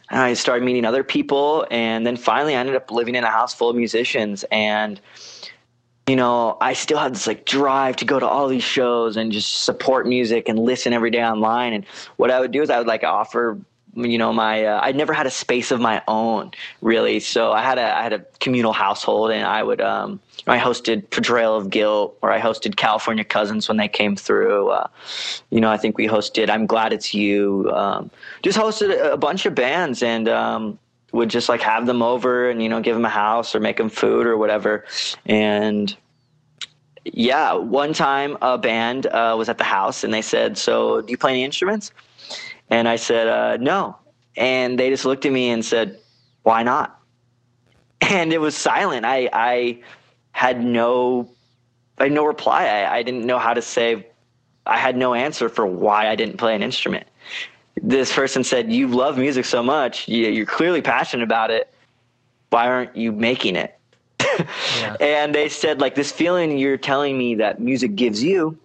I 0.09 0.33
started 0.33 0.63
meeting 0.63 0.85
other 0.85 1.03
people, 1.03 1.65
and 1.71 2.05
then 2.05 2.15
finally 2.15 2.55
I 2.55 2.59
ended 2.59 2.75
up 2.75 2.91
living 2.91 3.15
in 3.15 3.23
a 3.23 3.31
house 3.31 3.53
full 3.53 3.69
of 3.69 3.75
musicians. 3.75 4.45
And 4.51 4.99
you 6.07 6.15
know, 6.15 6.57
I 6.61 6.73
still 6.73 6.99
had 6.99 7.15
this 7.15 7.25
like 7.25 7.45
drive 7.45 7.95
to 7.97 8.05
go 8.05 8.19
to 8.19 8.27
all 8.27 8.47
these 8.47 8.63
shows 8.63 9.17
and 9.17 9.31
just 9.31 9.63
support 9.63 10.07
music 10.07 10.47
and 10.47 10.59
listen 10.59 10.93
every 10.93 11.09
day 11.09 11.23
online. 11.23 11.73
And 11.73 11.85
what 12.17 12.29
I 12.29 12.39
would 12.39 12.51
do 12.51 12.61
is 12.61 12.69
I 12.69 12.77
would 12.77 12.87
like 12.87 13.03
offer, 13.03 13.59
you 13.95 14.17
know, 14.17 14.33
my 14.33 14.65
uh, 14.65 14.79
I'd 14.83 14.95
never 14.95 15.13
had 15.13 15.25
a 15.25 15.31
space 15.31 15.71
of 15.71 15.79
my 15.79 16.01
own 16.07 16.51
really. 16.81 17.19
So 17.19 17.53
I 17.53 17.61
had 17.61 17.77
a 17.77 17.97
I 17.97 18.03
had 18.03 18.13
a 18.13 18.19
communal 18.39 18.73
household, 18.73 19.31
and 19.31 19.45
I 19.45 19.63
would 19.63 19.81
um, 19.81 20.19
I 20.47 20.57
hosted 20.57 21.09
Portrayal 21.09 21.55
of 21.55 21.69
Guilt, 21.69 22.17
or 22.21 22.31
I 22.31 22.39
hosted 22.39 22.75
California 22.75 23.23
Cousins 23.23 23.67
when 23.67 23.77
they 23.77 23.87
came 23.87 24.15
through. 24.15 24.69
Uh, 24.69 24.87
you 25.49 25.61
know, 25.61 25.71
I 25.71 25.77
think 25.77 25.97
we 25.97 26.07
hosted 26.07 26.49
I'm 26.49 26.65
Glad 26.65 26.93
It's 26.93 27.13
You. 27.13 27.71
Um, 27.73 28.11
just 28.43 28.57
hosted 28.57 28.91
a, 28.91 29.13
a 29.13 29.17
bunch 29.17 29.45
of 29.45 29.55
bands 29.55 30.03
and. 30.03 30.27
Um, 30.29 30.79
would 31.11 31.29
just 31.29 31.47
like 31.47 31.61
have 31.61 31.85
them 31.85 32.01
over 32.01 32.49
and 32.49 32.61
you 32.61 32.67
know 32.67 32.81
give 32.81 32.93
them 32.93 33.05
a 33.05 33.09
house 33.09 33.55
or 33.55 33.61
make 33.61 33.77
them 33.77 33.87
food 33.87 34.27
or 34.27 34.35
whatever 34.35 34.83
and 35.25 35.95
yeah 37.05 37.53
one 37.53 37.93
time 37.93 38.37
a 38.41 38.57
band 38.57 39.07
uh, 39.07 39.33
was 39.37 39.47
at 39.47 39.57
the 39.57 39.63
house 39.63 40.03
and 40.03 40.13
they 40.13 40.21
said 40.21 40.57
so 40.57 40.99
do 40.99 41.11
you 41.11 41.17
play 41.17 41.31
any 41.31 41.45
instruments 41.45 41.93
and 42.69 42.87
i 42.87 42.95
said 42.95 43.27
uh, 43.27 43.57
no. 43.57 43.97
And 44.37 44.77
they 44.77 44.89
just 44.89 45.05
looked 45.05 45.25
at 45.25 45.31
me 45.31 45.49
and 45.49 45.63
said 45.63 45.99
why 46.43 46.63
not? 46.63 46.99
And 48.01 48.33
it 48.33 48.39
was 48.41 48.55
silent. 48.55 49.05
I 49.05 49.29
i 49.33 49.79
had 50.31 50.63
no 50.63 51.29
i 51.97 52.03
had 52.03 52.11
no 52.11 52.25
reply. 52.25 52.65
I, 52.65 52.97
I 52.97 53.03
didn't 53.03 53.25
know 53.25 53.39
how 53.39 53.53
to 53.53 53.61
say 53.61 54.07
i 54.65 54.77
had 54.77 54.97
no 54.97 55.13
answer 55.13 55.49
for 55.49 55.65
why 55.65 56.09
i 56.09 56.15
didn't 56.15 56.37
play 56.37 56.55
an 56.55 56.63
instrument. 56.63 57.07
This 57.81 58.13
person 58.13 58.43
said 58.43 58.71
you 58.71 58.87
love 58.87 59.17
music 59.17 59.45
so 59.45 59.61
much 59.63 60.07
you- 60.07 60.29
you're 60.29 60.45
clearly 60.45 60.81
passionate 60.81 61.23
about 61.23 61.51
it. 61.51 61.73
Why 62.49 62.67
aren't 62.67 62.95
you 62.95 63.11
making 63.11 63.55
it? 63.55 63.77
yeah. 64.79 64.95
And 64.99 65.35
they 65.35 65.49
said, 65.49 65.81
like, 65.81 65.95
this 65.95 66.11
feeling 66.11 66.57
you're 66.57 66.77
telling 66.77 67.17
me 67.17 67.35
that 67.35 67.59
music 67.59 67.95
gives 67.95 68.23
you, 68.23 68.57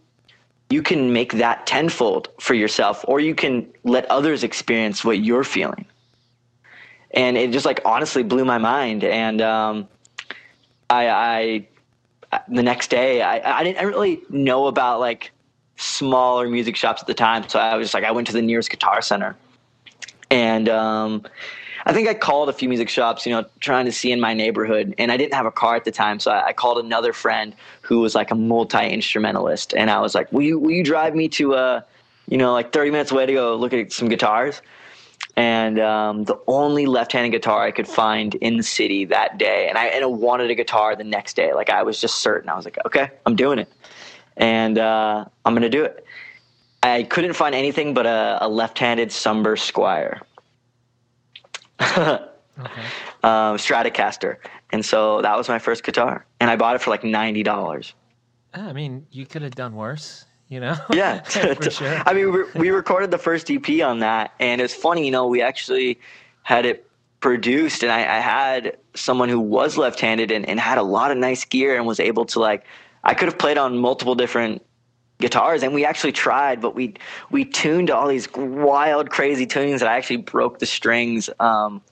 you 0.70 0.82
can 0.82 1.12
make 1.12 1.34
that 1.34 1.66
tenfold 1.66 2.28
for 2.38 2.54
yourself, 2.54 3.04
or 3.08 3.20
you 3.20 3.34
can 3.34 3.66
let 3.84 4.08
others 4.10 4.44
experience 4.44 5.04
what 5.04 5.18
you're 5.18 5.44
feeling. 5.44 5.84
And 7.10 7.36
it 7.36 7.50
just 7.50 7.66
like 7.66 7.80
honestly 7.84 8.22
blew 8.22 8.44
my 8.44 8.58
mind. 8.58 9.02
And 9.02 9.42
um, 9.42 9.88
I, 10.88 11.08
I, 11.08 11.68
the 12.48 12.62
next 12.62 12.88
day, 12.88 13.20
I, 13.20 13.58
I 13.58 13.64
didn't 13.64 13.84
really 13.84 14.22
know 14.30 14.68
about 14.68 15.00
like 15.00 15.32
smaller 15.76 16.48
music 16.48 16.76
shops 16.76 17.02
at 17.02 17.08
the 17.08 17.14
time. 17.14 17.48
So 17.48 17.58
I 17.58 17.76
was 17.76 17.92
like, 17.92 18.04
I 18.04 18.12
went 18.12 18.28
to 18.28 18.32
the 18.32 18.42
nearest 18.42 18.70
guitar 18.70 19.02
center. 19.02 19.36
And 20.30 20.68
um, 20.68 21.26
I 21.86 21.92
think 21.92 22.08
I 22.08 22.14
called 22.14 22.48
a 22.48 22.52
few 22.52 22.68
music 22.68 22.88
shops, 22.88 23.24
you 23.24 23.32
know, 23.32 23.44
trying 23.60 23.86
to 23.86 23.92
see 23.92 24.12
in 24.12 24.20
my 24.20 24.34
neighborhood, 24.34 24.94
and 24.98 25.10
I 25.10 25.16
didn't 25.16 25.34
have 25.34 25.46
a 25.46 25.50
car 25.50 25.76
at 25.76 25.84
the 25.84 25.90
time, 25.90 26.20
so 26.20 26.30
I, 26.30 26.48
I 26.48 26.52
called 26.52 26.84
another 26.84 27.12
friend 27.12 27.54
who 27.82 28.00
was 28.00 28.14
like 28.14 28.30
a 28.30 28.34
multi 28.34 28.88
instrumentalist, 28.88 29.74
and 29.74 29.90
I 29.90 30.00
was 30.00 30.14
like, 30.14 30.30
"Will 30.32 30.42
you 30.42 30.58
will 30.58 30.72
you 30.72 30.84
drive 30.84 31.14
me 31.14 31.28
to 31.30 31.54
uh, 31.54 31.80
you 32.28 32.38
know, 32.38 32.52
like 32.52 32.72
30 32.72 32.90
minutes 32.90 33.10
away 33.10 33.26
to 33.26 33.32
go 33.32 33.56
look 33.56 33.72
at 33.72 33.92
some 33.92 34.08
guitars?" 34.08 34.60
And 35.36 35.78
um, 35.78 36.24
the 36.24 36.38
only 36.48 36.86
left-handed 36.86 37.30
guitar 37.30 37.62
I 37.62 37.70
could 37.70 37.88
find 37.88 38.34
in 38.36 38.56
the 38.56 38.62
city 38.62 39.04
that 39.06 39.38
day, 39.38 39.68
and 39.68 39.78
I 39.78 39.86
and 39.86 40.04
I 40.04 40.06
wanted 40.06 40.50
a 40.50 40.54
guitar 40.54 40.94
the 40.94 41.04
next 41.04 41.34
day. 41.34 41.54
Like 41.54 41.70
I 41.70 41.82
was 41.82 42.00
just 42.00 42.16
certain. 42.16 42.50
I 42.50 42.56
was 42.56 42.64
like, 42.64 42.78
"Okay, 42.84 43.10
I'm 43.24 43.36
doing 43.36 43.58
it," 43.58 43.72
and 44.36 44.76
uh, 44.76 45.24
I'm 45.44 45.54
gonna 45.54 45.70
do 45.70 45.84
it. 45.84 46.04
I 46.82 47.02
couldn't 47.04 47.34
find 47.34 47.54
anything 47.54 47.92
but 47.92 48.06
a, 48.06 48.38
a 48.40 48.48
left-handed 48.48 49.10
Sumber 49.10 49.54
Squier 49.56 50.20
okay. 51.80 52.24
um, 53.22 53.56
Stratocaster, 53.56 54.36
and 54.72 54.84
so 54.84 55.22
that 55.22 55.36
was 55.36 55.48
my 55.48 55.58
first 55.58 55.84
guitar, 55.84 56.26
and 56.40 56.50
I 56.50 56.56
bought 56.56 56.76
it 56.76 56.82
for 56.82 56.90
like 56.90 57.04
ninety 57.04 57.42
dollars. 57.42 57.94
I 58.52 58.72
mean, 58.72 59.06
you 59.10 59.26
could 59.26 59.42
have 59.42 59.54
done 59.54 59.74
worse, 59.74 60.24
you 60.48 60.60
know. 60.60 60.76
yeah, 60.92 61.22
for 61.54 61.70
sure. 61.70 62.02
I 62.06 62.12
mean, 62.12 62.32
we, 62.32 62.42
we 62.54 62.70
recorded 62.70 63.10
the 63.10 63.18
first 63.18 63.50
EP 63.50 63.82
on 63.82 64.00
that, 64.00 64.34
and 64.40 64.60
it's 64.60 64.74
funny, 64.74 65.04
you 65.04 65.10
know, 65.10 65.26
we 65.26 65.42
actually 65.42 65.98
had 66.42 66.66
it 66.66 66.88
produced, 67.20 67.82
and 67.82 67.92
I, 67.92 68.00
I 68.00 68.20
had 68.20 68.76
someone 68.94 69.28
who 69.28 69.40
was 69.40 69.78
left-handed 69.78 70.30
and, 70.30 70.48
and 70.48 70.58
had 70.58 70.78
a 70.78 70.82
lot 70.82 71.10
of 71.10 71.18
nice 71.18 71.44
gear 71.44 71.76
and 71.76 71.86
was 71.86 72.00
able 72.00 72.24
to 72.26 72.40
like, 72.40 72.64
I 73.04 73.14
could 73.14 73.28
have 73.28 73.38
played 73.38 73.56
on 73.56 73.78
multiple 73.78 74.14
different 74.14 74.62
guitars 75.20 75.62
and 75.62 75.74
we 75.74 75.84
actually 75.84 76.12
tried 76.12 76.60
but 76.60 76.74
we 76.74 76.94
we 77.30 77.44
tuned 77.44 77.90
all 77.90 78.08
these 78.08 78.28
wild 78.34 79.10
crazy 79.10 79.46
tunings 79.46 79.80
that 79.80 79.88
i 79.88 79.96
actually 79.96 80.16
broke 80.16 80.58
the 80.58 80.66
strings 80.66 81.28
um, 81.40 81.82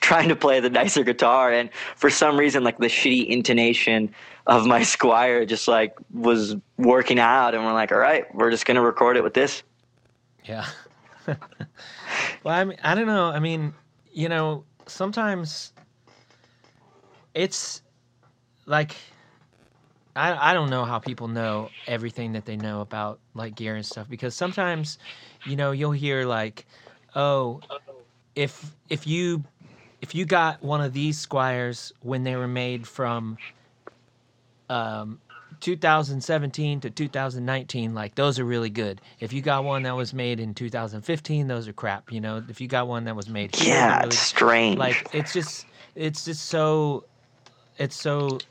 trying 0.00 0.28
to 0.28 0.36
play 0.36 0.60
the 0.60 0.70
nicer 0.70 1.02
guitar. 1.02 1.52
And 1.52 1.70
for 1.96 2.10
some 2.10 2.38
reason 2.38 2.62
like 2.62 2.78
the 2.78 2.86
shitty 2.86 3.26
intonation 3.26 4.14
of 4.46 4.66
my 4.66 4.80
Squier 4.92 5.46
just 5.46 5.68
like 5.68 5.96
was 6.12 6.56
working 6.76 7.18
out. 7.18 7.54
And 7.54 7.64
we're 7.64 7.72
like 7.72 7.92
all 7.92 7.98
right 7.98 8.24
we're 8.34 8.50
just 8.50 8.66
gonna 8.66 8.82
record 8.82 9.16
it 9.16 9.24
with 9.24 9.34
this. 9.34 9.62
Yeah. 10.44 10.66
Well 12.44 12.54
i 12.54 12.62
mean 12.62 12.78
i 12.84 12.94
don't 12.94 13.08
know. 13.08 13.26
I 13.26 13.40
mean 13.40 13.74
you 14.12 14.28
know 14.28 14.64
sometimes 14.86 15.72
it's 17.34 17.82
like 18.66 18.94
I, 20.16 20.52
I 20.52 20.54
don't 20.54 20.70
know 20.70 20.84
how 20.86 21.00
people 21.00 21.28
know 21.28 21.72
everything 21.86 22.32
that 22.34 22.46
they 22.46 22.56
know 22.56 22.82
about 22.82 23.20
like 23.34 23.56
gear 23.56 23.76
and 23.76 23.86
stuff 23.86 24.08
because 24.10 24.34
sometimes 24.36 24.98
you 25.44 25.56
know 25.56 25.72
you'll 25.72 25.92
hear 25.92 26.24
like 26.26 26.66
oh 27.16 27.62
if 28.36 28.74
if 28.90 29.06
you 29.06 29.44
if 30.02 30.14
you 30.14 30.26
got 30.26 30.62
one 30.62 30.80
of 30.82 30.94
these 30.94 31.24
Squiers 31.24 31.92
when 32.00 32.24
they 32.24 32.36
were 32.36 32.48
made 32.48 32.86
from 32.88 33.38
um 34.70 35.20
2017 35.60 36.80
to 36.82 36.90
2019 36.90 37.94
like 37.94 38.14
those 38.16 38.38
are 38.38 38.44
really 38.44 38.70
good. 38.70 39.00
If 39.20 39.32
you 39.32 39.42
got 39.42 39.64
one 39.64 39.84
that 39.84 39.96
was 39.96 40.14
made 40.14 40.40
in 40.40 40.54
2015 40.54 41.48
those 41.48 41.68
are 41.68 41.74
crap 41.74 42.12
you 42.12 42.20
know? 42.20 42.42
If 42.48 42.60
you 42.60 42.68
got 42.68 42.88
one 42.88 43.04
that 43.04 43.16
was 43.16 43.28
made 43.28 43.54
yeah 43.58 44.00
really, 44.00 44.14
it's 44.14 44.22
strange. 44.22 44.78
Like 44.78 45.08
it's 45.12 45.32
just 45.32 45.66
it's 45.94 46.24
just 46.24 46.46
so 46.46 47.06
it's 47.78 47.96
so 47.96 48.44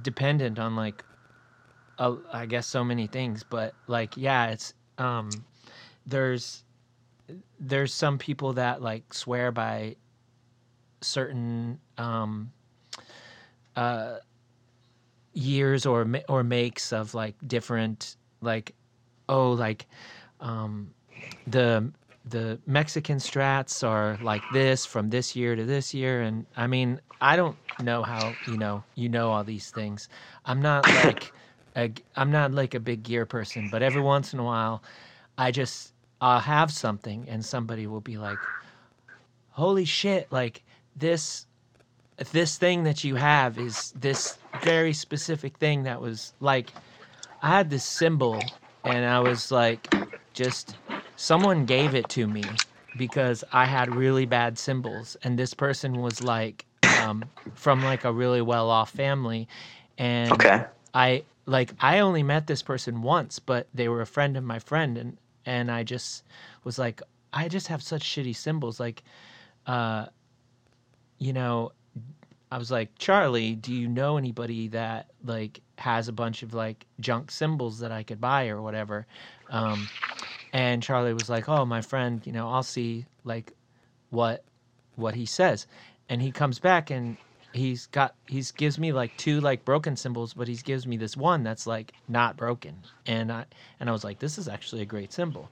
dependent 0.00 0.58
on 0.58 0.76
like 0.76 1.04
I 1.98 2.46
guess 2.46 2.66
so 2.66 2.82
many 2.82 3.06
things, 3.06 3.44
but 3.48 3.74
like 3.86 4.16
yeah, 4.16 4.46
it's 4.46 4.74
um 4.98 5.30
there's 6.06 6.64
there's 7.60 7.94
some 7.94 8.18
people 8.18 8.54
that 8.54 8.82
like 8.82 9.14
swear 9.14 9.52
by 9.52 9.96
certain 11.00 11.78
um 11.98 12.52
uh 13.76 14.16
years 15.32 15.86
or 15.86 16.06
or 16.28 16.42
makes 16.42 16.92
of 16.92 17.14
like 17.14 17.34
different 17.46 18.16
like 18.40 18.74
oh 19.28 19.52
like 19.52 19.86
um 20.40 20.92
the 21.46 21.90
the 22.24 22.60
Mexican 22.66 23.18
strats 23.18 23.86
are 23.86 24.18
like 24.20 24.48
this 24.48 24.86
from 24.86 25.10
this 25.10 25.34
year 25.36 25.56
to 25.56 25.64
this 25.64 25.92
year 25.94 26.22
and 26.22 26.46
I 26.56 26.66
mean 26.66 27.00
I 27.20 27.36
don't 27.36 27.58
know 27.78 28.02
how 28.04 28.38
you 28.44 28.58
know 28.58 28.84
you 28.94 29.08
know 29.08 29.30
all 29.30 29.44
these 29.44 29.70
things. 29.70 30.08
I'm 30.44 30.60
not 30.62 30.88
like 31.04 31.32
a, 31.76 31.92
I'm 32.16 32.30
not 32.30 32.52
like 32.52 32.74
a 32.74 32.80
big 32.80 33.02
gear 33.02 33.26
person, 33.26 33.68
but 33.68 33.82
every 33.82 34.02
once 34.02 34.32
in 34.32 34.38
a 34.40 34.44
while, 34.44 34.82
I 35.38 35.50
just 35.50 35.94
I'll 36.20 36.40
have 36.40 36.70
something 36.72 37.28
and 37.28 37.44
somebody 37.44 37.86
will 37.86 38.00
be 38.00 38.18
like, 38.18 38.48
"Holy 39.50 39.84
shit! 39.84 40.30
Like 40.32 40.64
this." 40.96 41.46
This 42.30 42.58
thing 42.58 42.84
that 42.84 43.02
you 43.04 43.16
have 43.16 43.58
is 43.58 43.90
this 43.96 44.38
very 44.54 44.92
specific 44.92 45.58
thing 45.58 45.84
that 45.84 46.00
was 46.00 46.34
like, 46.40 46.74
I 47.42 47.48
had 47.48 47.70
this 47.70 47.84
cymbal 47.84 48.54
and 48.84 49.04
I 49.04 49.20
was 49.20 49.50
like, 49.50 49.92
just 50.34 50.76
someone 51.22 51.66
gave 51.66 51.94
it 51.94 52.08
to 52.10 52.26
me 52.26 52.64
because 52.96 53.44
I 53.52 53.66
had 53.66 53.88
really 53.88 54.26
bad 54.26 54.58
cymbals, 54.58 55.16
and 55.22 55.38
this 55.38 55.54
person 55.54 56.00
was 56.02 56.20
like, 56.20 56.66
um, 56.88 57.30
from 57.54 57.80
like 57.80 58.04
a 58.04 58.12
really 58.12 58.42
well 58.42 58.68
off 58.70 58.90
family, 58.90 59.46
and 59.96 60.34
okay. 60.34 60.64
I 60.92 61.26
like 61.46 61.74
I 61.80 62.00
only 62.00 62.24
met 62.24 62.48
this 62.48 62.62
person 62.62 63.02
once, 63.02 63.38
but 63.38 63.68
they 63.72 63.88
were 63.88 64.00
a 64.00 64.06
friend 64.06 64.36
of 64.36 64.42
my 64.42 64.58
friend, 64.58 64.98
and 64.98 65.18
and 65.46 65.70
I 65.70 65.84
just 65.84 66.24
was 66.64 66.76
like, 66.76 67.00
I 67.32 67.48
just 67.48 67.68
have 67.68 67.82
such 67.84 68.02
shitty 68.02 68.34
cymbals, 68.34 68.80
like, 68.80 69.04
uh, 69.66 70.06
you 71.18 71.32
know, 71.32 71.70
I 72.50 72.58
was 72.58 72.70
like, 72.72 72.98
Charlie, 72.98 73.54
do 73.54 73.72
you 73.72 73.88
know 73.88 74.16
anybody 74.16 74.68
that 74.68 75.10
like 75.24 75.60
has 75.78 76.08
a 76.08 76.12
bunch 76.12 76.42
of 76.42 76.52
like 76.52 76.86
junk 77.00 77.30
cymbals 77.30 77.78
that 77.80 77.92
I 77.92 78.02
could 78.02 78.20
buy 78.20 78.48
or 78.48 78.60
whatever? 78.60 79.06
Um, 79.48 79.90
and 80.52 80.82
Charlie 80.82 81.14
was 81.14 81.30
like, 81.30 81.48
oh, 81.48 81.64
my 81.64 81.80
friend, 81.80 82.20
you 82.26 82.32
know, 82.32 82.48
I'll 82.48 82.62
see 82.62 83.06
like 83.24 83.52
what 84.10 84.44
what 84.96 85.14
he 85.14 85.24
says. 85.24 85.66
And 86.08 86.20
he 86.20 86.30
comes 86.30 86.58
back 86.58 86.90
and 86.90 87.16
he's 87.52 87.86
got 87.86 88.14
he's 88.26 88.50
gives 88.50 88.78
me 88.78 88.92
like 88.92 89.16
two 89.16 89.40
like 89.40 89.64
broken 89.64 89.96
cymbals, 89.96 90.34
but 90.34 90.48
he 90.48 90.56
gives 90.56 90.86
me 90.86 90.96
this 90.96 91.16
one 91.16 91.42
that's 91.42 91.66
like 91.66 91.92
not 92.08 92.36
broken. 92.36 92.76
And 93.06 93.32
i 93.32 93.44
and 93.80 93.88
i 93.88 93.92
was 93.92 94.04
like 94.04 94.18
this 94.18 94.38
is 94.38 94.48
actually 94.48 94.82
a 94.82 94.86
great 94.86 95.12
cymbal." 95.12 95.48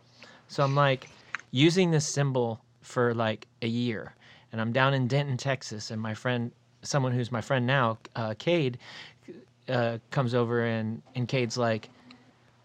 so 0.48 0.64
i'm 0.64 0.74
like 0.74 1.08
using 1.52 1.92
this 1.92 2.06
cymbal 2.06 2.60
for 2.82 3.14
like 3.14 3.46
a 3.62 3.68
year. 3.68 4.14
And 4.52 4.60
i'm 4.60 4.72
down 4.72 4.94
in 4.94 5.06
denton 5.06 5.36
texas 5.36 5.90
and 5.90 6.00
my 6.02 6.14
friend 6.14 6.50
someone 6.82 7.12
who's 7.12 7.30
my 7.30 7.40
friend 7.40 7.66
now 7.66 7.98
uh 8.16 8.34
cade 8.38 8.78
uh, 9.68 9.98
comes 10.10 10.34
over 10.34 10.64
and 10.64 11.02
and 11.14 11.28
cade's 11.28 11.56
like 11.56 11.88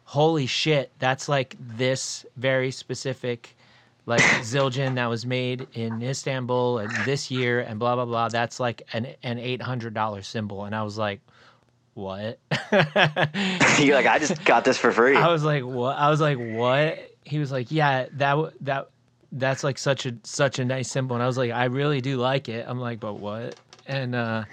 holy 0.05 0.45
shit 0.45 0.91
that's 0.99 1.27
like 1.27 1.55
this 1.59 2.25
very 2.37 2.71
specific 2.71 3.55
like 4.05 4.21
Zildjian 4.41 4.95
that 4.95 5.07
was 5.07 5.25
made 5.25 5.67
in 5.73 6.01
Istanbul 6.01 6.79
and 6.79 6.91
this 7.05 7.31
year 7.31 7.59
and 7.59 7.79
blah 7.79 7.95
blah 7.95 8.05
blah. 8.05 8.29
That's 8.29 8.59
like 8.59 8.83
an 8.93 9.07
an 9.23 9.39
eight 9.39 9.61
hundred 9.61 9.93
dollar 9.93 10.21
cymbal, 10.21 10.65
and 10.65 10.75
I 10.75 10.83
was 10.83 10.97
like, 10.97 11.21
what? 11.93 12.39
You're 13.79 13.95
like, 13.95 14.05
I 14.05 14.17
just 14.19 14.43
got 14.45 14.65
this 14.65 14.77
for 14.77 14.91
free. 14.91 15.15
I 15.15 15.31
was 15.31 15.43
like, 15.43 15.63
what? 15.63 15.97
I 15.97 16.09
was 16.09 16.21
like, 16.21 16.37
what? 16.37 17.11
He 17.23 17.39
was 17.39 17.51
like, 17.51 17.71
yeah, 17.71 18.07
that 18.13 18.53
that 18.61 18.89
that's 19.31 19.63
like 19.63 19.77
such 19.77 20.05
a 20.05 20.15
such 20.23 20.59
a 20.59 20.65
nice 20.65 20.89
cymbal, 20.89 21.15
and 21.15 21.23
I 21.23 21.27
was 21.27 21.37
like, 21.37 21.51
I 21.51 21.65
really 21.65 22.01
do 22.01 22.17
like 22.17 22.47
it. 22.49 22.65
I'm 22.67 22.79
like, 22.79 22.99
but 22.99 23.15
what? 23.15 23.55
And 23.87 24.15
uh, 24.15 24.45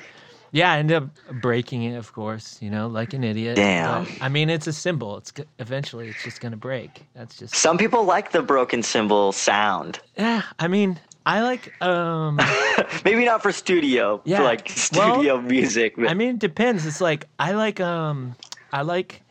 yeah, 0.53 0.73
I 0.73 0.79
ended 0.79 0.97
up 0.99 1.09
breaking 1.41 1.85
it, 1.85 1.97
of 1.97 2.13
course, 2.13 2.61
you 2.61 2.69
know, 2.69 2.87
like 2.87 3.15
an 3.15 3.25
idiot. 3.25 3.57
Damn. 3.57 4.05
But, 4.05 4.13
I 4.21 4.29
mean, 4.29 4.51
it's 4.51 4.67
a 4.67 4.73
cymbal. 4.73 5.17
It's 5.17 5.33
eventually 5.59 6.09
it's 6.09 6.23
just 6.23 6.43
gonna 6.43 6.59
break. 6.59 7.05
That's 7.15 7.39
just. 7.39 7.55
Some 7.55 7.79
people 7.79 8.05
like 8.05 8.33
the 8.33 8.43
broken 8.43 8.83
cymbal 8.83 9.33
sound. 9.33 10.01
Yeah, 10.19 10.43
I 10.59 10.69
mean, 10.69 11.01
I 11.25 11.41
like 11.41 11.81
um 11.83 12.39
maybe 13.05 13.25
not 13.25 13.43
for 13.43 13.51
studio, 13.51 14.21
yeah, 14.25 14.39
for 14.39 14.43
like 14.45 14.69
studio 14.69 15.37
well, 15.37 15.43
music. 15.43 15.95
But... 15.97 16.09
I 16.09 16.15
mean, 16.15 16.31
it 16.31 16.39
depends. 16.39 16.85
It's 16.85 17.01
like 17.01 17.27
I 17.39 17.53
like 17.53 17.81
um 17.81 18.37
I 18.73 18.83
like 18.83 19.23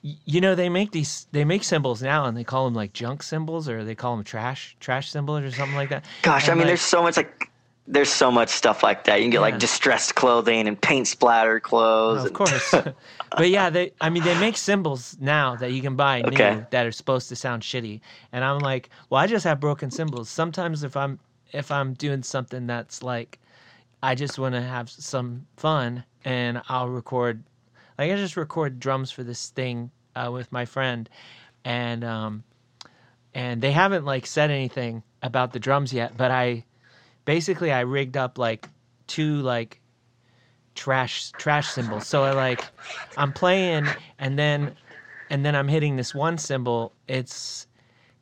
you 0.00 0.40
know 0.40 0.54
they 0.54 0.70
make 0.70 0.92
these 0.92 1.26
they 1.32 1.44
make 1.44 1.64
cymbals 1.64 2.02
now 2.02 2.24
and 2.24 2.36
they 2.36 2.44
call 2.44 2.64
them 2.64 2.74
like 2.74 2.94
junk 2.94 3.22
cymbals 3.22 3.68
or 3.68 3.84
they 3.84 3.94
call 3.94 4.16
them 4.16 4.24
trash 4.24 4.76
trash 4.80 5.10
cymbals 5.10 5.44
or 5.44 5.50
something 5.50 5.76
like 5.76 5.90
that. 5.90 6.06
Gosh, 6.22 6.44
and 6.44 6.52
I 6.52 6.54
mean, 6.54 6.60
like, 6.62 6.66
there's 6.68 6.80
so 6.80 7.02
much 7.02 7.18
like 7.18 7.50
there's 7.86 8.08
so 8.10 8.30
much 8.30 8.48
stuff 8.48 8.82
like 8.82 9.04
that. 9.04 9.16
You 9.18 9.24
can 9.24 9.30
get 9.30 9.38
Yeah. 9.38 9.42
like 9.42 9.58
distressed 9.58 10.14
clothing 10.14 10.66
and 10.68 10.80
paint 10.80 11.06
splatter 11.06 11.60
clothes. 11.60 12.24
Of 12.24 12.32
course. 12.32 12.70
but 13.36 13.50
yeah, 13.50 13.70
they 13.70 13.92
I 14.00 14.10
mean 14.10 14.22
they 14.22 14.34
make 14.34 14.56
cymbals 14.56 15.16
now 15.20 15.56
that 15.56 15.72
you 15.72 15.82
can 15.82 15.94
buy 15.96 16.22
new 16.22 16.66
that 16.70 16.86
are 16.86 16.92
supposed 16.92 17.28
to 17.28 17.36
sound 17.36 17.62
shitty. 17.62 18.00
And 18.32 18.44
I'm 18.44 18.62
like, 18.62 18.88
well, 19.10 19.20
I 19.20 19.26
just 19.26 19.44
have 19.44 19.60
broken 19.60 19.90
cymbals. 19.90 20.30
Sometimes 20.30 20.82
if 20.82 20.96
I'm 20.96 21.18
if 21.52 21.70
I'm 21.70 21.92
doing 21.94 22.22
something 22.22 22.66
that's 22.66 23.02
like 23.02 23.38
I 24.02 24.14
just 24.14 24.38
want 24.38 24.54
to 24.54 24.62
have 24.62 24.88
some 24.90 25.46
fun 25.56 26.04
and 26.24 26.62
I'll 26.68 26.88
record 26.88 27.44
like 27.98 28.10
I 28.10 28.16
just 28.16 28.36
record 28.36 28.80
drums 28.80 29.10
for 29.10 29.22
this 29.22 29.50
thing 29.50 29.90
uh, 30.16 30.30
with 30.32 30.50
my 30.52 30.64
friend 30.64 31.08
and 31.64 32.02
um 32.02 32.44
and 33.34 33.60
they 33.60 33.72
haven't 33.72 34.04
like 34.04 34.26
said 34.26 34.50
anything 34.50 35.02
about 35.22 35.52
the 35.52 35.58
drums 35.58 35.92
yet, 35.92 36.16
but 36.16 36.30
I 36.30 36.64
basically 37.24 37.72
I 37.72 37.80
rigged 37.80 38.16
up 38.16 38.38
like 38.38 38.68
two 39.06 39.36
like 39.42 39.80
trash 40.74 41.30
trash 41.32 41.68
cymbals. 41.68 42.06
So 42.06 42.22
I 42.24 42.32
like 42.32 42.64
I'm 43.16 43.32
playing 43.32 43.86
and 44.18 44.38
then 44.38 44.74
and 45.30 45.44
then 45.44 45.54
I'm 45.56 45.68
hitting 45.68 45.96
this 45.96 46.14
one 46.14 46.38
cymbal. 46.38 46.92
It's 47.08 47.66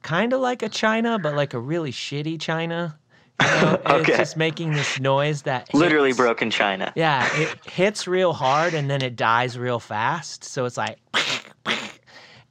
kind 0.02 0.32
of 0.32 0.40
like 0.40 0.62
a 0.62 0.68
china, 0.68 1.18
but 1.18 1.34
like 1.34 1.54
a 1.54 1.60
really 1.60 1.92
shitty 1.92 2.40
china. 2.40 2.98
You 3.40 3.46
know? 3.48 3.80
Okay. 3.86 3.98
It's 4.12 4.18
just 4.18 4.36
making 4.36 4.72
this 4.72 5.00
noise 5.00 5.42
that 5.42 5.72
Literally 5.74 6.10
hits- 6.10 6.18
broken 6.18 6.50
china. 6.50 6.92
Yeah, 6.94 7.28
it 7.34 7.56
hits 7.66 8.06
real 8.06 8.32
hard 8.32 8.74
and 8.74 8.88
then 8.88 9.02
it 9.02 9.16
dies 9.16 9.58
real 9.58 9.80
fast. 9.80 10.44
So 10.44 10.64
it's 10.64 10.76
like, 10.76 10.98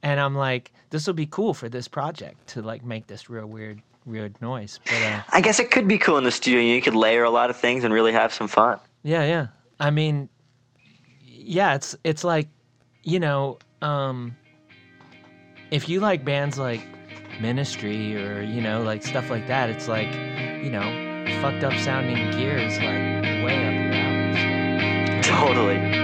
and 0.02 0.20
I'm 0.20 0.34
like, 0.34 0.72
this 0.90 1.06
will 1.06 1.14
be 1.14 1.26
cool 1.26 1.54
for 1.54 1.68
this 1.68 1.88
project 1.88 2.46
to 2.48 2.62
like 2.62 2.84
make 2.84 3.06
this 3.06 3.30
real 3.30 3.46
weird, 3.46 3.80
weird 4.06 4.40
noise. 4.40 4.80
But 4.84 5.02
uh, 5.02 5.22
I 5.30 5.40
guess 5.40 5.58
it 5.58 5.70
could 5.70 5.88
be 5.88 5.98
cool 5.98 6.18
in 6.18 6.24
the 6.24 6.30
studio. 6.30 6.60
You 6.60 6.80
could 6.82 6.94
layer 6.94 7.24
a 7.24 7.30
lot 7.30 7.50
of 7.50 7.56
things 7.56 7.84
and 7.84 7.92
really 7.92 8.12
have 8.12 8.32
some 8.32 8.48
fun. 8.48 8.78
Yeah, 9.02 9.24
yeah. 9.24 9.46
I 9.80 9.90
mean, 9.90 10.28
yeah, 11.24 11.74
it's 11.74 11.96
it's 12.04 12.24
like, 12.24 12.48
you 13.02 13.18
know, 13.18 13.58
um, 13.80 14.36
if 15.70 15.88
you 15.88 16.00
like 16.00 16.24
bands 16.24 16.58
like 16.58 16.86
Ministry 17.40 18.16
or 18.16 18.42
you 18.42 18.60
know 18.60 18.82
like 18.82 19.02
stuff 19.02 19.30
like 19.30 19.46
that, 19.48 19.70
it's 19.70 19.88
like, 19.88 20.12
you 20.62 20.70
know, 20.70 20.82
fucked 21.40 21.64
up 21.64 21.72
sounding 21.80 22.30
gear 22.32 22.56
is 22.58 22.76
like 22.78 23.44
way 23.44 23.66
up 23.66 23.74
your 23.74 23.92
alley. 23.94 25.22
so. 25.22 25.32
Totally. 25.46 26.01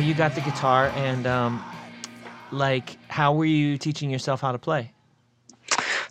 You 0.00 0.14
got 0.14 0.34
the 0.34 0.40
guitar 0.40 0.90
and 0.94 1.26
um, 1.26 1.64
like 2.50 2.98
how 3.08 3.34
were 3.34 3.44
you 3.44 3.78
teaching 3.78 4.10
yourself 4.10 4.40
how 4.40 4.52
to 4.52 4.58
play? 4.58 4.92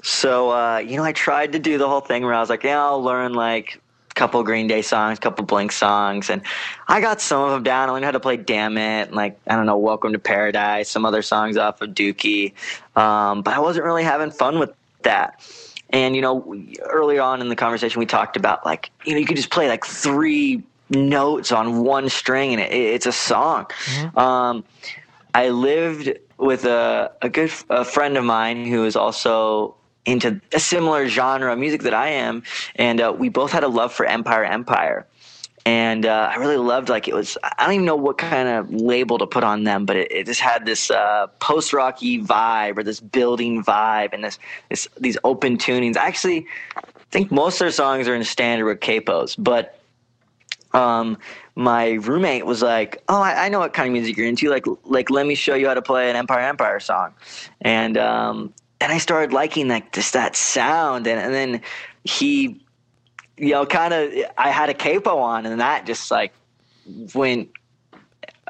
So, 0.04 0.52
uh, 0.52 0.78
you 0.78 0.98
know, 0.98 1.04
I 1.04 1.12
tried 1.12 1.52
to 1.54 1.60
do 1.60 1.78
the 1.78 1.88
whole 1.88 2.02
thing 2.02 2.24
where 2.24 2.34
I 2.34 2.40
was 2.40 2.50
like, 2.50 2.64
yeah, 2.64 2.82
I'll 2.82 3.04
learn 3.04 3.34
like 3.34 3.82
a 4.12 4.14
couple 4.14 4.42
Green 4.44 4.68
Day 4.68 4.82
songs, 4.82 5.20
couple 5.20 5.46
Blink 5.46 5.72
songs. 5.72 6.30
And 6.30 6.42
I 6.88 7.02
got 7.02 7.20
some 7.20 7.42
of 7.42 7.52
them 7.52 7.64
down. 7.64 7.90
I 7.90 7.92
learned 7.92 8.06
how 8.06 8.12
to 8.12 8.20
play 8.20 8.38
Dammit, 8.38 9.08
and 9.08 9.16
like, 9.16 9.40
I 9.48 9.56
don't 9.56 9.66
know, 9.66 9.78
Welcome 9.78 10.14
to 10.14 10.20
Paradise, 10.20 10.90
some 10.90 11.06
other 11.06 11.22
songs 11.22 11.58
off 11.58 11.82
of 11.82 11.90
Dookie. 11.90 12.54
Um, 12.96 13.42
but 13.42 13.54
I 13.54 13.60
wasn't 13.60 13.86
really 13.86 14.04
having 14.04 14.32
fun 14.32 14.60
with 14.60 14.72
that. 15.04 15.42
And, 15.90 16.16
you 16.16 16.22
know, 16.22 16.56
earlier 16.84 17.22
on 17.22 17.42
in 17.42 17.50
the 17.50 17.56
conversation, 17.56 18.00
we 18.00 18.06
talked 18.06 18.38
about 18.38 18.66
like, 18.66 18.92
you 19.06 19.14
know, 19.14 19.20
you 19.20 19.26
could 19.26 19.38
just 19.38 19.50
play 19.50 19.68
like 19.68 19.86
three 19.86 20.64
notes 20.90 21.52
on 21.52 21.84
one 21.84 22.10
string 22.10 22.54
and 22.54 22.62
it, 22.62 22.72
it's 22.72 23.06
a 23.06 23.12
song. 23.12 23.68
Um, 24.16 24.64
I 25.34 25.50
lived 25.50 26.12
with 26.38 26.66
a, 26.66 27.12
a 27.22 27.30
good 27.30 27.52
a 27.70 27.86
friend 27.86 28.18
of 28.18 28.24
mine 28.24 28.66
who 28.66 28.86
is 28.86 28.96
also 28.96 29.76
into 30.06 30.42
a 30.54 30.60
similar 30.60 31.08
genre 31.08 31.52
of 31.54 31.60
music 31.60 31.84
that 31.84 31.94
I 31.94 32.10
am, 32.10 32.44
and 32.76 33.00
uh, 33.00 33.14
we 33.16 33.30
both 33.30 33.52
had 33.52 33.64
a 33.64 33.68
love 33.68 33.94
for 33.94 34.06
Empire 34.06 34.44
Empire. 34.44 35.06
And 35.66 36.06
uh, 36.06 36.32
I 36.32 36.38
really 36.38 36.58
loved 36.58 36.90
like 36.90 37.08
it 37.08 37.14
was. 37.14 37.38
I 37.44 37.66
don't 37.66 37.74
even 37.74 37.86
know 37.86 37.96
what 37.96 38.18
kind 38.18 38.48
of 38.48 38.72
label 38.72 39.18
to 39.20 39.28
put 39.28 39.44
on 39.44 39.66
them, 39.66 39.86
but 39.86 39.98
it, 39.98 40.12
it 40.12 40.26
just 40.26 40.40
had 40.40 40.66
this 40.66 40.90
uh, 40.90 41.28
post 41.40 41.74
rocky 41.74 42.24
vibe 42.24 42.78
or 42.78 42.84
this 42.84 43.00
building 43.00 43.64
vibe 43.64 44.14
and 44.14 44.24
this, 44.24 44.40
this 44.70 44.88
these 45.00 45.18
open 45.24 45.58
tunings. 45.58 45.96
Actually 45.96 45.98
I 45.98 46.08
actually 46.08 46.48
think 47.12 47.32
most 47.32 47.56
of 47.56 47.60
their 47.60 47.72
songs 47.72 48.08
are 48.08 48.16
in 48.16 48.24
standard 48.24 48.66
with 48.66 48.80
capos, 48.80 49.36
but 49.38 49.79
um, 50.74 51.18
my 51.56 51.94
roommate 51.94 52.46
was 52.46 52.62
like, 52.62 53.02
"Oh, 53.10 53.22
I, 53.22 53.46
I 53.46 53.50
know 53.50 53.60
what 53.60 53.74
kind 53.74 53.88
of 53.88 53.94
music 53.94 54.18
you're 54.18 54.28
into. 54.28 54.50
Like, 54.50 54.66
like 54.86 55.10
let 55.10 55.26
me 55.26 55.36
show 55.36 55.56
you 55.56 55.68
how 55.68 55.74
to 55.74 55.82
play 55.82 56.10
an 56.10 56.16
Empire 56.16 56.42
Empire 56.42 56.80
song." 56.80 57.14
And 57.62 57.98
um, 57.98 58.54
and 58.82 58.92
I 58.92 58.98
started 58.98 59.34
liking 59.34 59.68
like 59.68 59.92
just 59.92 60.14
that 60.14 60.36
sound, 60.36 61.08
and, 61.08 61.20
and 61.20 61.34
then 61.34 61.62
he, 62.04 62.64
you 63.38 63.52
know, 63.52 63.66
kind 63.66 63.94
of 63.94 64.14
I 64.38 64.50
had 64.50 64.70
a 64.70 64.74
capo 64.74 65.18
on, 65.18 65.46
and 65.46 65.60
that 65.60 65.86
just 65.86 66.12
like 66.12 66.34
went. 67.14 67.50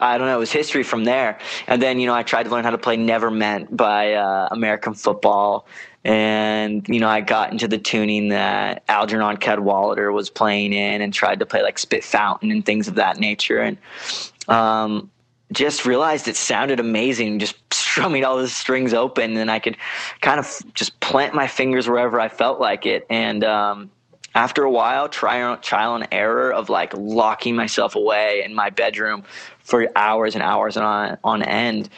I 0.01 0.17
don't 0.17 0.27
know. 0.27 0.37
It 0.37 0.39
was 0.39 0.51
history 0.51 0.83
from 0.83 1.03
there, 1.03 1.37
and 1.67 1.81
then 1.81 1.99
you 1.99 2.07
know 2.07 2.13
I 2.13 2.23
tried 2.23 2.43
to 2.43 2.49
learn 2.49 2.63
how 2.63 2.69
to 2.69 2.77
play 2.77 2.95
"Never 2.95 3.29
Meant" 3.31 3.75
by 3.75 4.13
uh, 4.13 4.47
American 4.51 4.93
Football, 4.93 5.67
and 6.03 6.87
you 6.87 6.99
know 6.99 7.09
I 7.09 7.21
got 7.21 7.51
into 7.51 7.67
the 7.67 7.77
tuning 7.77 8.29
that 8.29 8.83
Algernon 8.87 9.37
Cadwallader 9.37 10.11
was 10.11 10.29
playing 10.29 10.73
in, 10.73 11.01
and 11.01 11.13
tried 11.13 11.39
to 11.39 11.45
play 11.45 11.61
like 11.61 11.77
Spit 11.77 12.03
Fountain 12.03 12.51
and 12.51 12.65
things 12.65 12.87
of 12.87 12.95
that 12.95 13.17
nature, 13.19 13.59
and 13.59 13.77
um, 14.47 15.11
just 15.51 15.85
realized 15.85 16.27
it 16.27 16.35
sounded 16.35 16.79
amazing. 16.79 17.39
Just 17.39 17.55
strumming 17.73 18.23
all 18.23 18.37
the 18.37 18.47
strings 18.47 18.93
open, 18.93 19.35
and 19.35 19.51
I 19.51 19.59
could 19.59 19.77
kind 20.21 20.39
of 20.39 20.61
just 20.73 20.99
plant 20.99 21.33
my 21.33 21.47
fingers 21.47 21.87
wherever 21.87 22.19
I 22.19 22.29
felt 22.29 22.59
like 22.59 22.85
it, 22.85 23.05
and 23.09 23.43
um, 23.43 23.91
after 24.35 24.63
a 24.63 24.71
while, 24.71 25.09
trial, 25.09 25.57
trial 25.57 25.95
and 25.95 26.07
error 26.11 26.53
of 26.53 26.69
like 26.69 26.93
locking 26.95 27.55
myself 27.55 27.95
away 27.95 28.43
in 28.45 28.53
my 28.53 28.69
bedroom 28.69 29.23
for 29.59 29.87
hours 29.95 30.35
and 30.35 30.43
hours 30.43 30.77
and 30.77 30.85
on 30.85 31.17
on 31.25 31.43
end, 31.43 31.89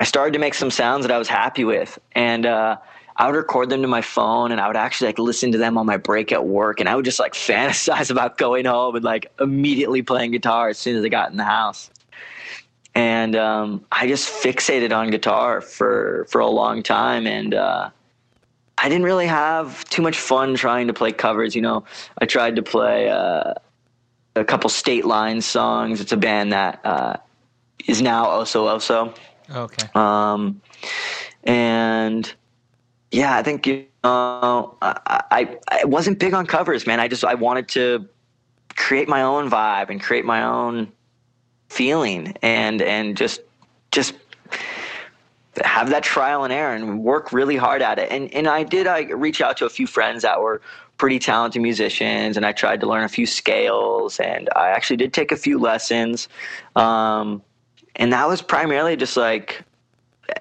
I 0.00 0.04
started 0.04 0.32
to 0.32 0.38
make 0.38 0.54
some 0.54 0.70
sounds 0.70 1.04
that 1.06 1.12
I 1.12 1.18
was 1.18 1.28
happy 1.28 1.64
with, 1.64 1.98
and 2.12 2.46
uh, 2.46 2.76
I 3.16 3.26
would 3.26 3.36
record 3.36 3.68
them 3.68 3.82
to 3.82 3.88
my 3.88 4.00
phone, 4.00 4.52
and 4.52 4.60
I 4.60 4.66
would 4.66 4.76
actually 4.76 5.08
like 5.08 5.18
listen 5.18 5.52
to 5.52 5.58
them 5.58 5.76
on 5.76 5.86
my 5.86 5.96
break 5.96 6.32
at 6.32 6.46
work, 6.46 6.80
and 6.80 6.88
I 6.88 6.96
would 6.96 7.04
just 7.04 7.18
like 7.18 7.32
fantasize 7.34 8.10
about 8.10 8.38
going 8.38 8.64
home 8.64 8.96
and 8.96 9.04
like 9.04 9.32
immediately 9.40 10.02
playing 10.02 10.32
guitar 10.32 10.68
as 10.68 10.78
soon 10.78 10.96
as 10.96 11.04
I 11.04 11.08
got 11.08 11.30
in 11.30 11.36
the 11.36 11.44
house. 11.44 11.90
And 12.94 13.36
um, 13.36 13.84
I 13.90 14.06
just 14.06 14.28
fixated 14.28 14.94
on 14.94 15.10
guitar 15.10 15.60
for 15.60 16.26
for 16.30 16.40
a 16.40 16.46
long 16.46 16.82
time, 16.82 17.26
and 17.26 17.54
uh, 17.54 17.90
I 18.78 18.88
didn't 18.88 19.04
really 19.04 19.26
have 19.26 19.84
too 19.84 20.02
much 20.02 20.18
fun 20.18 20.54
trying 20.54 20.88
to 20.88 20.92
play 20.92 21.12
covers. 21.12 21.54
You 21.54 21.62
know, 21.62 21.84
I 22.18 22.26
tried 22.26 22.56
to 22.56 22.62
play 22.62 23.08
uh, 23.08 23.54
a 24.36 24.44
couple 24.44 24.68
State 24.70 25.04
Line 25.04 25.40
songs. 25.40 26.00
It's 26.00 26.12
a 26.12 26.16
band 26.16 26.52
that 26.52 26.80
uh, 26.84 27.16
is 27.86 28.02
now 28.02 28.26
Oso 28.26 28.66
Oso. 28.66 29.16
Okay. 29.50 29.88
Um, 29.94 30.60
and 31.44 32.32
yeah, 33.12 33.36
I 33.36 33.42
think 33.42 33.66
you 33.66 33.84
know, 34.02 34.76
I, 34.82 35.22
I 35.30 35.58
I 35.70 35.84
wasn't 35.84 36.18
big 36.18 36.34
on 36.34 36.46
covers, 36.46 36.86
man. 36.86 36.98
I 36.98 37.08
just 37.08 37.24
I 37.24 37.34
wanted 37.34 37.68
to 37.68 38.08
create 38.74 39.06
my 39.08 39.22
own 39.22 39.50
vibe 39.50 39.90
and 39.90 40.02
create 40.02 40.24
my 40.24 40.42
own 40.42 40.90
feeling 41.68 42.34
and 42.42 42.80
and 42.82 43.16
just 43.16 43.42
just 43.92 44.14
have 45.62 45.90
that 45.90 46.02
trial 46.02 46.44
and 46.44 46.52
error 46.52 46.74
and 46.74 47.04
work 47.04 47.32
really 47.32 47.56
hard 47.56 47.82
at 47.82 47.98
it. 47.98 48.10
And 48.10 48.32
and 48.32 48.48
I 48.48 48.62
did 48.62 48.86
I 48.86 49.02
reach 49.02 49.42
out 49.42 49.58
to 49.58 49.66
a 49.66 49.70
few 49.70 49.86
friends 49.86 50.22
that 50.22 50.40
were 50.40 50.62
pretty 50.96 51.18
talented 51.18 51.60
musicians 51.60 52.38
and 52.38 52.46
I 52.46 52.52
tried 52.52 52.80
to 52.80 52.86
learn 52.86 53.04
a 53.04 53.08
few 53.08 53.26
scales 53.26 54.18
and 54.20 54.48
I 54.56 54.70
actually 54.70 54.96
did 54.96 55.12
take 55.12 55.32
a 55.32 55.36
few 55.36 55.58
lessons. 55.58 56.28
Um, 56.76 57.42
and 57.96 58.12
that 58.12 58.26
was 58.26 58.40
primarily 58.40 58.96
just 58.96 59.18
like 59.18 59.62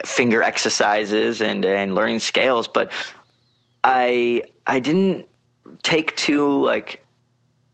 finger 0.05 0.43
exercises 0.43 1.41
and 1.41 1.65
and 1.65 1.95
learning 1.95 2.19
scales, 2.19 2.67
but 2.67 2.91
I 3.83 4.43
I 4.67 4.79
didn't 4.79 5.27
take 5.83 6.15
too 6.15 6.63
like 6.63 7.03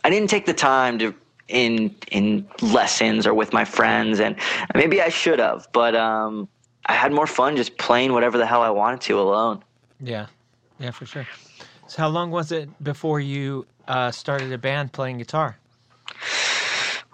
I 0.04 0.10
didn't 0.10 0.30
take 0.30 0.46
the 0.46 0.54
time 0.54 1.00
to 1.00 1.14
in 1.48 1.96
in 2.12 2.48
lessons 2.62 3.26
or 3.26 3.34
with 3.34 3.54
my 3.54 3.66
friends 3.66 4.20
and 4.20 4.36
maybe 4.76 5.02
I 5.02 5.10
should 5.10 5.40
have, 5.40 5.68
but 5.74 5.96
um 5.96 6.48
I 6.86 6.94
had 6.94 7.12
more 7.12 7.28
fun 7.28 7.58
just 7.58 7.78
playing 7.78 8.14
whatever 8.14 8.38
the 8.38 8.46
hell 8.46 8.62
I 8.62 8.70
wanted 8.70 9.02
to 9.02 9.20
alone. 9.20 9.64
Yeah. 10.00 10.28
Yeah, 10.80 10.92
for 10.92 11.06
sure. 11.06 11.28
So 11.88 12.02
how 12.02 12.08
long 12.08 12.32
was 12.32 12.52
it 12.52 12.70
before 12.84 13.20
you 13.20 13.66
uh, 13.88 14.12
started 14.12 14.52
a 14.54 14.58
band 14.58 14.94
playing 14.94 15.18
guitar? 15.18 15.58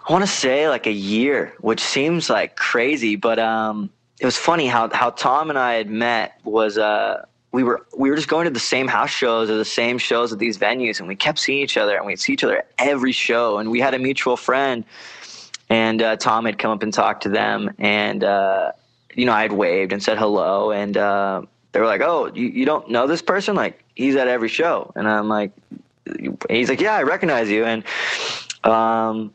I 0.06 0.12
want 0.12 0.22
to 0.22 0.30
say 0.30 0.68
like 0.68 0.86
a 0.86 0.92
year, 0.92 1.54
which 1.60 1.80
seems 1.80 2.28
like 2.28 2.56
crazy, 2.56 3.16
but 3.16 3.38
um, 3.38 3.90
it 4.20 4.24
was 4.24 4.36
funny 4.36 4.66
how 4.66 4.90
how 4.92 5.10
Tom 5.10 5.50
and 5.50 5.58
I 5.58 5.74
had 5.74 5.90
met 5.90 6.38
was 6.44 6.78
uh, 6.78 7.24
we 7.52 7.62
were 7.62 7.86
we 7.96 8.10
were 8.10 8.16
just 8.16 8.28
going 8.28 8.44
to 8.44 8.50
the 8.50 8.60
same 8.60 8.88
house 8.88 9.10
shows 9.10 9.50
or 9.50 9.56
the 9.56 9.64
same 9.64 9.98
shows 9.98 10.32
at 10.32 10.38
these 10.38 10.58
venues, 10.58 10.98
and 10.98 11.08
we 11.08 11.16
kept 11.16 11.38
seeing 11.38 11.62
each 11.62 11.76
other, 11.76 11.96
and 11.96 12.06
we'd 12.06 12.20
see 12.20 12.32
each 12.32 12.44
other 12.44 12.58
at 12.58 12.68
every 12.78 13.12
show, 13.12 13.58
and 13.58 13.70
we 13.70 13.80
had 13.80 13.94
a 13.94 13.98
mutual 13.98 14.36
friend, 14.36 14.84
and 15.68 16.02
uh, 16.02 16.16
Tom 16.16 16.44
had 16.44 16.58
come 16.58 16.70
up 16.70 16.82
and 16.82 16.92
talked 16.92 17.22
to 17.24 17.28
them, 17.28 17.74
and 17.78 18.24
uh, 18.24 18.72
you 19.14 19.26
know 19.26 19.32
I 19.32 19.42
had 19.42 19.52
waved 19.52 19.92
and 19.92 20.02
said 20.02 20.18
hello, 20.18 20.70
and 20.70 20.96
uh, 20.96 21.42
they 21.72 21.80
were 21.80 21.86
like, 21.86 22.00
"Oh, 22.00 22.30
you, 22.34 22.46
you 22.46 22.64
don't 22.64 22.88
know 22.90 23.06
this 23.06 23.22
person? 23.22 23.56
Like 23.56 23.84
he's 23.94 24.16
at 24.16 24.28
every 24.28 24.48
show," 24.48 24.92
and 24.94 25.08
I'm 25.08 25.28
like, 25.28 25.52
"He's 26.48 26.68
like, 26.68 26.80
yeah, 26.80 26.94
I 26.94 27.02
recognize 27.02 27.50
you," 27.50 27.64
and 27.64 27.84
um, 28.62 29.32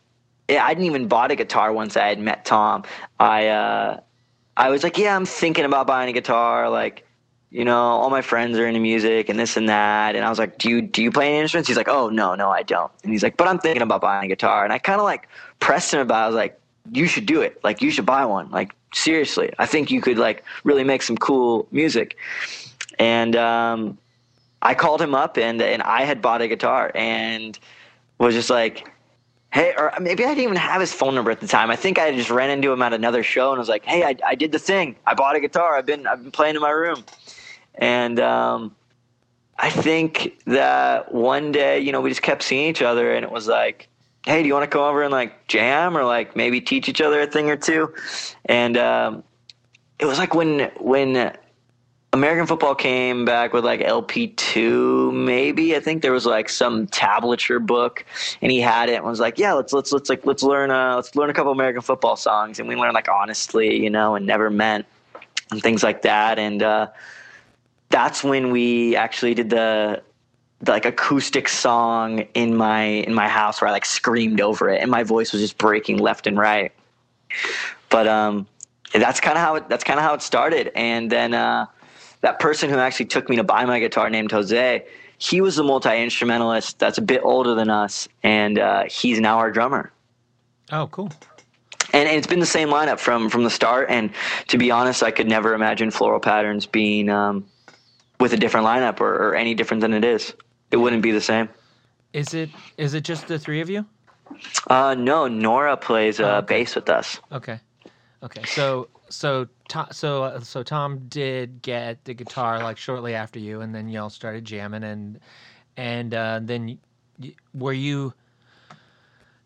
yeah, 0.50 0.66
I 0.66 0.74
didn't 0.74 0.86
even 0.86 1.08
bought 1.08 1.32
a 1.32 1.36
guitar 1.36 1.72
once 1.74 1.98
I 1.98 2.08
had 2.08 2.20
met 2.20 2.46
Tom. 2.46 2.84
I 3.20 3.48
uh, 3.48 4.00
I 4.60 4.70
was 4.70 4.84
like, 4.84 4.98
yeah, 4.98 5.16
I'm 5.16 5.26
thinking 5.26 5.64
about 5.64 5.88
buying 5.88 6.10
a 6.10 6.14
guitar. 6.14 6.70
Like, 6.70 7.08
you 7.50 7.64
know, 7.64 7.78
all 7.78 8.10
my 8.10 8.22
friends 8.22 8.58
are 8.58 8.68
into 8.68 8.82
music 8.82 9.30
and 9.30 9.40
this 9.40 9.56
and 9.56 9.70
that. 9.70 10.18
And 10.18 10.26
I 10.26 10.30
was 10.30 10.38
like, 10.38 10.58
do 10.58 10.70
you 10.70 10.82
do 10.82 11.02
you 11.02 11.12
play 11.12 11.30
any 11.30 11.40
instruments? 11.40 11.70
He's 11.70 11.78
like, 11.78 11.88
oh 11.88 12.10
no, 12.10 12.36
no, 12.36 12.50
I 12.50 12.64
don't. 12.64 12.92
And 13.04 13.14
he's 13.14 13.24
like, 13.24 13.38
but 13.38 13.48
I'm 13.48 13.58
thinking 13.58 13.82
about 13.82 14.02
buying 14.02 14.26
a 14.26 14.28
guitar. 14.28 14.66
And 14.66 14.74
I 14.74 14.78
kind 14.78 15.00
of 15.00 15.06
like 15.06 15.30
pressed 15.62 15.94
him 15.94 16.02
about. 16.02 16.24
It. 16.24 16.24
I 16.24 16.28
was 16.28 16.36
like, 16.36 16.60
you 16.92 17.08
should 17.08 17.26
do 17.26 17.42
it. 17.42 17.60
Like, 17.64 17.82
you 17.82 17.90
should 17.90 18.06
buy 18.06 18.26
one. 18.26 18.52
Like, 18.52 18.76
seriously, 18.94 19.52
I 19.58 19.66
think 19.66 19.92
you 19.92 20.02
could 20.02 20.18
like 20.18 20.44
really 20.66 20.84
make 20.84 21.04
some 21.04 21.18
cool 21.18 21.66
music. 21.72 22.18
And 23.00 23.38
um, 23.38 23.98
I 24.62 24.76
called 24.76 25.02
him 25.02 25.16
up 25.16 25.38
and 25.38 25.62
and 25.62 25.82
I 25.84 26.04
had 26.04 26.22
bought 26.22 26.42
a 26.42 26.50
guitar 26.50 26.92
and 26.94 27.58
was 28.18 28.36
just 28.36 28.50
like 28.50 28.92
hey, 29.52 29.74
or 29.78 29.94
maybe 30.00 30.24
I 30.24 30.30
didn't 30.30 30.44
even 30.44 30.56
have 30.58 30.82
his 30.82 30.94
phone 30.94 31.16
number 31.16 31.32
at 31.32 31.40
the 31.40 31.48
time. 31.48 31.72
I 31.72 31.76
think 31.76 31.98
I 31.98 32.16
just 32.16 32.30
ran 32.30 32.50
into 32.50 32.72
him 32.72 32.82
at 32.82 32.94
another 32.94 33.24
show 33.24 33.52
and 33.52 33.60
was 33.60 33.70
like, 33.70 33.86
hey, 33.86 34.04
I, 34.04 34.16
I 34.26 34.36
did 34.36 34.52
the 34.52 34.60
thing. 34.60 34.96
I 35.06 35.14
bought 35.14 35.36
a 35.36 35.40
guitar. 35.40 35.78
I've 35.78 35.86
been 35.86 36.06
I've 36.08 36.22
been 36.22 36.32
playing 36.32 36.56
in 36.56 36.62
my 36.62 36.70
room, 36.70 37.04
and 37.76 38.20
um, 38.20 38.76
I 39.58 39.70
think 39.70 40.40
that 40.46 41.14
one 41.14 41.52
day, 41.52 41.80
you 41.80 41.92
know, 41.92 42.02
we 42.02 42.10
just 42.10 42.22
kept 42.22 42.44
seeing 42.44 42.68
each 42.70 42.82
other, 42.82 43.14
and 43.14 43.24
it 43.24 43.32
was 43.32 43.48
like. 43.48 43.88
Hey, 44.26 44.44
do 44.44 44.48
you 44.48 44.54
want 44.54 44.70
to 44.70 44.70
come 44.70 44.82
over 44.82 45.02
and 45.02 45.14
like 45.14 45.48
jam 45.48 45.98
or 45.98 46.04
like 46.04 46.36
maybe 46.36 46.60
teach 46.60 46.90
each 46.90 47.00
other 47.00 47.22
a 47.22 47.26
thing 47.26 47.50
or 47.50 47.56
two? 47.56 47.92
And 48.46 48.76
um, 48.76 49.24
it 49.98 50.06
was 50.06 50.18
like 50.20 50.36
when 50.36 50.70
when 50.78 51.34
American 52.12 52.48
football 52.48 52.74
came 52.74 53.24
back 53.24 53.54
with 53.54 53.64
like 53.64 53.82
LP2 53.82 55.14
maybe. 55.14 55.76
I 55.76 55.80
think 55.80 56.02
there 56.02 56.12
was 56.12 56.26
like 56.26 56.50
some 56.50 56.88
tablature 56.88 57.64
book 57.64 58.04
and 58.42 58.52
he 58.52 58.60
had 58.60 58.90
it 58.90 58.96
and 58.96 59.06
was 59.06 59.20
like 59.20 59.38
yeah 59.38 59.54
let's 59.54 59.74
let's 59.74 59.92
let's 59.92 60.10
like 60.10 60.26
let's 60.26 60.42
learn 60.42 60.72
uh 60.72 60.96
let's 60.96 61.16
learn 61.16 61.30
a 61.30 61.34
couple 61.34 61.52
American 61.52 61.82
football 61.82 62.16
songs 62.16 62.60
and 62.60 62.68
we 62.68 62.76
learned 62.76 62.96
like 62.96 63.10
honestly 63.10 63.82
you 63.82 63.92
know 63.92 64.16
and 64.16 64.26
never 64.26 64.50
meant 64.50 64.88
and 65.52 65.62
things 65.62 65.84
like 65.84 66.02
that. 66.02 66.40
And 66.40 66.64
uh 66.64 66.88
that's 67.90 68.24
when 68.24 68.52
we 68.52 68.96
actually 68.96 69.34
did 69.36 69.50
the, 69.52 70.02
the 70.62 70.72
like 70.72 70.86
acoustic 70.86 71.48
song 71.48 72.20
in 72.34 72.56
my 72.56 72.84
in 72.84 73.14
my 73.14 73.28
house 73.28 73.62
where 73.62 73.68
I 73.68 73.72
like 73.72 73.86
screamed 73.86 74.42
over 74.42 74.70
it 74.70 74.82
and 74.82 74.90
my 74.90 75.04
voice 75.04 75.32
was 75.32 75.44
just 75.44 75.60
breaking 75.60 76.00
left 76.00 76.26
and 76.26 76.40
right. 76.40 76.72
But 77.90 78.08
um 78.08 78.48
that's 78.94 79.20
kind 79.20 79.38
of 79.38 79.44
how 79.44 79.56
it 79.56 79.70
that's 79.70 79.84
kind 79.84 80.00
of 80.00 80.04
how 80.04 80.16
it 80.16 80.24
started. 80.24 80.72
And 80.74 81.12
then 81.12 81.36
uh 81.36 81.68
that 82.22 82.40
person 82.40 82.70
who 82.70 82.78
actually 82.78 83.06
took 83.08 83.30
me 83.30 83.38
to 83.38 83.44
buy 83.44 83.66
my 83.66 83.80
guitar 83.80 84.10
named 84.10 84.32
Jose, 84.32 84.86
he 85.18 85.42
was 85.42 85.58
a 85.58 85.64
multi 85.64 86.02
instrumentalist 86.02 86.80
that's 86.80 86.98
a 86.98 87.02
bit 87.02 87.22
older 87.24 87.56
than 87.56 87.70
us, 87.70 88.08
and 88.24 88.58
uh, 88.58 88.84
he's 88.86 89.20
now 89.20 89.38
our 89.38 89.52
drummer. 89.52 89.92
Oh, 90.72 90.88
cool. 90.88 91.12
And, 91.92 92.08
and, 92.08 92.18
it's 92.18 92.28
been 92.28 92.40
the 92.40 92.46
same 92.46 92.70
lineup 92.70 93.00
from 93.00 93.30
from 93.30 93.44
the 93.44 93.50
start. 93.50 93.90
And 93.90 94.12
to 94.48 94.58
be 94.58 94.72
honest, 94.72 95.02
I 95.02 95.12
could 95.12 95.28
never 95.28 95.54
imagine 95.54 95.92
Floral 95.92 96.20
Patterns 96.20 96.66
being 96.66 97.10
um, 97.10 97.46
with 98.20 98.34
a 98.34 98.38
different 98.38 98.68
lineup 98.68 99.02
or, 99.02 99.30
or, 99.30 99.36
any 99.36 99.56
different 99.56 99.82
than 99.82 99.94
it 99.94 100.06
is. 100.06 100.34
It 100.72 100.78
wouldn't 100.78 101.02
be 101.02 101.12
the 101.12 101.22
same. 101.22 101.50
Is 102.14 102.34
it 102.34 102.50
is 102.78 102.94
it 102.94 103.04
just 103.04 103.28
the 103.28 103.40
three 103.40 103.62
of 103.62 103.70
you? 103.70 103.86
Uh, 104.68 104.96
no, 104.96 105.28
Nora 105.28 105.76
plays 105.76 106.20
uh, 106.20 106.24
oh, 106.24 106.38
okay. 106.38 106.60
bass 106.60 106.76
with 106.76 106.90
us. 106.90 107.20
Okay, 107.32 107.60
okay. 108.22 108.44
So 108.46 108.88
so 109.10 109.48
so 109.92 110.24
uh, 110.24 110.40
so 110.40 110.64
Tom 110.64 111.08
did 111.08 111.62
get 111.62 112.04
the 112.06 112.14
guitar 112.14 112.62
like 112.64 112.78
shortly 112.78 113.16
after 113.16 113.40
you, 113.40 113.62
and 113.62 113.74
then 113.74 113.90
y'all 113.90 114.10
started 114.10 114.46
jamming, 114.46 114.84
and 114.84 115.20
and 115.78 116.14
uh, 116.14 116.40
then 116.42 116.78
were 117.54 117.74
you? 117.74 118.14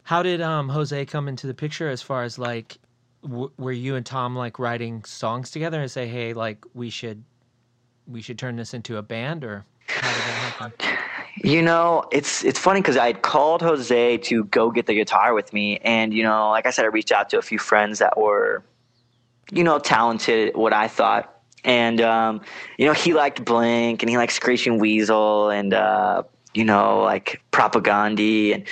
How 0.04 0.22
did 0.22 0.42
um, 0.42 0.70
Jose 0.70 1.06
come 1.06 1.28
into 1.28 1.48
the 1.48 1.54
picture 1.54 1.90
as 1.90 2.02
far 2.02 2.24
as 2.24 2.38
like? 2.38 2.78
W- 3.24 3.52
were 3.58 3.72
you 3.72 3.96
and 3.96 4.06
Tom 4.06 4.36
like 4.36 4.60
writing 4.60 5.04
songs 5.06 5.50
together 5.50 5.82
and 5.82 5.90
say, 5.90 6.08
hey, 6.08 6.34
like 6.34 6.66
we 6.74 6.90
should 6.90 7.24
we 8.08 8.22
should 8.22 8.38
turn 8.38 8.58
this 8.58 8.74
into 8.74 8.98
a 8.98 9.02
band, 9.02 9.44
or? 9.44 9.66
You 11.44 11.62
know, 11.62 12.04
it's 12.12 12.44
it's 12.44 12.60
funny 12.60 12.82
because 12.82 12.98
I 12.98 13.08
had 13.08 13.22
called 13.22 13.62
Jose 13.62 14.18
to 14.18 14.44
go 14.46 14.72
get 14.72 14.86
the 14.86 14.94
guitar 14.94 15.34
with 15.34 15.52
me, 15.54 15.78
and 15.80 16.14
you 16.14 16.22
know, 16.24 16.50
like 16.50 16.66
I 16.66 16.70
said, 16.70 16.86
I 16.86 16.90
reached 16.90 17.12
out 17.12 17.30
to 17.30 17.38
a 17.38 17.42
few 17.42 17.58
friends 17.58 18.00
that 18.00 18.18
were 18.18 18.64
you 19.54 19.64
know, 19.64 19.80
talented, 19.80 20.56
what 20.56 20.74
I 20.74 20.88
thought. 20.88 21.30
And, 21.64 22.02
um, 22.02 22.42
you 22.78 22.86
know, 22.86 22.94
he 22.94 23.14
liked 23.14 23.46
Blink 23.46 24.04
and 24.04 24.10
he 24.10 24.18
liked 24.18 24.34
Screeching 24.34 24.80
Weasel 24.80 25.50
and, 25.50 25.74
uh, 25.74 26.24
you 26.54 26.66
know, 26.66 27.02
like 27.02 27.42
Propagandhi. 27.52 28.54
And 28.54 28.64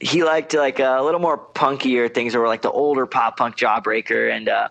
he 0.00 0.24
liked 0.24 0.54
like 0.54 0.80
a 0.80 1.00
little 1.02 1.20
more 1.20 1.38
punkier 1.38 2.12
things 2.12 2.32
that 2.32 2.40
were 2.40 2.48
like 2.48 2.62
the 2.62 2.70
older 2.70 3.06
pop 3.06 3.36
punk 3.36 3.56
Jawbreaker. 3.56 4.34
And, 4.34 4.48
uh, 4.48 4.68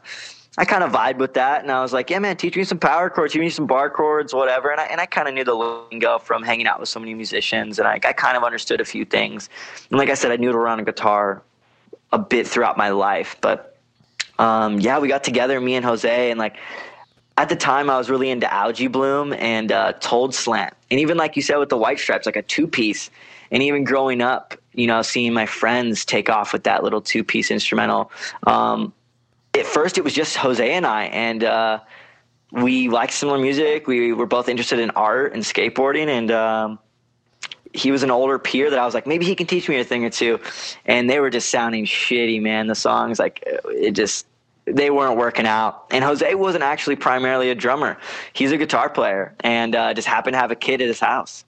I 0.56 0.66
kind 0.66 0.84
of 0.84 0.92
vibe 0.92 1.18
with 1.18 1.34
that, 1.34 1.64
and 1.64 1.72
I 1.72 1.82
was 1.82 1.94
like, 1.94 2.12
"Yeah, 2.12 2.20
man, 2.20 2.38
teach 2.38 2.56
me 2.56 2.64
some 2.64 2.78
power 2.78 3.10
chords, 3.10 3.34
teach 3.34 3.40
me 3.40 3.50
some 3.50 3.66
bar 3.66 3.90
chords, 3.90 4.36
whatever." 4.36 4.70
And 4.70 4.80
I 4.80 4.84
and 4.84 5.02
I 5.02 5.08
kind 5.08 5.28
of 5.28 5.34
knew 5.34 5.44
the 5.44 5.56
lingo 5.56 6.20
from 6.20 6.44
hanging 6.44 6.68
out 6.68 6.80
with 6.80 6.90
so 6.90 7.00
many 7.00 7.16
musicians, 7.16 7.80
and 7.80 7.88
I, 7.88 7.94
I 7.94 8.14
kind 8.14 8.38
of 8.38 8.44
understood 8.44 8.80
a 8.80 8.86
few 8.86 9.04
things. 9.04 9.50
And 9.90 9.98
like 9.98 10.12
I 10.12 10.14
said, 10.14 10.32
I 10.32 10.38
noodled 10.38 10.54
around 10.54 10.80
a 10.80 10.84
guitar 10.84 11.42
a 12.12 12.20
bit 12.20 12.48
throughout 12.48 12.78
my 12.78 12.90
life, 12.90 13.36
but 13.42 13.73
um, 14.40 14.80
yeah, 14.80 15.00
we 15.00 15.08
got 15.08 15.24
together, 15.24 15.60
me 15.60 15.76
and 15.76 15.86
Jose, 15.86 16.32
and 16.32 16.40
like 16.40 16.58
at 17.38 17.50
the 17.50 17.56
time 17.56 17.90
I 17.90 17.98
was 17.98 18.10
really 18.10 18.30
into 18.30 18.52
Algae 18.52 18.88
Bloom 18.88 19.34
and 19.34 19.72
uh, 19.72 19.94
Told 19.94 20.36
Slant, 20.36 20.74
and 20.92 21.00
even 21.00 21.18
like 21.18 21.36
you 21.36 21.42
said 21.42 21.58
with 21.58 21.70
the 21.70 21.78
White 21.78 22.00
Stripes, 22.00 22.26
like 22.26 22.36
a 22.36 22.42
two 22.42 22.68
piece. 22.68 23.10
And 23.52 23.62
even 23.62 23.84
growing 23.84 24.20
up, 24.20 24.56
you 24.74 24.88
know, 24.88 25.04
seeing 25.04 25.32
my 25.32 25.46
friends 25.46 26.06
take 26.06 26.28
off 26.28 26.54
with 26.54 26.64
that 26.64 26.84
little 26.84 27.02
two 27.02 27.24
piece 27.24 27.52
instrumental. 27.52 28.12
Um, 28.48 28.94
at 29.54 29.68
first, 29.68 30.00
it 30.00 30.04
was 30.04 30.14
just 30.14 30.36
Jose 30.38 30.68
and 30.68 30.88
I, 30.88 31.04
and 31.04 31.44
uh, 31.44 31.80
we 32.52 32.90
liked 32.90 33.14
similar 33.14 33.38
music. 33.38 33.86
We 33.86 34.12
were 34.14 34.26
both 34.26 34.50
interested 34.50 34.80
in 34.80 34.90
art 34.92 35.34
and 35.34 35.44
skateboarding, 35.44 36.08
and 36.08 36.32
um, 36.32 36.80
he 37.74 37.92
was 37.92 38.04
an 38.04 38.12
older 38.12 38.38
peer 38.40 38.70
that 38.70 38.80
I 38.80 38.86
was 38.86 38.94
like, 38.94 39.08
maybe 39.08 39.26
he 39.26 39.36
can 39.36 39.48
teach 39.48 39.68
me 39.68 39.80
a 39.80 39.84
thing 39.84 40.06
or 40.06 40.10
two. 40.10 40.40
And 40.86 41.10
they 41.10 41.20
were 41.20 41.30
just 41.30 41.50
sounding 41.50 41.86
shitty, 41.86 42.42
man. 42.42 42.68
The 42.68 42.76
songs, 42.76 43.20
like, 43.20 43.44
it 43.46 43.92
just, 43.92 44.28
they 44.66 44.90
weren't 44.90 45.18
working 45.18 45.48
out. 45.48 45.86
And 45.92 46.04
Jose 46.04 46.36
wasn't 46.36 46.64
actually 46.64 46.96
primarily 46.96 47.50
a 47.50 47.56
drummer, 47.56 47.98
he's 48.34 48.52
a 48.52 48.58
guitar 48.58 48.90
player 48.90 49.36
and 49.42 49.76
uh, 49.76 49.94
just 49.94 50.08
happened 50.08 50.36
to 50.36 50.40
have 50.40 50.52
a 50.52 50.56
kid 50.56 50.82
at 50.82 50.88
his 50.88 51.00
house. 51.00 51.46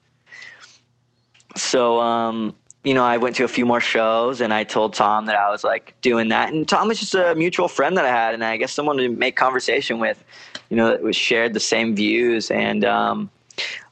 So, 1.56 2.02
um, 2.02 2.56
you 2.84 2.94
know, 2.94 3.04
I 3.04 3.18
went 3.18 3.36
to 3.38 3.44
a 3.44 3.48
few 3.48 3.66
more 3.66 3.80
shows 3.80 4.42
and 4.42 4.54
I 4.54 4.64
told 4.64 4.94
Tom 4.94 5.26
that 5.26 5.36
I 5.36 5.50
was 5.50 5.64
like 5.64 5.96
doing 6.02 6.30
that. 6.30 6.54
And 6.54 6.68
Tom 6.68 6.88
was 6.88 7.00
just 7.00 7.16
a 7.16 7.34
mutual 7.36 7.68
friend 7.68 7.98
that 7.98 8.06
I 8.06 8.10
had, 8.10 8.34
and 8.34 8.44
I 8.44 8.58
guess 8.58 8.74
someone 8.74 8.98
to 8.98 9.10
make 9.10 9.36
conversation 9.36 10.00
with, 10.00 10.24
you 10.70 10.78
know, 10.78 10.90
that 10.90 11.02
was 11.02 11.16
shared 11.16 11.54
the 11.54 11.60
same 11.60 11.96
views. 11.96 12.52
And 12.52 12.86
um, 12.86 13.30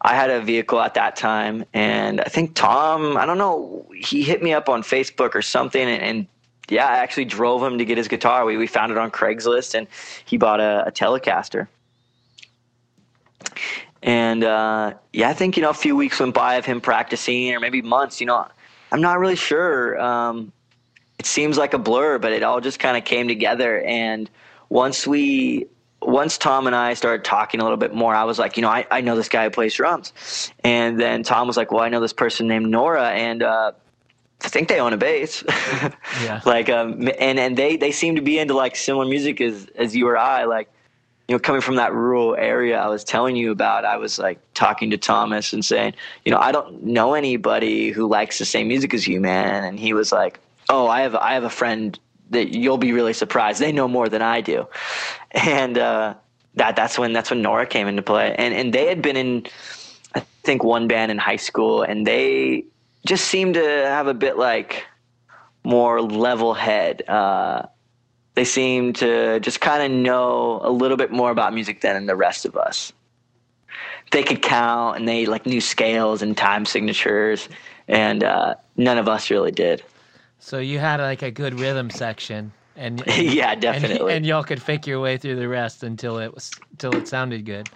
I 0.02 0.16
had 0.16 0.30
a 0.30 0.42
vehicle 0.42 0.80
at 0.80 0.94
that 0.96 1.16
time, 1.16 1.66
and 1.74 2.22
I 2.22 2.26
think 2.26 2.56
Tom, 2.56 3.18
I 3.18 3.26
don't 3.26 3.38
know, 3.38 3.86
he 3.96 4.24
hit 4.24 4.44
me 4.44 4.54
up 4.54 4.70
on 4.70 4.84
Facebook 4.84 5.36
or 5.36 5.42
something, 5.42 5.82
and, 5.82 6.02
and 6.02 6.28
yeah, 6.70 6.88
I 6.88 6.98
actually 6.98 7.26
drove 7.26 7.62
him 7.64 7.78
to 7.78 7.86
get 7.86 7.98
his 7.98 8.08
guitar. 8.08 8.46
We 8.46 8.58
we 8.58 8.68
found 8.68 8.92
it 8.92 8.98
on 8.98 9.12
Craigslist, 9.12 9.76
and 9.76 9.88
he 10.26 10.38
bought 10.38 10.60
a, 10.60 10.86
a 10.88 10.92
Telecaster. 10.92 11.68
And 14.02 14.44
uh, 14.44 14.94
yeah, 15.14 15.30
I 15.30 15.34
think 15.34 15.56
you 15.58 15.64
know 15.64 15.70
a 15.70 15.74
few 15.74 15.96
weeks 15.96 16.20
went 16.20 16.34
by 16.34 16.56
of 16.56 16.66
him 16.66 16.82
practicing, 16.82 17.54
or 17.54 17.60
maybe 17.60 17.82
months. 17.82 18.20
You 18.20 18.28
know, 18.28 18.48
I'm 18.92 19.02
not 19.02 19.20
really 19.20 19.36
sure. 19.36 20.00
Um, 20.00 20.52
it 21.20 21.26
seems 21.26 21.58
like 21.58 21.74
a 21.74 21.78
blur, 21.78 22.18
but 22.20 22.32
it 22.34 22.44
all 22.44 22.60
just 22.60 22.80
kind 22.80 22.98
of 22.98 23.06
came 23.06 23.28
together. 23.28 23.82
And 23.82 24.30
once 24.70 25.08
we, 25.08 25.68
once 26.08 26.38
Tom 26.38 26.68
and 26.68 26.76
I 26.76 26.94
started 26.94 27.24
talking 27.24 27.60
a 27.60 27.64
little 27.64 27.78
bit 27.78 27.94
more, 27.94 28.14
I 28.16 28.24
was 28.24 28.40
like, 28.40 28.58
you 28.58 28.62
know, 28.62 28.70
I, 28.70 28.86
I 28.92 29.02
know 29.02 29.16
this 29.16 29.30
guy 29.30 29.46
who 29.46 29.50
plays 29.50 29.76
drums. 29.76 30.52
And 30.64 31.00
then 31.00 31.24
Tom 31.24 31.48
was 31.48 31.58
like, 31.58 31.72
well, 31.72 31.84
I 31.84 31.90
know 31.90 32.00
this 32.00 32.14
person 32.14 32.48
named 32.48 32.70
Nora, 32.70 33.10
and 33.10 33.44
uh, 33.44 33.72
I 34.44 34.48
think 34.50 34.68
they 34.68 34.80
own 34.80 34.94
a 34.94 34.98
bass. 34.98 35.44
yeah. 36.24 36.42
Like, 36.46 36.70
um, 36.70 37.10
and 37.20 37.40
and 37.40 37.58
they 37.58 37.78
they 37.78 37.92
seem 37.92 38.16
to 38.16 38.22
be 38.22 38.40
into 38.40 38.54
like 38.54 38.76
similar 38.76 39.06
music 39.06 39.42
as 39.42 39.68
as 39.76 39.96
you 39.96 40.08
or 40.08 40.18
I. 40.18 40.46
Like, 40.46 40.70
you 41.28 41.36
know, 41.36 41.40
coming 41.40 41.62
from 41.62 41.76
that 41.78 41.94
rural 41.94 42.36
area 42.36 42.78
I 42.78 42.88
was 42.88 43.04
telling 43.04 43.36
you 43.36 43.52
about, 43.52 43.86
I 43.86 43.98
was 43.98 44.20
like 44.20 44.40
talking 44.54 44.90
to 44.92 44.98
Thomas 44.98 45.54
and 45.54 45.64
saying, 45.64 45.94
you 46.26 46.32
know, 46.32 46.38
I 46.38 46.52
don't 46.52 46.84
know 46.84 47.14
anybody 47.14 47.92
who 47.92 48.08
likes 48.08 48.40
the 48.40 48.46
same 48.46 48.68
music 48.68 48.94
as 48.94 49.08
you, 49.08 49.22
man. 49.22 49.64
And 49.64 49.80
he 49.80 49.94
was 49.94 50.12
like, 50.12 50.40
oh, 50.70 50.88
I 50.88 51.02
have 51.02 51.16
I 51.16 51.34
have 51.34 51.44
a 51.44 51.50
friend 51.50 51.98
that 52.34 52.54
you'll 52.54 52.78
be 52.78 52.92
really 52.92 53.14
surprised. 53.14 53.60
They 53.60 53.72
know 53.72 53.88
more 53.88 54.10
than 54.10 54.22
I 54.22 54.42
do, 54.42 54.68
and 55.32 55.78
uh, 55.78 56.16
that 56.56 56.76
that's 56.76 57.00
when 57.00 57.14
that's 57.14 57.30
when 57.30 57.42
Nora 57.42 57.66
came 57.66 57.88
into 57.88 58.02
play. 58.02 58.36
And 58.38 58.54
and 58.54 58.74
they 58.74 58.88
had 58.88 59.02
been 59.02 59.18
in, 59.18 59.46
I 60.16 60.20
think, 60.44 60.64
one 60.64 60.88
band 60.88 61.12
in 61.12 61.18
high 61.18 61.38
school, 61.38 61.82
and 61.84 62.06
they 62.06 62.66
just 63.06 63.26
seemed 63.26 63.56
to 63.56 63.66
have 63.66 64.08
a 64.08 64.14
bit 64.14 64.38
like 64.38 64.86
more 65.64 66.02
level 66.02 66.54
head. 66.54 67.08
Uh, 67.08 67.64
they 68.36 68.46
seemed 68.46 68.96
to 68.98 69.40
just 69.40 69.62
kind 69.62 69.84
of 69.84 69.92
know 69.92 70.60
a 70.64 70.72
little 70.72 70.98
bit 70.98 71.12
more 71.12 71.32
about 71.32 71.54
music 71.54 71.82
than 71.82 72.06
the 72.06 72.16
rest 72.16 72.46
of 72.46 72.56
us. 72.58 72.92
They 74.12 74.24
could 74.24 74.42
count 74.42 74.98
and 74.98 75.08
they 75.08 75.26
like 75.26 75.46
knew 75.46 75.62
scales 75.62 76.22
and 76.22 76.36
time 76.36 76.66
signatures, 76.66 77.50
and 77.88 78.24
uh, 78.24 78.56
none 78.78 78.98
of 78.98 79.08
us 79.08 79.30
really 79.30 79.52
did. 79.52 79.84
So 80.44 80.60
you 80.60 80.78
had 80.78 81.00
like 81.00 81.22
a 81.22 81.32
good 81.32 81.58
rhythm 81.58 81.90
section, 81.90 82.52
and, 82.76 83.02
and 83.08 83.32
yeah, 83.32 83.56
definitely, 83.56 84.00
and, 84.02 84.10
and, 84.10 84.26
y'all 84.26 84.44
could 84.44 84.62
fake 84.62 84.86
your 84.86 85.00
way 85.00 85.16
through 85.16 85.38
the 85.38 85.48
rest 85.48 85.84
until 85.84 86.18
it 86.18 86.36
was 86.36 86.52
until 86.72 86.94
it 86.98 87.08
sounded 87.08 87.46
good. 87.46 87.70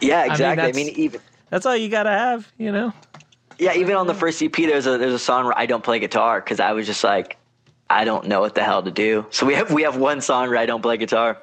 Yeah, 0.00 0.24
exactly. 0.24 0.70
I 0.70 0.72
mean, 0.72 0.86
I 0.86 0.90
mean 0.90 0.94
even 0.98 1.20
that's 1.50 1.66
all 1.66 1.76
you 1.76 1.90
gotta 1.90 2.10
have, 2.10 2.50
you 2.56 2.72
know. 2.72 2.94
Yeah, 3.58 3.74
even 3.74 3.94
on 3.94 4.06
the 4.06 4.14
first 4.14 4.42
EP, 4.42 4.54
there's 4.56 4.86
a 4.86 4.96
there's 4.96 5.12
a 5.12 5.18
song 5.18 5.44
where 5.44 5.58
I 5.58 5.66
don't 5.66 5.84
play 5.84 5.98
guitar 5.98 6.40
because 6.40 6.60
I 6.60 6.72
was 6.72 6.86
just 6.86 7.04
like, 7.04 7.36
I 7.90 8.06
don't 8.06 8.26
know 8.26 8.40
what 8.40 8.54
the 8.54 8.64
hell 8.64 8.82
to 8.82 8.90
do. 8.90 9.26
So 9.28 9.44
we 9.44 9.52
have 9.52 9.70
we 9.70 9.82
have 9.82 9.98
one 9.98 10.22
song 10.22 10.48
where 10.48 10.56
I 10.56 10.64
don't 10.64 10.80
play 10.80 10.96
guitar, 10.96 11.36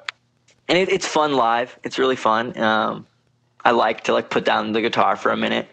and 0.66 0.76
it, 0.76 0.88
it's 0.88 1.06
fun 1.06 1.34
live. 1.34 1.78
It's 1.84 1.96
really 1.96 2.16
fun. 2.16 2.58
Um, 2.58 3.06
I 3.64 3.70
like 3.70 4.02
to 4.04 4.12
like 4.12 4.30
put 4.30 4.44
down 4.44 4.72
the 4.72 4.80
guitar 4.80 5.14
for 5.14 5.30
a 5.30 5.36
minute, 5.36 5.68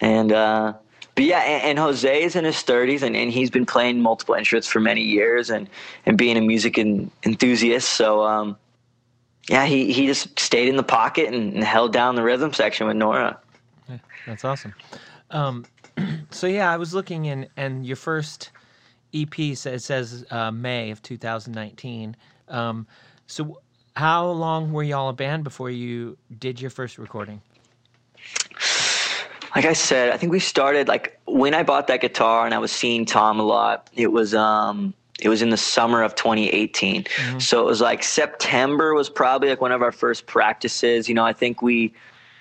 and 0.00 0.32
uh, 0.32 0.74
but 1.14 1.24
yeah, 1.24 1.40
and, 1.40 1.62
and 1.62 1.78
Jose 1.78 2.22
is 2.22 2.36
in 2.36 2.44
his 2.44 2.60
thirties, 2.62 3.02
and, 3.02 3.16
and 3.16 3.30
he's 3.30 3.50
been 3.50 3.66
playing 3.66 4.00
multiple 4.00 4.34
instruments 4.34 4.68
for 4.68 4.80
many 4.80 5.02
years, 5.02 5.50
and 5.50 5.68
and 6.06 6.16
being 6.16 6.36
a 6.36 6.40
music 6.40 6.78
in, 6.78 7.10
enthusiast. 7.24 7.90
So 7.90 8.22
um, 8.22 8.56
yeah, 9.48 9.66
he 9.66 9.92
he 9.92 10.06
just 10.06 10.38
stayed 10.38 10.68
in 10.68 10.76
the 10.76 10.82
pocket 10.82 11.32
and, 11.32 11.54
and 11.54 11.64
held 11.64 11.92
down 11.92 12.14
the 12.14 12.22
rhythm 12.22 12.52
section 12.52 12.86
with 12.86 12.96
Nora. 12.96 13.38
Yeah, 13.88 13.98
that's 14.26 14.44
awesome. 14.44 14.74
Um, 15.30 15.64
so 16.30 16.46
yeah, 16.46 16.70
I 16.70 16.76
was 16.76 16.94
looking 16.94 17.26
in, 17.26 17.48
and 17.56 17.86
your 17.86 17.96
first 17.96 18.50
EP 19.14 19.56
says, 19.56 19.84
says 19.84 20.24
uh, 20.30 20.50
May 20.50 20.90
of 20.90 21.02
2019. 21.02 22.16
Um, 22.48 22.86
so, 23.26 23.60
how 23.96 24.30
long 24.30 24.72
were 24.72 24.82
y'all 24.82 25.10
a 25.10 25.12
band 25.12 25.44
before 25.44 25.70
you 25.70 26.16
did 26.38 26.60
your 26.60 26.70
first 26.70 26.98
recording? 26.98 27.42
Like 29.54 29.64
I 29.66 29.74
said, 29.74 30.10
I 30.10 30.16
think 30.16 30.32
we 30.32 30.40
started 30.40 30.88
like 30.88 31.20
when 31.26 31.54
I 31.54 31.62
bought 31.62 31.86
that 31.88 32.00
guitar 32.00 32.46
and 32.46 32.54
I 32.54 32.58
was 32.58 32.72
seeing 32.72 33.04
Tom 33.04 33.38
a 33.38 33.42
lot. 33.42 33.90
It 33.94 34.10
was 34.10 34.34
um, 34.34 34.94
it 35.20 35.28
was 35.28 35.42
in 35.42 35.50
the 35.50 35.56
summer 35.56 36.02
of 36.02 36.14
2018. 36.14 37.04
Mm-hmm. 37.04 37.38
So 37.38 37.60
it 37.60 37.66
was 37.66 37.80
like 37.80 38.02
September 38.02 38.94
was 38.94 39.10
probably 39.10 39.50
like 39.50 39.60
one 39.60 39.72
of 39.72 39.82
our 39.82 39.92
first 39.92 40.26
practices. 40.26 41.08
You 41.08 41.14
know, 41.14 41.24
I 41.24 41.32
think 41.32 41.60
we 41.60 41.92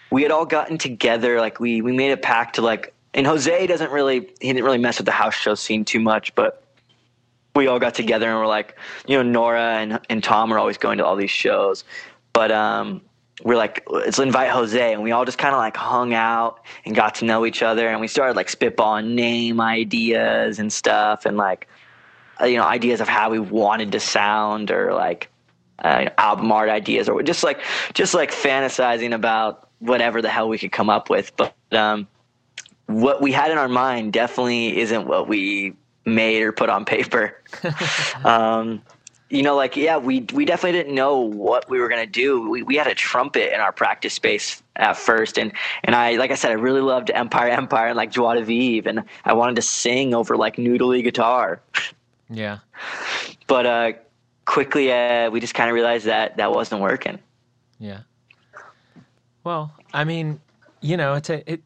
we 0.10 0.24
had 0.24 0.32
all 0.32 0.46
gotten 0.46 0.78
together. 0.78 1.40
Like 1.40 1.60
we 1.60 1.82
we 1.82 1.92
made 1.92 2.12
a 2.12 2.18
pact 2.18 2.56
to 2.56 2.62
like 2.62 2.94
and 3.14 3.28
Jose 3.28 3.68
doesn't 3.68 3.92
really 3.92 4.20
he 4.40 4.48
didn't 4.48 4.64
really 4.64 4.78
mess 4.78 4.98
with 4.98 5.06
the 5.06 5.12
house 5.12 5.36
show 5.36 5.56
scene 5.56 5.84
too 5.84 6.00
much, 6.00 6.34
but 6.36 6.64
we 7.56 7.68
all 7.68 7.80
got 7.80 7.94
together 7.94 8.30
and 8.30 8.40
we're 8.40 8.48
like, 8.48 8.78
you 9.06 9.18
know, 9.18 9.24
Nora 9.24 9.78
and 9.78 10.00
and 10.10 10.24
Tom 10.24 10.54
are 10.54 10.60
always 10.60 10.78
going 10.78 10.98
to 11.00 11.06
all 11.06 11.16
these 11.16 11.32
shows, 11.32 11.84
but 12.34 12.52
um, 12.52 13.02
we're 13.44 13.58
like, 13.58 13.84
let's 13.90 14.20
invite 14.20 14.50
Jose, 14.50 14.94
and 14.94 15.04
we 15.04 15.12
all 15.12 15.26
just 15.26 15.38
kind 15.38 15.54
of 15.54 15.60
like 15.60 15.76
hung 15.76 16.14
out 16.14 16.60
and 16.86 16.96
got 16.96 17.16
to 17.16 17.26
know 17.26 17.46
each 17.46 17.62
other, 17.64 17.88
and 17.88 18.02
we 18.02 18.08
started 18.08 18.36
like 18.36 18.48
spitballing 18.48 19.14
name 19.14 19.60
ideas 19.62 20.60
and 20.60 20.72
stuff, 20.72 21.26
and 21.26 21.38
like, 21.38 21.68
uh, 22.42 22.46
you 22.46 22.58
know, 22.58 22.64
ideas 22.64 23.02
of 23.02 23.08
how 23.08 23.30
we 23.30 23.40
wanted 23.40 23.92
to 23.92 24.00
sound 24.00 24.72
or 24.72 24.94
like 24.94 25.30
uh, 25.80 26.10
album 26.18 26.52
art 26.52 26.70
ideas 26.70 27.10
or 27.10 27.24
just 27.24 27.44
like 27.44 27.62
just 27.94 28.14
like 28.14 28.32
fantasizing 28.32 29.14
about 29.14 29.70
whatever 29.80 30.22
the 30.22 30.30
hell 30.30 30.48
we 30.48 30.58
could 30.58 30.72
come 30.72 30.90
up 30.90 31.10
with, 31.10 31.36
but 31.36 31.56
um 31.72 32.08
what 32.92 33.22
we 33.22 33.32
had 33.32 33.52
in 33.52 33.58
our 33.58 33.70
mind 33.70 34.14
definitely 34.14 34.78
isn't 34.78 35.08
what 35.08 35.28
we 35.28 35.74
made 36.06 36.42
or 36.42 36.52
put 36.52 36.70
on 36.70 36.86
paper. 36.86 37.42
um, 38.26 38.82
you 39.32 39.44
know, 39.44 39.56
like 39.56 39.78
yeah, 39.78 39.98
we 39.98 40.26
we 40.34 40.44
definitely 40.44 40.78
didn't 40.78 40.94
know 40.94 41.18
what 41.18 41.70
we 41.70 41.80
were 41.80 41.88
gonna 41.88 42.06
do. 42.06 42.50
We 42.50 42.64
we 42.64 42.76
had 42.76 42.88
a 42.88 42.94
trumpet 42.94 43.54
in 43.54 43.62
our 43.62 43.72
practice 43.72 44.14
space 44.14 44.62
at 44.76 44.98
first, 44.98 45.38
and 45.38 45.54
and 45.86 45.96
I 45.96 46.18
like 46.18 46.32
I 46.32 46.36
said, 46.36 46.52
I 46.52 46.56
really 46.56 46.82
loved 46.82 47.10
Empire 47.12 47.50
Empire 47.62 47.88
and 47.88 47.98
like 47.98 48.12
Joie 48.12 48.36
de 48.36 48.44
Vivre, 48.44 48.90
and 48.90 49.04
I 49.24 49.34
wanted 49.34 49.56
to 49.56 49.62
sing 49.62 50.14
over 50.14 50.36
like 50.36 50.58
noodly 50.58 51.02
guitar. 51.02 51.62
Yeah. 52.30 52.60
But 53.48 53.66
uh, 53.66 53.94
quickly, 54.46 54.92
uh, 54.92 55.30
we 55.30 55.40
just 55.40 55.54
kind 55.54 55.70
of 55.70 55.76
realized 55.76 56.06
that 56.06 56.38
that 56.38 56.52
wasn't 56.52 56.82
working. 56.82 57.18
Yeah. 57.80 58.02
Well, 59.44 59.74
I 59.94 60.04
mean, 60.04 60.42
you 60.82 60.98
know, 60.98 61.16
it's 61.16 61.30
a, 61.30 61.52
it 61.52 61.62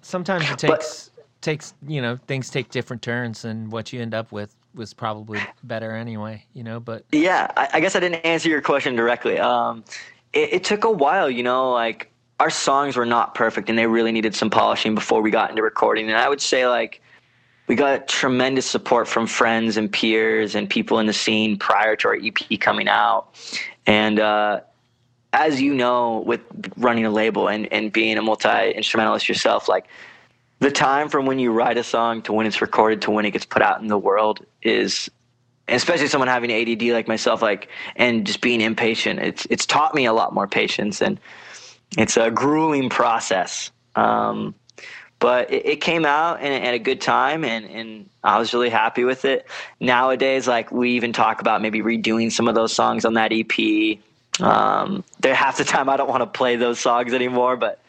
sometimes 0.00 0.48
it 0.48 0.58
takes 0.58 1.08
but, 1.08 1.24
takes 1.40 1.74
you 1.88 2.00
know 2.00 2.20
things 2.28 2.50
take 2.50 2.70
different 2.70 3.02
turns, 3.02 3.44
and 3.44 3.72
what 3.72 3.92
you 3.92 4.00
end 4.00 4.14
up 4.14 4.30
with 4.30 4.54
was 4.74 4.94
probably 4.94 5.40
better 5.62 5.92
anyway. 5.92 6.44
You 6.52 6.62
know, 6.62 6.80
but 6.80 7.04
yeah, 7.12 7.50
I, 7.56 7.68
I 7.74 7.80
guess 7.80 7.96
I 7.96 8.00
didn't 8.00 8.24
answer 8.24 8.48
your 8.48 8.62
question 8.62 8.96
directly. 8.96 9.38
Um, 9.38 9.84
it, 10.32 10.52
it 10.52 10.64
took 10.64 10.84
a 10.84 10.90
while, 10.90 11.30
you 11.30 11.42
know, 11.42 11.72
like 11.72 12.10
our 12.38 12.50
songs 12.50 12.96
were 12.96 13.06
not 13.06 13.34
perfect, 13.34 13.68
and 13.68 13.78
they 13.78 13.86
really 13.86 14.12
needed 14.12 14.34
some 14.34 14.50
polishing 14.50 14.94
before 14.94 15.20
we 15.22 15.30
got 15.30 15.50
into 15.50 15.62
recording. 15.62 16.08
And 16.08 16.16
I 16.16 16.28
would 16.28 16.40
say 16.40 16.66
like 16.66 17.02
we 17.70 17.76
got 17.76 18.08
tremendous 18.08 18.66
support 18.66 19.06
from 19.06 19.26
friends 19.26 19.76
and 19.76 19.92
peers 19.92 20.56
and 20.56 20.68
people 20.68 20.98
in 20.98 21.06
the 21.06 21.12
scene 21.12 21.56
prior 21.56 21.94
to 21.96 22.08
our 22.08 22.18
EP 22.20 22.58
coming 22.58 22.88
out. 22.88 23.28
And 23.86 24.18
uh, 24.18 24.60
as 25.32 25.60
you 25.60 25.74
know, 25.74 26.24
with 26.26 26.40
running 26.76 27.06
a 27.06 27.10
label 27.10 27.48
and, 27.48 27.72
and 27.72 27.92
being 27.92 28.18
a 28.18 28.22
multi 28.22 28.72
instrumentalist 28.72 29.28
yourself, 29.28 29.68
like 29.68 29.86
the 30.60 30.70
time 30.70 31.08
from 31.08 31.26
when 31.26 31.38
you 31.38 31.52
write 31.52 31.76
a 31.76 31.84
song 31.84 32.22
to 32.22 32.32
when 32.32 32.46
it's 32.46 32.60
recorded 32.60 33.02
to 33.02 33.10
when 33.10 33.24
it 33.24 33.32
gets 33.32 33.44
put 33.44 33.62
out 33.62 33.80
in 33.80 33.88
the 33.88 33.98
world 33.98 34.44
is 34.62 35.10
especially 35.70 36.08
someone 36.08 36.28
having 36.28 36.52
ADD 36.52 36.82
like 36.92 37.08
myself, 37.08 37.42
like 37.42 37.68
and 37.96 38.26
just 38.26 38.40
being 38.40 38.60
impatient. 38.60 39.20
It's 39.20 39.46
it's 39.50 39.66
taught 39.66 39.94
me 39.94 40.06
a 40.06 40.12
lot 40.12 40.34
more 40.34 40.46
patience, 40.46 41.00
and 41.00 41.18
it's 41.96 42.16
a 42.16 42.30
grueling 42.30 42.90
process. 42.90 43.70
Um, 43.96 44.54
but 45.18 45.52
it, 45.52 45.82
came 45.82 46.06
out 46.06 46.40
and 46.40 46.64
at 46.64 46.72
a 46.74 46.78
good 46.78 47.00
time, 47.00 47.44
and 47.44 47.66
and 47.66 48.08
I 48.24 48.38
was 48.38 48.52
really 48.54 48.70
happy 48.70 49.04
with 49.04 49.24
it. 49.24 49.46
Nowadays, 49.78 50.48
like 50.48 50.72
we 50.72 50.92
even 50.92 51.12
talk 51.12 51.40
about 51.40 51.62
maybe 51.62 51.80
redoing 51.80 52.32
some 52.32 52.48
of 52.48 52.54
those 52.54 52.72
songs 52.72 53.04
on 53.04 53.14
that 53.14 53.32
EP. 53.32 53.98
Um, 54.40 55.04
there 55.20 55.34
half 55.34 55.58
the 55.58 55.64
time 55.64 55.88
I 55.88 55.96
don't 55.96 56.08
want 56.08 56.22
to 56.22 56.26
play 56.26 56.56
those 56.56 56.80
songs 56.80 57.12
anymore, 57.12 57.56
but 57.56 57.80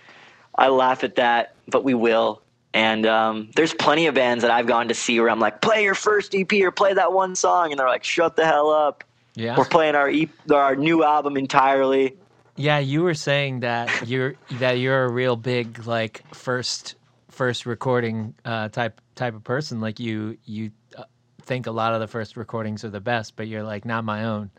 I 0.55 0.67
laugh 0.67 1.03
at 1.03 1.15
that. 1.15 1.55
But 1.67 1.83
we 1.83 1.93
will. 1.93 2.41
And 2.73 3.05
um, 3.05 3.51
there's 3.55 3.73
plenty 3.73 4.07
of 4.07 4.15
bands 4.15 4.43
that 4.43 4.51
I've 4.51 4.67
gone 4.67 4.87
to 4.87 4.93
see 4.93 5.19
where 5.19 5.29
I'm 5.29 5.39
like, 5.39 5.61
play 5.61 5.83
your 5.83 5.95
first 5.95 6.33
EP 6.33 6.51
or 6.61 6.71
play 6.71 6.93
that 6.93 7.11
one 7.11 7.35
song, 7.35 7.71
and 7.71 7.79
they're 7.79 7.87
like, 7.87 8.03
shut 8.03 8.35
the 8.35 8.45
hell 8.45 8.69
up. 8.69 9.03
Yeah, 9.35 9.57
we're 9.57 9.65
playing 9.65 9.95
our 9.95 10.09
EP, 10.09 10.29
our 10.51 10.75
new 10.75 11.03
album 11.03 11.37
entirely. 11.37 12.17
Yeah, 12.57 12.79
you 12.79 13.03
were 13.03 13.13
saying 13.13 13.61
that 13.61 14.07
you're 14.07 14.35
that 14.53 14.73
you're 14.73 15.05
a 15.05 15.11
real 15.11 15.35
big 15.35 15.85
like 15.85 16.23
first 16.33 16.95
first 17.29 17.65
recording 17.65 18.35
uh, 18.45 18.69
type 18.69 19.01
type 19.15 19.35
of 19.35 19.43
person. 19.43 19.81
Like 19.81 19.99
you 19.99 20.37
you 20.45 20.71
uh, 20.97 21.03
think 21.41 21.67
a 21.67 21.71
lot 21.71 21.93
of 21.93 22.01
the 22.01 22.07
first 22.07 22.37
recordings 22.37 22.83
are 22.83 22.89
the 22.89 23.01
best, 23.01 23.35
but 23.35 23.47
you're 23.47 23.63
like 23.63 23.85
not 23.85 24.03
my 24.03 24.25
own. 24.25 24.51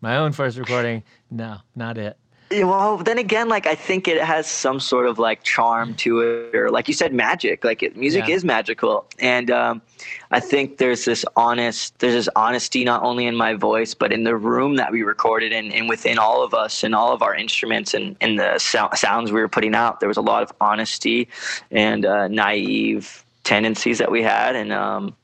My 0.00 0.18
own 0.18 0.32
first 0.32 0.58
recording, 0.58 1.02
no, 1.30 1.58
not 1.74 1.98
it. 1.98 2.18
Well, 2.48 2.98
then 2.98 3.18
again, 3.18 3.48
like 3.48 3.66
I 3.66 3.74
think 3.74 4.06
it 4.06 4.22
has 4.22 4.46
some 4.46 4.78
sort 4.78 5.06
of 5.06 5.18
like 5.18 5.42
charm 5.42 5.94
to 5.96 6.20
it, 6.20 6.54
or 6.54 6.70
like 6.70 6.86
you 6.86 6.94
said, 6.94 7.12
magic. 7.12 7.64
Like 7.64 7.82
it, 7.82 7.96
music 7.96 8.28
Yeah. 8.28 8.34
is 8.36 8.44
magical, 8.44 9.04
and 9.18 9.50
um, 9.50 9.82
I 10.30 10.38
think 10.38 10.78
there's 10.78 11.04
this 11.04 11.24
honest, 11.34 11.98
there's 11.98 12.14
this 12.14 12.28
honesty 12.36 12.84
not 12.84 13.02
only 13.02 13.26
in 13.26 13.34
my 13.34 13.54
voice, 13.54 13.94
but 13.94 14.12
in 14.12 14.22
the 14.22 14.36
room 14.36 14.76
that 14.76 14.92
we 14.92 15.02
recorded 15.02 15.52
in, 15.52 15.72
and 15.72 15.88
within 15.88 16.18
all 16.18 16.44
of 16.44 16.54
us, 16.54 16.84
and 16.84 16.94
all 16.94 17.12
of 17.12 17.20
our 17.20 17.34
instruments, 17.34 17.94
and, 17.94 18.16
and 18.20 18.38
the 18.38 18.58
sou- 18.60 18.94
sounds 18.94 19.32
we 19.32 19.40
were 19.40 19.48
putting 19.48 19.74
out. 19.74 19.98
There 19.98 20.08
was 20.08 20.16
a 20.16 20.22
lot 20.22 20.44
of 20.44 20.52
honesty 20.60 21.28
and 21.72 22.06
uh, 22.06 22.28
naive 22.28 23.24
tendencies 23.42 23.98
that 23.98 24.10
we 24.12 24.22
had, 24.22 24.54
and 24.54 24.72
um, 24.72 25.16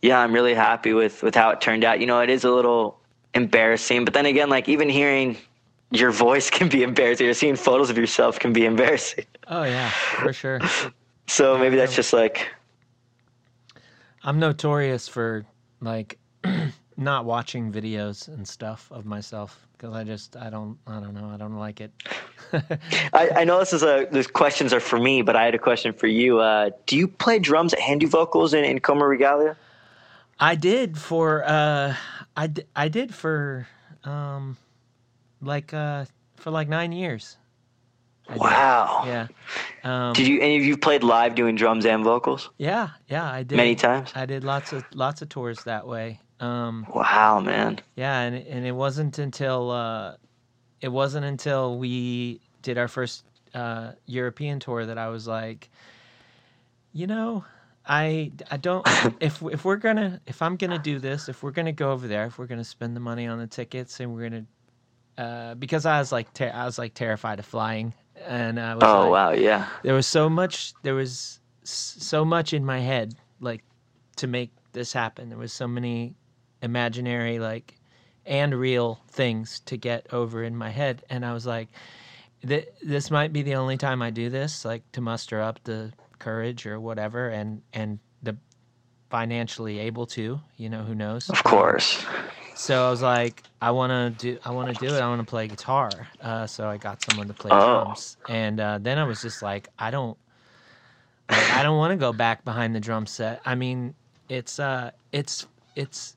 yeah, 0.00 0.20
I'm 0.20 0.32
really 0.32 0.54
happy 0.54 0.92
with 0.92 1.24
with 1.24 1.34
how 1.34 1.50
it 1.50 1.60
turned 1.60 1.82
out. 1.82 1.98
You 1.98 2.06
know, 2.06 2.20
it 2.20 2.30
is 2.30 2.44
a 2.44 2.52
little 2.52 3.00
embarrassing, 3.34 4.04
but 4.04 4.14
then 4.14 4.26
again, 4.26 4.48
like 4.48 4.68
even 4.68 4.88
hearing 4.88 5.36
your 5.90 6.10
voice 6.10 6.50
can 6.56 6.68
be 6.68 6.82
embarrassing. 6.82 7.28
Or 7.28 7.34
seeing 7.34 7.56
photos 7.56 7.90
of 7.90 7.98
yourself 7.98 8.38
can 8.38 8.52
be 8.52 8.64
embarrassing. 8.64 9.24
Oh 9.48 9.64
yeah, 9.64 9.90
for 9.90 10.32
sure. 10.32 10.60
So 11.26 11.58
maybe 11.58 11.76
that's 11.76 11.94
just 11.94 12.12
like, 12.12 12.48
I'm 14.22 14.38
notorious 14.38 15.08
for 15.08 15.44
like 15.80 16.18
not 16.96 17.24
watching 17.24 17.72
videos 17.72 18.28
and 18.28 18.46
stuff 18.46 18.90
of 18.90 19.04
myself 19.04 19.66
because 19.72 19.94
I 19.94 20.04
just 20.04 20.36
I 20.36 20.50
don't 20.50 20.78
I 20.86 21.00
don't 21.00 21.14
know 21.14 21.28
I 21.28 21.36
don't 21.36 21.56
like 21.56 21.80
it. 21.80 21.92
I, 23.12 23.30
I 23.36 23.44
know 23.44 23.58
this 23.58 23.72
is 23.72 23.82
a 23.82 24.06
these 24.10 24.26
questions 24.26 24.72
are 24.72 24.80
for 24.80 24.98
me, 24.98 25.22
but 25.22 25.36
I 25.36 25.44
had 25.44 25.54
a 25.54 25.58
question 25.58 25.92
for 25.92 26.06
you. 26.06 26.38
Uh, 26.40 26.70
do 26.86 26.96
you 26.96 27.08
play 27.08 27.38
drums 27.38 27.72
at 27.72 27.80
Handy 27.80 28.06
Vocals 28.06 28.54
in, 28.54 28.64
in 28.64 28.80
Coma 28.80 29.06
Regalia? 29.06 29.56
I 30.38 30.54
did 30.54 30.98
for 30.98 31.44
uh 31.44 31.94
I, 32.36 32.46
d- 32.48 32.64
I 32.74 32.88
did 32.88 33.14
for 33.14 33.66
um 34.04 34.56
like 35.40 35.72
uh 35.74 36.04
for 36.36 36.50
like 36.50 36.68
nine 36.68 36.92
years. 36.92 37.36
I 38.28 38.32
did. 38.34 38.40
Wow. 38.42 39.02
Yeah. 39.06 39.26
Um, 39.84 40.12
Did 40.14 40.26
you 40.26 40.40
any 40.40 40.56
of 40.56 40.64
you 40.64 40.76
played 40.76 41.04
live 41.04 41.36
doing 41.36 41.54
drums 41.54 41.86
and 41.86 42.02
vocals 42.02 42.50
yeah, 42.58 42.88
yeah, 43.08 43.30
I 43.30 43.44
did. 43.44 43.54
many 43.56 43.76
times? 43.76 44.10
I 44.16 44.26
did 44.26 44.42
lots 44.42 44.72
of 44.72 44.84
lots 44.94 45.22
of 45.22 45.28
tours 45.28 45.62
that 45.64 45.86
way. 45.86 46.20
Um, 46.40 46.86
Wow, 46.92 47.38
man. 47.40 47.78
yeah, 47.94 48.20
and 48.22 48.34
and 48.34 48.66
it 48.66 48.72
wasn't 48.72 49.18
until 49.18 49.70
uh, 49.70 50.16
it 50.80 50.88
wasn't 50.88 51.24
until 51.24 51.78
we 51.78 52.40
did 52.62 52.78
our 52.78 52.88
first 52.88 53.24
uh, 53.54 53.92
European 54.06 54.58
tour 54.58 54.84
that 54.86 54.98
I 54.98 55.08
was 55.08 55.28
like, 55.28 55.70
you 56.92 57.06
know, 57.06 57.44
I 57.86 58.32
I 58.50 58.56
don't 58.56 58.84
if 59.20 59.40
if 59.42 59.64
we're 59.64 59.76
gonna 59.76 60.20
if 60.26 60.42
I'm 60.42 60.56
gonna 60.56 60.78
do 60.80 60.98
this 60.98 61.28
if 61.28 61.42
we're 61.44 61.52
gonna 61.52 61.72
go 61.72 61.92
over 61.92 62.08
there 62.08 62.26
if 62.26 62.38
we're 62.38 62.46
gonna 62.46 62.64
spend 62.64 62.96
the 62.96 63.00
money 63.00 63.26
on 63.28 63.38
the 63.38 63.46
tickets 63.46 64.00
and 64.00 64.12
we're 64.12 64.28
gonna 64.28 64.46
uh, 65.18 65.54
because 65.54 65.86
I 65.86 65.98
was 65.98 66.12
like 66.12 66.32
ter- 66.34 66.52
I 66.52 66.64
was 66.64 66.78
like 66.78 66.94
terrified 66.94 67.38
of 67.38 67.46
flying 67.46 67.94
and 68.26 68.58
I 68.60 68.74
was 68.74 68.82
Oh 68.84 69.00
like, 69.00 69.10
wow, 69.10 69.30
yeah. 69.32 69.66
there 69.82 69.94
was 69.94 70.06
so 70.06 70.28
much 70.28 70.74
there 70.82 70.94
was 70.94 71.40
so 71.64 72.24
much 72.24 72.52
in 72.52 72.64
my 72.64 72.80
head 72.80 73.14
like 73.40 73.62
to 74.16 74.26
make 74.26 74.50
this 74.72 74.92
happen 74.92 75.28
there 75.28 75.38
was 75.38 75.52
so 75.52 75.66
many 75.66 76.14
imaginary 76.62 77.38
like 77.38 77.74
and 78.24 78.54
real 78.54 79.00
things 79.10 79.60
to 79.60 79.76
get 79.76 80.06
over 80.12 80.42
in 80.44 80.56
my 80.56 80.70
head 80.70 81.02
and 81.10 81.24
i 81.24 81.32
was 81.32 81.46
like 81.46 81.68
th- 82.46 82.68
this 82.82 83.10
might 83.10 83.32
be 83.32 83.42
the 83.42 83.54
only 83.54 83.76
time 83.76 84.02
i 84.02 84.10
do 84.10 84.30
this 84.30 84.64
like 84.64 84.82
to 84.92 85.00
muster 85.00 85.40
up 85.40 85.62
the 85.64 85.92
courage 86.18 86.66
or 86.66 86.80
whatever 86.80 87.28
and 87.28 87.62
and 87.72 87.98
the 88.22 88.36
financially 89.10 89.78
able 89.78 90.06
to 90.06 90.40
you 90.56 90.68
know 90.68 90.82
who 90.82 90.94
knows 90.94 91.28
Of 91.30 91.42
course. 91.44 92.04
So 92.56 92.86
I 92.86 92.90
was 92.90 93.02
like, 93.02 93.44
I 93.62 93.72
want 93.72 93.92
to 93.92 94.10
do, 94.34 94.40
I 94.44 94.52
want 94.52 94.68
to 94.70 94.76
do 94.76 94.96
it. 94.96 95.00
I 95.00 95.08
want 95.08 95.20
to 95.20 95.30
play 95.30 95.48
guitar. 95.48 96.08
Uh, 96.20 96.46
so 96.48 96.68
I 96.68 96.78
got 96.78 97.02
someone 97.02 97.28
to 97.28 97.34
play 97.34 97.52
Oh. 97.52 97.56
drums, 97.56 98.18
and 98.26 98.60
uh, 98.60 98.78
then 98.80 98.98
I 98.98 99.04
was 99.04 99.22
just 99.22 99.42
like, 99.42 99.68
I 99.78 99.90
don't, 99.92 100.18
like, 101.30 101.48
I 101.50 101.62
don't 101.62 101.78
want 101.78 101.92
to 101.92 101.98
go 101.98 102.12
back 102.12 102.44
behind 102.44 102.74
the 102.76 102.80
drum 102.80 103.06
set. 103.06 103.42
I 103.46 103.56
mean, 103.56 103.94
it's, 104.28 104.60
uh, 104.60 104.92
it's, 105.12 105.46
it's, 105.76 106.16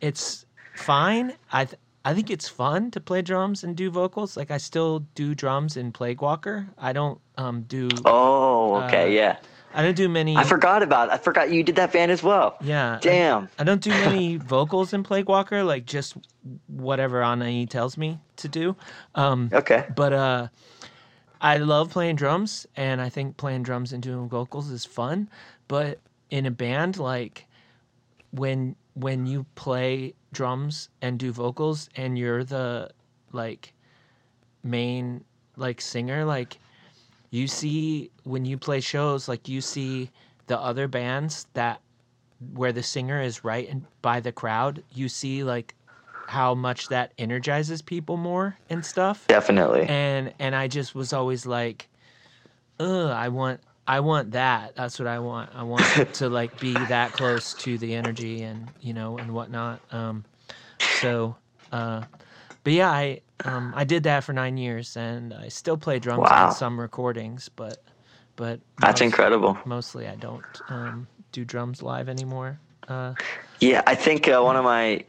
it's 0.00 0.46
fine. 0.74 1.34
I, 1.52 1.66
th- 1.66 1.80
I 2.04 2.14
think 2.14 2.30
it's 2.30 2.48
fun 2.48 2.90
to 2.92 3.00
play 3.00 3.22
drums 3.22 3.64
and 3.64 3.76
do 3.76 3.90
vocals. 3.90 4.36
Like 4.36 4.50
I 4.50 4.58
still 4.58 5.00
do 5.14 5.34
drums 5.34 5.76
in 5.76 5.92
Plague 5.92 6.22
Walker. 6.22 6.68
I 6.78 6.92
don't 6.94 7.20
um 7.38 7.62
do, 7.64 8.06
Oh, 8.06 8.76
okay, 8.76 9.14
Uh, 9.14 9.14
yeah. 9.14 9.38
I 9.74 9.82
don't 9.82 9.96
do 9.96 10.08
many. 10.08 10.36
I 10.36 10.44
forgot 10.44 10.82
about. 10.82 11.10
I 11.10 11.18
forgot 11.18 11.50
you 11.50 11.64
did 11.64 11.76
that 11.76 11.92
band 11.92 12.12
as 12.12 12.22
well. 12.22 12.56
Yeah. 12.60 12.98
Damn. 13.02 13.48
I 13.58 13.64
don't 13.64 13.80
do 13.82 13.90
many 13.90 14.36
vocals 14.54 14.92
in 14.92 15.02
Plague 15.02 15.28
Walker, 15.28 15.64
like 15.64 15.84
just 15.84 16.16
whatever 16.68 17.20
Anai 17.20 17.68
tells 17.68 17.96
me 17.98 18.20
to 18.36 18.48
do. 18.48 18.76
Um, 19.16 19.50
Okay. 19.52 19.84
but 19.96 20.12
uh, 20.12 20.48
I 21.40 21.56
love 21.58 21.90
playing 21.90 22.16
drums, 22.16 22.66
and 22.76 23.00
I 23.00 23.08
think 23.08 23.36
playing 23.36 23.64
drums 23.64 23.92
and 23.92 24.00
doing 24.02 24.28
vocals 24.28 24.70
is 24.70 24.84
fun. 24.84 25.28
But 25.66 25.98
in 26.30 26.46
a 26.46 26.50
band, 26.52 26.98
like 26.98 27.46
when 28.30 28.76
when 28.94 29.26
you 29.26 29.44
play 29.56 30.14
drums 30.32 30.88
and 31.02 31.18
do 31.18 31.32
vocals, 31.32 31.88
and 31.96 32.16
you're 32.16 32.44
the 32.44 32.90
like 33.32 33.72
main 34.62 35.24
like 35.56 35.80
singer, 35.80 36.24
like 36.24 36.58
you 37.34 37.48
see 37.48 38.10
when 38.22 38.44
you 38.44 38.56
play 38.56 38.80
shows, 38.80 39.28
like 39.28 39.48
you 39.48 39.60
see 39.60 40.10
the 40.46 40.58
other 40.58 40.86
bands 40.86 41.46
that 41.54 41.80
where 42.52 42.72
the 42.72 42.82
singer 42.82 43.20
is 43.20 43.42
right 43.42 43.68
and 43.68 43.84
by 44.02 44.20
the 44.20 44.30
crowd, 44.30 44.84
you 44.92 45.08
see 45.08 45.42
like 45.42 45.74
how 46.28 46.54
much 46.54 46.88
that 46.88 47.12
energizes 47.18 47.82
people 47.82 48.16
more 48.16 48.56
and 48.70 48.84
stuff. 48.84 49.26
Definitely. 49.26 49.82
And 49.82 50.32
and 50.38 50.54
I 50.54 50.68
just 50.68 50.94
was 50.94 51.12
always 51.12 51.44
like, 51.44 51.88
ugh, 52.78 53.10
I 53.10 53.28
want 53.28 53.60
I 53.86 53.98
want 53.98 54.30
that. 54.30 54.76
That's 54.76 54.98
what 55.00 55.08
I 55.08 55.18
want. 55.18 55.50
I 55.56 55.64
want 55.64 55.84
to 56.14 56.28
like 56.28 56.60
be 56.60 56.72
that 56.72 57.12
close 57.12 57.54
to 57.54 57.78
the 57.78 57.94
energy 57.94 58.42
and 58.42 58.68
you 58.80 58.92
know 58.92 59.18
and 59.18 59.34
whatnot. 59.34 59.80
Um, 59.90 60.24
so, 61.00 61.34
uh, 61.72 62.04
but 62.62 62.72
yeah, 62.72 62.90
I 62.90 63.22
um, 63.44 63.72
I 63.76 63.84
did 63.84 64.04
that 64.04 64.24
for 64.24 64.32
nine 64.32 64.56
years, 64.56 64.96
and 64.96 65.34
I 65.34 65.48
still 65.48 65.76
play 65.76 65.98
drums 65.98 66.28
Wow. 66.30 66.46
on 66.48 66.52
some 66.52 66.78
recordings, 66.80 67.48
but 67.48 67.78
but 68.36 68.60
That's 68.80 69.00
most- 69.00 69.06
incredible. 69.06 69.58
Mostly, 69.64 70.08
I 70.08 70.16
don't 70.16 70.44
um, 70.68 71.06
do 71.32 71.44
drums 71.44 71.82
live 71.82 72.08
anymore. 72.08 72.58
Uh, 72.88 73.14
Yeah, 73.60 73.82
I 73.86 73.94
think 73.94 74.28
uh, 74.28 74.40
one 74.42 74.56
of 74.56 74.64
my 74.64 75.04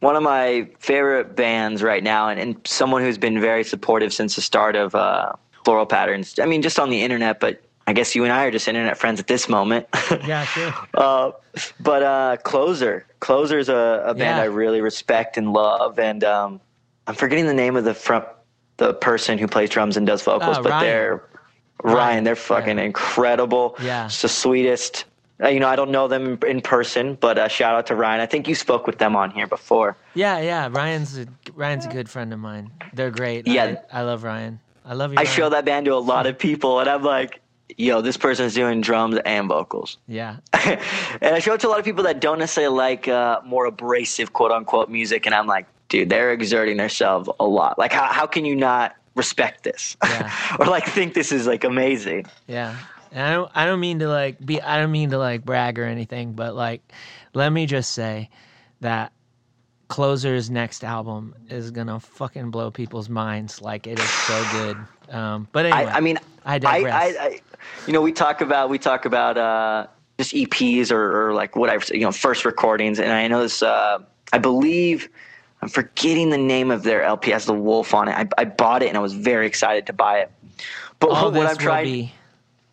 one 0.00 0.16
of 0.16 0.22
my 0.22 0.68
favorite 0.78 1.36
bands 1.36 1.82
right 1.82 2.02
now, 2.02 2.28
and, 2.28 2.38
and 2.40 2.56
someone 2.66 3.02
who's 3.02 3.18
been 3.18 3.40
very 3.40 3.64
supportive 3.64 4.12
since 4.12 4.34
the 4.36 4.42
start 4.42 4.76
of 4.76 4.94
uh, 4.94 5.32
Floral 5.64 5.86
Patterns. 5.86 6.38
I 6.40 6.46
mean, 6.46 6.62
just 6.62 6.78
on 6.78 6.90
the 6.90 7.02
internet, 7.02 7.38
but 7.40 7.60
I 7.86 7.92
guess 7.92 8.14
you 8.14 8.24
and 8.24 8.32
I 8.32 8.44
are 8.44 8.50
just 8.50 8.66
internet 8.68 8.96
friends 8.96 9.20
at 9.20 9.26
this 9.26 9.48
moment. 9.48 9.86
yeah, 10.26 10.44
sure. 10.44 10.72
uh, 10.94 11.32
but 11.80 12.02
uh, 12.02 12.36
Closer, 12.44 13.06
Closer 13.20 13.58
is 13.58 13.68
a, 13.68 14.02
a 14.06 14.14
band 14.14 14.38
Yeah. 14.38 14.42
I 14.42 14.46
really 14.46 14.80
respect 14.80 15.36
and 15.36 15.52
love, 15.52 15.98
and 15.98 16.22
um, 16.24 16.60
I'm 17.06 17.14
forgetting 17.14 17.46
the 17.46 17.54
name 17.54 17.76
of 17.76 17.84
the 17.84 17.94
front 17.94 18.24
the 18.78 18.94
person 18.94 19.38
who 19.38 19.46
plays 19.46 19.68
drums 19.70 19.96
and 19.96 20.06
does 20.06 20.22
vocals, 20.22 20.56
Uh, 20.58 20.62
but 20.62 20.70
Ryan. 20.72 20.84
they're 20.86 21.24
Ryan. 21.84 21.96
Ryan, 21.96 22.24
They're 22.24 22.36
fucking 22.36 22.78
yeah. 22.78 22.84
incredible. 22.84 23.76
Yeah. 23.82 24.06
it's 24.06 24.22
the 24.22 24.28
sweetest. 24.28 25.04
Uh, 25.42 25.48
you 25.48 25.58
know, 25.60 25.68
I 25.68 25.74
don't 25.76 25.90
know 25.90 26.06
them 26.08 26.38
in, 26.46 26.60
person, 26.60 27.16
but 27.20 27.36
uh, 27.38 27.48
shout 27.48 27.74
out 27.74 27.86
to 27.88 27.96
Ryan. 27.96 28.20
I 28.20 28.26
think 28.26 28.46
you 28.46 28.54
spoke 28.54 28.86
with 28.86 28.98
them 28.98 29.16
on 29.16 29.30
here 29.32 29.46
before. 29.48 29.96
Yeah, 30.14 30.38
yeah. 30.40 30.68
Ryan's 30.70 31.18
a, 31.18 31.26
Ryan's 31.54 31.84
a 31.86 31.88
good 31.88 32.08
friend 32.08 32.32
of 32.32 32.38
mine. 32.38 32.70
They're 32.94 33.10
great. 33.10 33.46
Yeah. 33.48 33.76
I, 33.92 34.00
I 34.00 34.02
love 34.02 34.22
Ryan. 34.22 34.60
I 34.84 34.94
love 34.94 35.12
you. 35.12 35.18
I 35.18 35.22
Ryan. 35.24 35.34
show 35.34 35.48
that 35.48 35.64
band 35.64 35.86
to 35.86 35.94
a 35.94 35.96
lot 35.96 36.26
of 36.26 36.38
people, 36.38 36.78
and 36.80 36.88
I'm 36.88 37.02
like, 37.02 37.40
yo, 37.76 38.00
this 38.00 38.16
person's 38.16 38.54
doing 38.54 38.80
drums 38.80 39.18
and 39.24 39.48
vocals. 39.48 39.98
Yeah, 40.06 40.36
and 40.52 41.34
I 41.34 41.40
show 41.40 41.54
it 41.54 41.60
to 41.60 41.68
a 41.68 41.70
lot 41.70 41.78
of 41.80 41.84
people 41.84 42.04
that 42.04 42.20
don't 42.20 42.38
necessarily 42.38 42.76
like 42.76 43.08
uh, 43.08 43.40
more 43.44 43.66
abrasive, 43.66 44.32
quote 44.32 44.52
unquote, 44.52 44.88
music, 44.88 45.26
and 45.26 45.34
I'm 45.34 45.46
like, 45.48 45.66
dude, 45.92 46.08
they're 46.08 46.32
exerting 46.32 46.78
themselves 46.78 47.28
a 47.38 47.46
lot. 47.46 47.78
Like, 47.78 47.92
how, 47.92 48.06
how 48.06 48.26
can 48.26 48.46
you 48.46 48.56
not 48.56 48.96
respect 49.14 49.62
this? 49.62 49.96
Yeah. 50.04 50.56
or 50.58 50.66
like 50.66 50.86
think 50.86 51.12
this 51.14 51.30
is 51.30 51.46
like 51.46 51.64
amazing? 51.64 52.26
yeah. 52.48 52.76
And 53.12 53.20
I 53.22 53.32
don't. 53.34 53.52
I 53.54 53.66
don't 53.66 53.80
mean 53.80 53.98
to 53.98 54.08
like 54.08 54.44
be. 54.44 54.58
I 54.62 54.80
don't 54.80 54.90
mean 54.90 55.10
to 55.10 55.18
like 55.18 55.44
brag 55.44 55.78
or 55.78 55.84
anything, 55.84 56.32
but 56.32 56.54
like, 56.54 56.80
let 57.34 57.52
me 57.52 57.66
just 57.66 57.90
say 57.90 58.30
that 58.80 59.12
Closer's 59.88 60.48
next 60.48 60.82
album 60.82 61.34
is 61.50 61.70
gonna 61.72 62.00
fucking 62.00 62.50
blow 62.50 62.70
people's 62.70 63.10
minds. 63.10 63.60
Like 63.60 63.86
it 63.86 63.98
is 63.98 64.08
so 64.08 64.42
good. 64.52 64.78
Um, 65.14 65.46
but 65.52 65.66
anyway, 65.66 65.92
I, 65.92 65.98
I 65.98 66.00
mean, 66.00 66.18
I 66.46 66.58
digress. 66.58 66.94
I, 66.94 67.22
I, 67.22 67.40
you 67.86 67.92
know, 67.92 68.00
we 68.00 68.12
talk 68.12 68.40
about 68.40 68.70
we 68.70 68.78
talk 68.78 69.04
about 69.04 69.36
uh, 69.36 69.88
just 70.16 70.32
EPs 70.32 70.90
or, 70.90 71.28
or 71.28 71.34
like 71.34 71.54
whatever, 71.54 71.84
you 71.92 72.00
know, 72.00 72.12
first 72.12 72.46
recordings, 72.46 72.98
and 72.98 73.12
I 73.12 73.28
know 73.28 73.42
this. 73.42 73.62
Uh, 73.62 73.98
I 74.32 74.38
believe 74.38 75.10
I'm 75.62 75.68
forgetting 75.68 76.30
the 76.30 76.38
name 76.38 76.72
of 76.72 76.82
their 76.82 77.02
LP 77.02 77.30
has 77.30 77.46
the 77.46 77.54
wolf 77.54 77.94
on 77.94 78.08
it. 78.08 78.12
I, 78.12 78.28
I 78.36 78.44
bought 78.44 78.82
it 78.82 78.88
and 78.88 78.96
I 78.96 79.00
was 79.00 79.14
very 79.14 79.46
excited 79.46 79.86
to 79.86 79.92
buy 79.92 80.18
it. 80.18 80.32
But 80.98 81.10
all 81.10 81.26
what 81.26 81.34
this 81.34 81.50
I'm 81.52 81.56
trying, 81.56 81.84
be. 81.84 82.12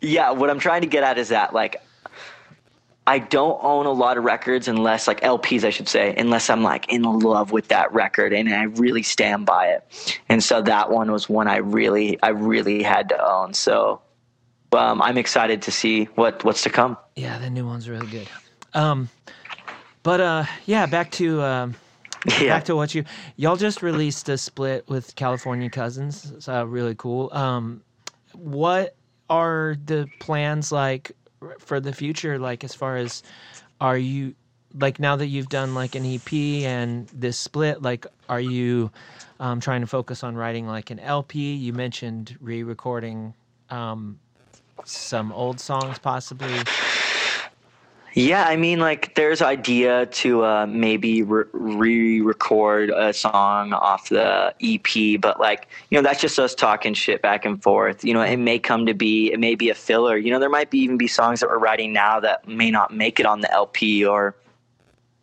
yeah, 0.00 0.32
what 0.32 0.50
I'm 0.50 0.58
trying 0.58 0.80
to 0.82 0.88
get 0.88 1.04
at 1.04 1.16
is 1.16 1.28
that 1.28 1.54
like 1.54 1.80
I 3.06 3.20
don't 3.20 3.58
own 3.62 3.86
a 3.86 3.92
lot 3.92 4.18
of 4.18 4.24
records 4.24 4.66
unless 4.66 5.06
like 5.06 5.20
LPs 5.20 5.62
I 5.64 5.70
should 5.70 5.88
say 5.88 6.14
unless 6.16 6.50
I'm 6.50 6.62
like 6.62 6.92
in 6.92 7.02
love 7.02 7.52
with 7.52 7.68
that 7.68 7.92
record 7.92 8.32
and 8.32 8.52
I 8.52 8.64
really 8.64 9.04
stand 9.04 9.46
by 9.46 9.68
it. 9.68 10.20
And 10.28 10.42
so 10.42 10.60
that 10.62 10.90
one 10.90 11.12
was 11.12 11.28
one 11.28 11.46
I 11.46 11.58
really 11.58 12.20
I 12.22 12.30
really 12.30 12.82
had 12.82 13.08
to 13.10 13.24
own. 13.24 13.54
So 13.54 14.02
um, 14.72 15.00
I'm 15.00 15.16
excited 15.16 15.62
to 15.62 15.70
see 15.70 16.04
what 16.16 16.42
what's 16.42 16.62
to 16.62 16.70
come. 16.70 16.96
Yeah, 17.14 17.38
the 17.38 17.50
new 17.50 17.66
one's 17.66 17.88
really 17.88 18.08
good. 18.08 18.28
Um, 18.74 19.08
but 20.02 20.20
uh, 20.20 20.44
yeah, 20.66 20.86
back 20.86 21.10
to 21.12 21.42
um, 21.42 21.74
yeah. 22.40 22.48
back 22.48 22.64
to 22.64 22.76
what 22.76 22.94
you 22.94 23.04
y'all 23.36 23.56
just 23.56 23.82
released 23.82 24.28
a 24.28 24.38
split 24.38 24.88
with 24.88 25.14
California 25.16 25.70
Cousins. 25.70 26.32
So 26.38 26.64
really 26.64 26.94
cool. 26.94 27.30
Um, 27.32 27.82
what 28.32 28.94
are 29.28 29.76
the 29.84 30.08
plans 30.18 30.72
like 30.72 31.12
for 31.58 31.80
the 31.80 31.92
future? 31.92 32.38
Like 32.38 32.64
as 32.64 32.74
far 32.74 32.96
as 32.96 33.22
are 33.80 33.98
you 33.98 34.34
like 34.78 35.00
now 35.00 35.16
that 35.16 35.26
you've 35.26 35.48
done 35.48 35.74
like 35.74 35.94
an 35.94 36.04
EP 36.04 36.32
and 36.32 37.08
this 37.08 37.38
split? 37.38 37.82
Like 37.82 38.06
are 38.28 38.40
you 38.40 38.90
um, 39.38 39.60
trying 39.60 39.80
to 39.80 39.86
focus 39.86 40.22
on 40.22 40.36
writing 40.36 40.66
like 40.66 40.90
an 40.90 40.98
LP? 40.98 41.54
You 41.54 41.72
mentioned 41.72 42.36
re-recording 42.40 43.34
um, 43.70 44.18
some 44.84 45.32
old 45.32 45.60
songs 45.60 45.98
possibly. 45.98 46.60
Yeah, 48.14 48.44
I 48.44 48.56
mean, 48.56 48.80
like, 48.80 49.14
there's 49.14 49.40
idea 49.40 50.06
to 50.06 50.44
uh, 50.44 50.66
maybe 50.66 51.22
re-record 51.22 52.90
a 52.90 53.12
song 53.12 53.72
off 53.72 54.08
the 54.08 54.52
EP, 54.60 55.20
but 55.20 55.38
like, 55.38 55.68
you 55.90 55.98
know, 55.98 56.02
that's 56.02 56.20
just 56.20 56.38
us 56.38 56.54
talking 56.54 56.92
shit 56.92 57.22
back 57.22 57.44
and 57.44 57.62
forth. 57.62 58.04
You 58.04 58.14
know, 58.14 58.22
it 58.22 58.38
may 58.38 58.58
come 58.58 58.84
to 58.86 58.94
be, 58.94 59.32
it 59.32 59.38
may 59.38 59.54
be 59.54 59.70
a 59.70 59.74
filler. 59.74 60.16
You 60.16 60.32
know, 60.32 60.40
there 60.40 60.50
might 60.50 60.70
be 60.70 60.78
even 60.78 60.96
be 60.96 61.06
songs 61.06 61.38
that 61.40 61.48
we're 61.48 61.58
writing 61.58 61.92
now 61.92 62.18
that 62.18 62.48
may 62.48 62.70
not 62.70 62.92
make 62.92 63.20
it 63.20 63.26
on 63.26 63.40
the 63.40 63.52
LP 63.52 64.04
or 64.04 64.34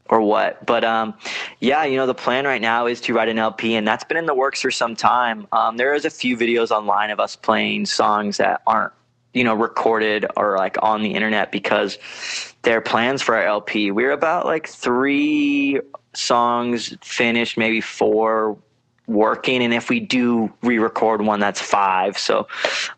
or 0.09 0.21
what. 0.21 0.65
But 0.65 0.85
um, 0.85 1.13
yeah, 1.59 1.83
you 1.83 1.97
know, 1.97 2.05
the 2.05 2.13
plan 2.13 2.45
right 2.45 2.61
now 2.61 2.85
is 2.85 3.01
to 3.01 3.13
write 3.13 3.27
an 3.27 3.37
LP, 3.37 3.75
and 3.75 3.85
that's 3.85 4.05
been 4.05 4.15
in 4.15 4.25
the 4.25 4.33
works 4.33 4.61
for 4.61 4.71
some 4.71 4.95
time. 4.95 5.47
Um, 5.51 5.75
there 5.75 5.93
is 5.93 6.05
a 6.05 6.09
few 6.09 6.37
videos 6.37 6.71
online 6.71 7.09
of 7.09 7.19
us 7.19 7.35
playing 7.35 7.85
songs 7.85 8.37
that 8.37 8.61
aren't 8.65 8.93
you 9.33 9.43
know 9.43 9.53
recorded 9.53 10.25
or 10.35 10.57
like 10.57 10.77
on 10.81 11.01
the 11.01 11.13
internet 11.13 11.51
because 11.51 11.97
their 12.63 12.81
plans 12.81 13.21
for 13.21 13.35
our 13.35 13.43
LP. 13.43 13.91
We're 13.91 14.11
about 14.11 14.45
like 14.45 14.67
three 14.67 15.79
songs 16.13 16.95
finished, 17.01 17.57
maybe 17.57 17.81
four 17.81 18.57
working, 19.07 19.63
and 19.63 19.73
if 19.73 19.89
we 19.89 19.99
do 19.99 20.51
re-record 20.61 21.21
one, 21.21 21.39
that's 21.39 21.61
five. 21.61 22.17
So, 22.17 22.47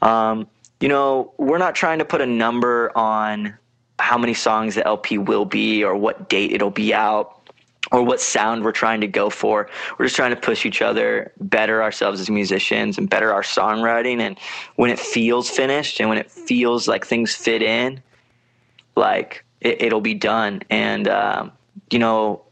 um, 0.01 0.47
you 0.80 0.88
know, 0.88 1.34
we're 1.38 1.59
not 1.59 1.75
trying 1.75 1.99
to 1.99 2.05
put 2.05 2.21
a 2.21 2.25
number 2.25 2.91
on 2.97 3.55
how 3.99 4.17
many 4.17 4.34
songs 4.34 4.75
the 4.75 4.88
LP 4.88 5.17
will 5.17 5.45
be 5.45 5.84
or 5.84 5.95
what 5.95 6.30
date 6.30 6.51
it'll 6.51 6.71
be 6.71 6.93
out 6.93 7.39
or 7.92 8.04
what 8.04 8.22
sound 8.22 8.64
we're 8.64 8.72
trying 8.72 9.02
to 9.02 9.08
go 9.08 9.30
for. 9.30 9.70
We're 9.98 10.06
just 10.06 10.16
trying 10.16 10.32
to 10.32 10.40
push 10.40 10.66
each 10.66 10.82
other, 10.82 11.32
better 11.40 11.82
ourselves 11.82 12.20
as 12.20 12.30
musicians, 12.30 12.98
and 12.98 13.10
better 13.10 13.34
our 13.34 13.42
songwriting. 13.42 14.20
And 14.20 14.38
when 14.76 14.92
it 14.92 15.00
feels 15.00 15.50
finished 15.50 16.00
and 16.00 16.10
when 16.10 16.18
it 16.18 16.30
feels 16.30 16.88
like 16.88 17.06
things 17.06 17.36
fit 17.36 17.62
in, 17.62 18.02
like 18.96 19.44
it, 19.62 19.92
will 19.92 20.02
be 20.02 20.14
done. 20.14 20.62
And, 20.70 21.08
um, 21.08 21.52
you 21.90 22.00
know, 22.00 22.44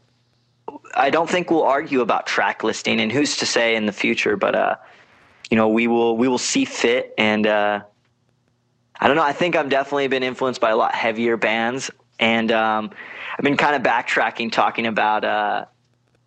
I 0.94 1.10
don't 1.10 1.28
think 1.28 1.50
we'll 1.50 1.62
argue 1.62 2.00
about 2.00 2.26
track 2.26 2.64
listing 2.64 3.00
and 3.00 3.12
who's 3.12 3.36
to 3.38 3.46
say 3.46 3.76
in 3.76 3.86
the 3.86 3.92
future, 3.92 4.36
but, 4.36 4.54
uh, 4.54 4.76
you 5.50 5.56
know, 5.56 5.68
we 5.68 5.86
will, 5.86 6.16
we 6.16 6.28
will 6.28 6.38
see 6.38 6.64
fit. 6.64 7.14
And, 7.16 7.46
uh, 7.46 7.80
I 9.00 9.06
don't 9.06 9.16
know. 9.16 9.22
I 9.22 9.32
think 9.32 9.54
I've 9.54 9.68
definitely 9.68 10.08
been 10.08 10.24
influenced 10.24 10.60
by 10.60 10.70
a 10.70 10.76
lot 10.76 10.94
heavier 10.94 11.36
bands. 11.36 11.90
And, 12.18 12.50
um, 12.52 12.90
I've 13.38 13.44
been 13.44 13.56
kind 13.56 13.76
of 13.76 13.82
backtracking, 13.82 14.50
talking 14.50 14.86
about 14.88 15.24
uh, 15.24 15.66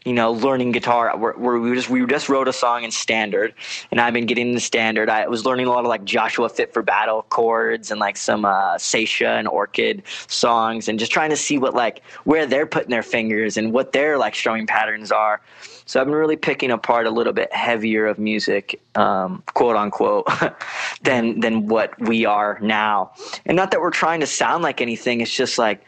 you 0.06 0.14
know 0.14 0.32
learning 0.32 0.72
guitar. 0.72 1.16
Where, 1.18 1.34
where 1.34 1.60
we 1.60 1.76
just 1.76 1.90
we 1.90 2.06
just 2.06 2.30
wrote 2.30 2.48
a 2.48 2.54
song 2.54 2.86
in 2.86 2.92
standard, 2.92 3.54
and 3.92 4.00
I've 4.00 4.14
been 4.14 4.26
getting 4.26 4.54
the 4.54 4.62
standard. 4.62 5.10
I 5.10 5.28
was 5.28 5.46
learning 5.46 5.68
a 5.68 5.70
lot 5.70 5.82
of 5.82 5.88
like 5.88 6.06
Joshua 6.06 6.48
Fit 6.48 6.74
for 6.74 6.82
Battle 6.82 7.24
chords 7.24 7.92
and 7.92 8.00
like 8.00 8.16
some 8.16 8.46
uh, 8.46 8.78
Saetia 8.78 9.38
and 9.38 9.48
Orchid 9.48 10.04
songs, 10.28 10.88
and 10.88 10.98
just 10.98 11.12
trying 11.12 11.32
to 11.32 11.38
see 11.38 11.58
what 11.58 11.74
like 11.74 12.02
where 12.24 12.46
they're 12.46 12.66
putting 12.66 12.92
their 12.92 13.04
fingers 13.04 13.58
and 13.58 13.74
what 13.74 13.92
their 13.92 14.18
like 14.18 14.34
strumming 14.36 14.68
patterns 14.68 15.12
are. 15.12 15.42
So 15.92 16.00
I've 16.00 16.08
been 16.08 16.16
really 16.16 16.38
picking 16.38 16.72
apart 16.72 17.06
a 17.06 17.10
little 17.10 17.34
bit 17.34 17.54
heavier 17.54 18.06
of 18.08 18.18
music, 18.18 18.82
um, 18.96 19.44
quote 19.56 19.76
unquote, 19.76 20.26
than 21.04 21.42
than 21.42 21.68
what 21.68 22.00
we 22.00 22.24
are 22.24 22.58
now. 22.62 23.12
And 23.46 23.58
not 23.58 23.72
that 23.72 23.82
we're 23.82 23.90
trying 23.90 24.22
to 24.22 24.26
sound 24.26 24.64
like 24.64 24.80
anything. 24.80 25.20
It's 25.20 25.36
just 25.36 25.58
like 25.58 25.84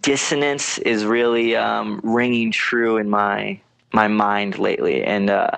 dissonance 0.00 0.78
is 0.78 1.04
really 1.04 1.54
um, 1.54 2.00
ringing 2.02 2.50
true 2.50 2.96
in 2.96 3.10
my 3.10 3.60
my 3.92 4.08
mind 4.08 4.58
lately, 4.58 5.04
and 5.04 5.28
uh, 5.28 5.50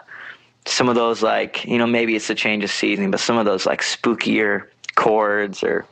some 0.67 0.89
of 0.89 0.97
those 0.97 1.23
like 1.23 1.65
you 1.65 1.79
know 1.79 1.87
maybe 1.87 2.17
it's 2.17 2.29
a 2.31 2.35
change 2.35 2.65
of 2.65 2.73
season, 2.73 3.13
but 3.13 3.21
some 3.21 3.39
of 3.39 3.45
those 3.45 3.65
like 3.65 3.83
spookier 3.83 4.67
chords 4.97 5.63
or 5.63 5.87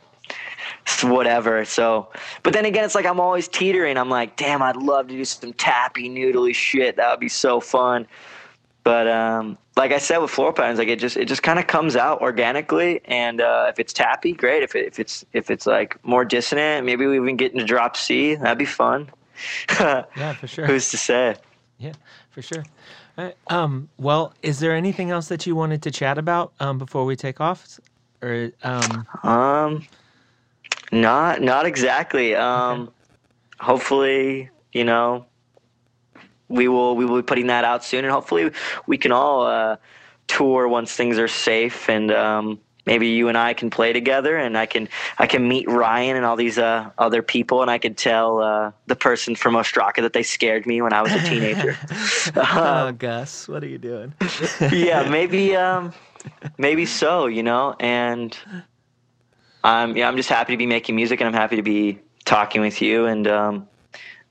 whatever. 1.03 1.65
So, 1.65 2.07
but 2.43 2.53
then 2.53 2.65
again, 2.65 2.83
it's 2.83 2.95
like 2.95 3.05
I'm 3.05 3.19
always 3.19 3.47
teetering. 3.47 3.97
I'm 3.97 4.09
like, 4.09 4.35
damn, 4.35 4.61
I'd 4.61 4.77
love 4.77 5.07
to 5.07 5.13
do 5.13 5.25
some 5.25 5.53
tappy 5.53 6.09
noodly 6.09 6.53
shit. 6.53 6.95
That 6.95 7.09
would 7.11 7.19
be 7.19 7.29
so 7.29 7.59
fun. 7.59 8.07
But 8.83 9.07
um, 9.09 9.57
like 9.75 9.91
I 9.91 9.97
said 9.97 10.19
with 10.19 10.31
Floral 10.31 10.53
Patterns, 10.53 10.79
like 10.79 10.87
it 10.87 10.97
just 10.97 11.17
it 11.17 11.25
just 11.25 11.43
kind 11.43 11.59
of 11.59 11.67
comes 11.67 11.97
out 11.97 12.21
organically, 12.21 13.01
and 13.03 13.41
uh, 13.41 13.65
if 13.67 13.79
it's 13.79 13.91
tappy, 13.91 14.31
great. 14.31 14.63
If 14.63 14.75
it, 14.77 14.85
if 14.85 14.97
it's 14.97 15.25
if 15.33 15.51
it's 15.51 15.67
like 15.67 16.01
more 16.05 16.23
dissonant, 16.23 16.85
maybe 16.85 17.05
we 17.05 17.17
even 17.17 17.35
get 17.35 17.51
into 17.51 17.65
drop 17.65 17.97
C. 17.97 18.35
That'd 18.35 18.57
be 18.57 18.63
fun. 18.63 19.09
yeah, 19.79 20.33
for 20.33 20.47
sure. 20.47 20.65
Who's 20.65 20.89
to 20.91 20.97
say? 20.97 21.35
Yeah, 21.79 21.93
for 22.29 22.41
sure. 22.41 22.63
Right. 23.17 23.35
Um, 23.47 23.89
well, 23.97 24.33
is 24.41 24.59
there 24.59 24.73
anything 24.73 25.11
else 25.11 25.27
that 25.27 25.45
you 25.45 25.53
wanted 25.53 25.81
to 25.83 25.91
chat 25.91 26.17
about 26.17 26.53
um, 26.61 26.77
before 26.77 27.03
we 27.03 27.17
take 27.17 27.41
off, 27.41 27.79
or 28.21 28.51
um? 28.63 29.05
Um, 29.23 29.87
not 30.91 31.41
not 31.41 31.65
exactly. 31.65 32.35
Um, 32.35 32.91
hopefully, 33.59 34.49
you 34.71 34.83
know, 34.83 35.25
we 36.47 36.67
will 36.67 36.95
we 36.95 37.05
will 37.05 37.17
be 37.17 37.25
putting 37.25 37.47
that 37.47 37.63
out 37.63 37.83
soon, 37.83 38.05
and 38.05 38.11
hopefully 38.11 38.51
we 38.85 38.97
can 38.97 39.11
all 39.11 39.45
uh, 39.45 39.77
tour 40.27 40.67
once 40.67 40.93
things 40.93 41.19
are 41.19 41.27
safe, 41.27 41.89
and 41.89 42.11
um, 42.11 42.59
maybe 42.85 43.07
you 43.07 43.27
and 43.27 43.37
I 43.37 43.53
can 43.53 43.69
play 43.69 43.93
together, 43.93 44.37
and 44.37 44.57
I 44.57 44.65
can 44.65 44.89
I 45.17 45.27
can 45.27 45.47
meet 45.47 45.69
Ryan 45.69 46.15
and 46.15 46.25
all 46.25 46.35
these 46.35 46.57
uh, 46.57 46.89
other 46.97 47.21
people, 47.21 47.61
and 47.61 47.69
I 47.69 47.77
could 47.77 47.97
tell 47.97 48.39
uh, 48.39 48.71
the 48.87 48.95
person 48.95 49.35
from 49.35 49.55
Ostraka 49.55 50.01
that 50.01 50.13
they 50.13 50.23
scared 50.23 50.65
me 50.65 50.81
when 50.81 50.93
I 50.93 51.01
was 51.01 51.11
a 51.11 51.21
teenager. 51.21 51.77
oh, 52.35 52.91
Gus, 52.93 53.47
what 53.47 53.63
are 53.63 53.67
you 53.67 53.77
doing? 53.77 54.13
yeah, 54.71 55.07
maybe 55.09 55.55
um, 55.55 55.93
maybe 56.57 56.85
so, 56.85 57.27
you 57.27 57.43
know, 57.43 57.75
and. 57.79 58.35
I'm 59.67 59.97
yeah, 59.97 60.07
I'm 60.07 60.15
just 60.15 60.29
happy 60.29 60.53
to 60.53 60.57
be 60.57 60.65
making 60.65 60.95
music, 60.95 61.19
and 61.19 61.27
I'm 61.27 61.33
happy 61.33 61.57
to 61.57 61.61
be 61.61 61.99
talking 62.23 62.61
with 62.61 62.81
you, 62.81 63.05
and 63.05 63.27
um, 63.27 63.67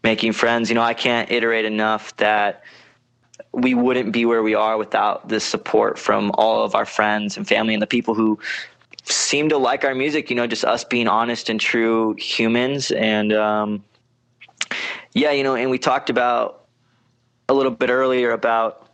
making 0.02 0.32
friends. 0.32 0.70
You 0.70 0.74
know, 0.74 0.82
I 0.82 0.94
can't 0.94 1.30
iterate 1.30 1.66
enough 1.66 2.16
that 2.16 2.64
we 3.52 3.74
wouldn't 3.74 4.12
be 4.12 4.24
where 4.24 4.42
we 4.42 4.54
are 4.54 4.78
without 4.78 5.28
the 5.28 5.38
support 5.38 5.98
from 5.98 6.30
all 6.34 6.64
of 6.64 6.74
our 6.74 6.86
friends 6.86 7.36
and 7.36 7.46
family 7.46 7.74
and 7.74 7.82
the 7.82 7.86
people 7.86 8.14
who 8.14 8.38
seem 9.04 9.50
to 9.50 9.58
like 9.58 9.84
our 9.84 9.94
music. 9.94 10.30
You 10.30 10.36
know, 10.36 10.46
just 10.46 10.64
us 10.64 10.84
being 10.84 11.06
honest 11.06 11.50
and 11.50 11.60
true 11.60 12.14
humans. 12.14 12.90
And 12.90 13.30
um, 13.34 13.84
yeah, 15.12 15.32
you 15.32 15.42
know, 15.42 15.54
and 15.54 15.70
we 15.70 15.78
talked 15.78 16.08
about 16.08 16.64
a 17.50 17.52
little 17.52 17.72
bit 17.72 17.90
earlier 17.90 18.30
about 18.30 18.88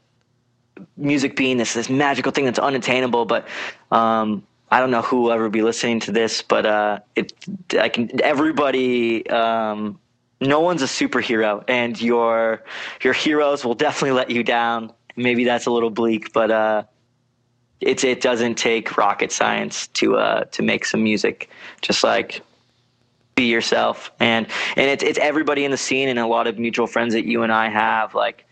music 0.96 1.36
being 1.36 1.56
this 1.56 1.74
this 1.74 1.88
magical 1.88 2.32
thing 2.32 2.46
that's 2.46 2.58
unattainable, 2.58 3.26
but 3.26 3.46
um, 3.92 4.44
I 4.72 4.80
don't 4.80 4.90
know 4.90 5.02
who 5.02 5.20
will 5.20 5.32
ever 5.32 5.50
be 5.50 5.60
listening 5.60 6.00
to 6.00 6.12
this, 6.12 6.40
but 6.40 6.64
uh, 6.64 7.00
it 7.14 7.34
I 7.78 7.90
can 7.90 8.22
everybody 8.22 9.28
um, 9.28 10.00
no 10.40 10.60
one's 10.60 10.80
a 10.80 10.86
superhero, 10.86 11.62
and 11.68 12.00
your 12.00 12.64
your 13.02 13.12
heroes 13.12 13.66
will 13.66 13.74
definitely 13.74 14.12
let 14.12 14.30
you 14.30 14.42
down. 14.42 14.90
Maybe 15.14 15.44
that's 15.44 15.66
a 15.66 15.70
little 15.70 15.90
bleak, 15.90 16.32
but 16.32 16.50
uh, 16.50 16.84
it's 17.82 18.02
it 18.02 18.22
doesn't 18.22 18.54
take 18.54 18.96
rocket 18.96 19.30
science 19.30 19.88
to 19.88 20.16
uh, 20.16 20.44
to 20.44 20.62
make 20.62 20.86
some 20.86 21.04
music. 21.04 21.50
Just 21.82 22.02
like 22.02 22.40
be 23.34 23.44
yourself, 23.44 24.10
and 24.20 24.46
and 24.76 24.88
it's 24.88 25.04
it's 25.04 25.18
everybody 25.18 25.66
in 25.66 25.70
the 25.70 25.76
scene, 25.76 26.08
and 26.08 26.18
a 26.18 26.26
lot 26.26 26.46
of 26.46 26.58
mutual 26.58 26.86
friends 26.86 27.12
that 27.12 27.26
you 27.26 27.42
and 27.42 27.52
I 27.52 27.68
have. 27.68 28.14
Like 28.14 28.46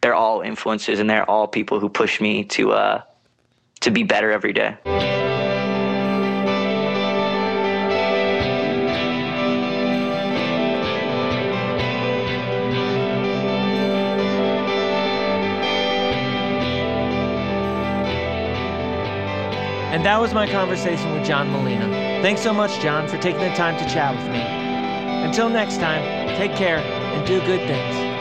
they're 0.00 0.16
all 0.16 0.40
influences, 0.40 0.98
and 0.98 1.08
they're 1.08 1.30
all 1.30 1.46
people 1.46 1.78
who 1.78 1.88
push 1.88 2.20
me 2.20 2.42
to 2.56 2.72
uh, 2.72 3.02
to 3.82 3.92
be 3.92 4.02
better 4.02 4.32
every 4.32 4.52
day. 4.52 5.19
And 20.00 20.06
that 20.06 20.18
was 20.18 20.32
my 20.32 20.50
conversation 20.50 21.12
with 21.12 21.26
John 21.26 21.50
Molina. 21.50 21.86
Thanks 22.22 22.40
so 22.40 22.54
much, 22.54 22.80
John, 22.80 23.06
for 23.06 23.18
taking 23.18 23.42
the 23.42 23.50
time 23.50 23.76
to 23.76 23.84
chat 23.84 24.16
with 24.16 24.32
me. 24.32 24.40
Until 24.40 25.50
next 25.50 25.76
time, 25.76 26.02
take 26.38 26.56
care 26.56 26.78
and 26.78 27.26
do 27.26 27.38
good 27.40 27.60
things. 27.68 28.19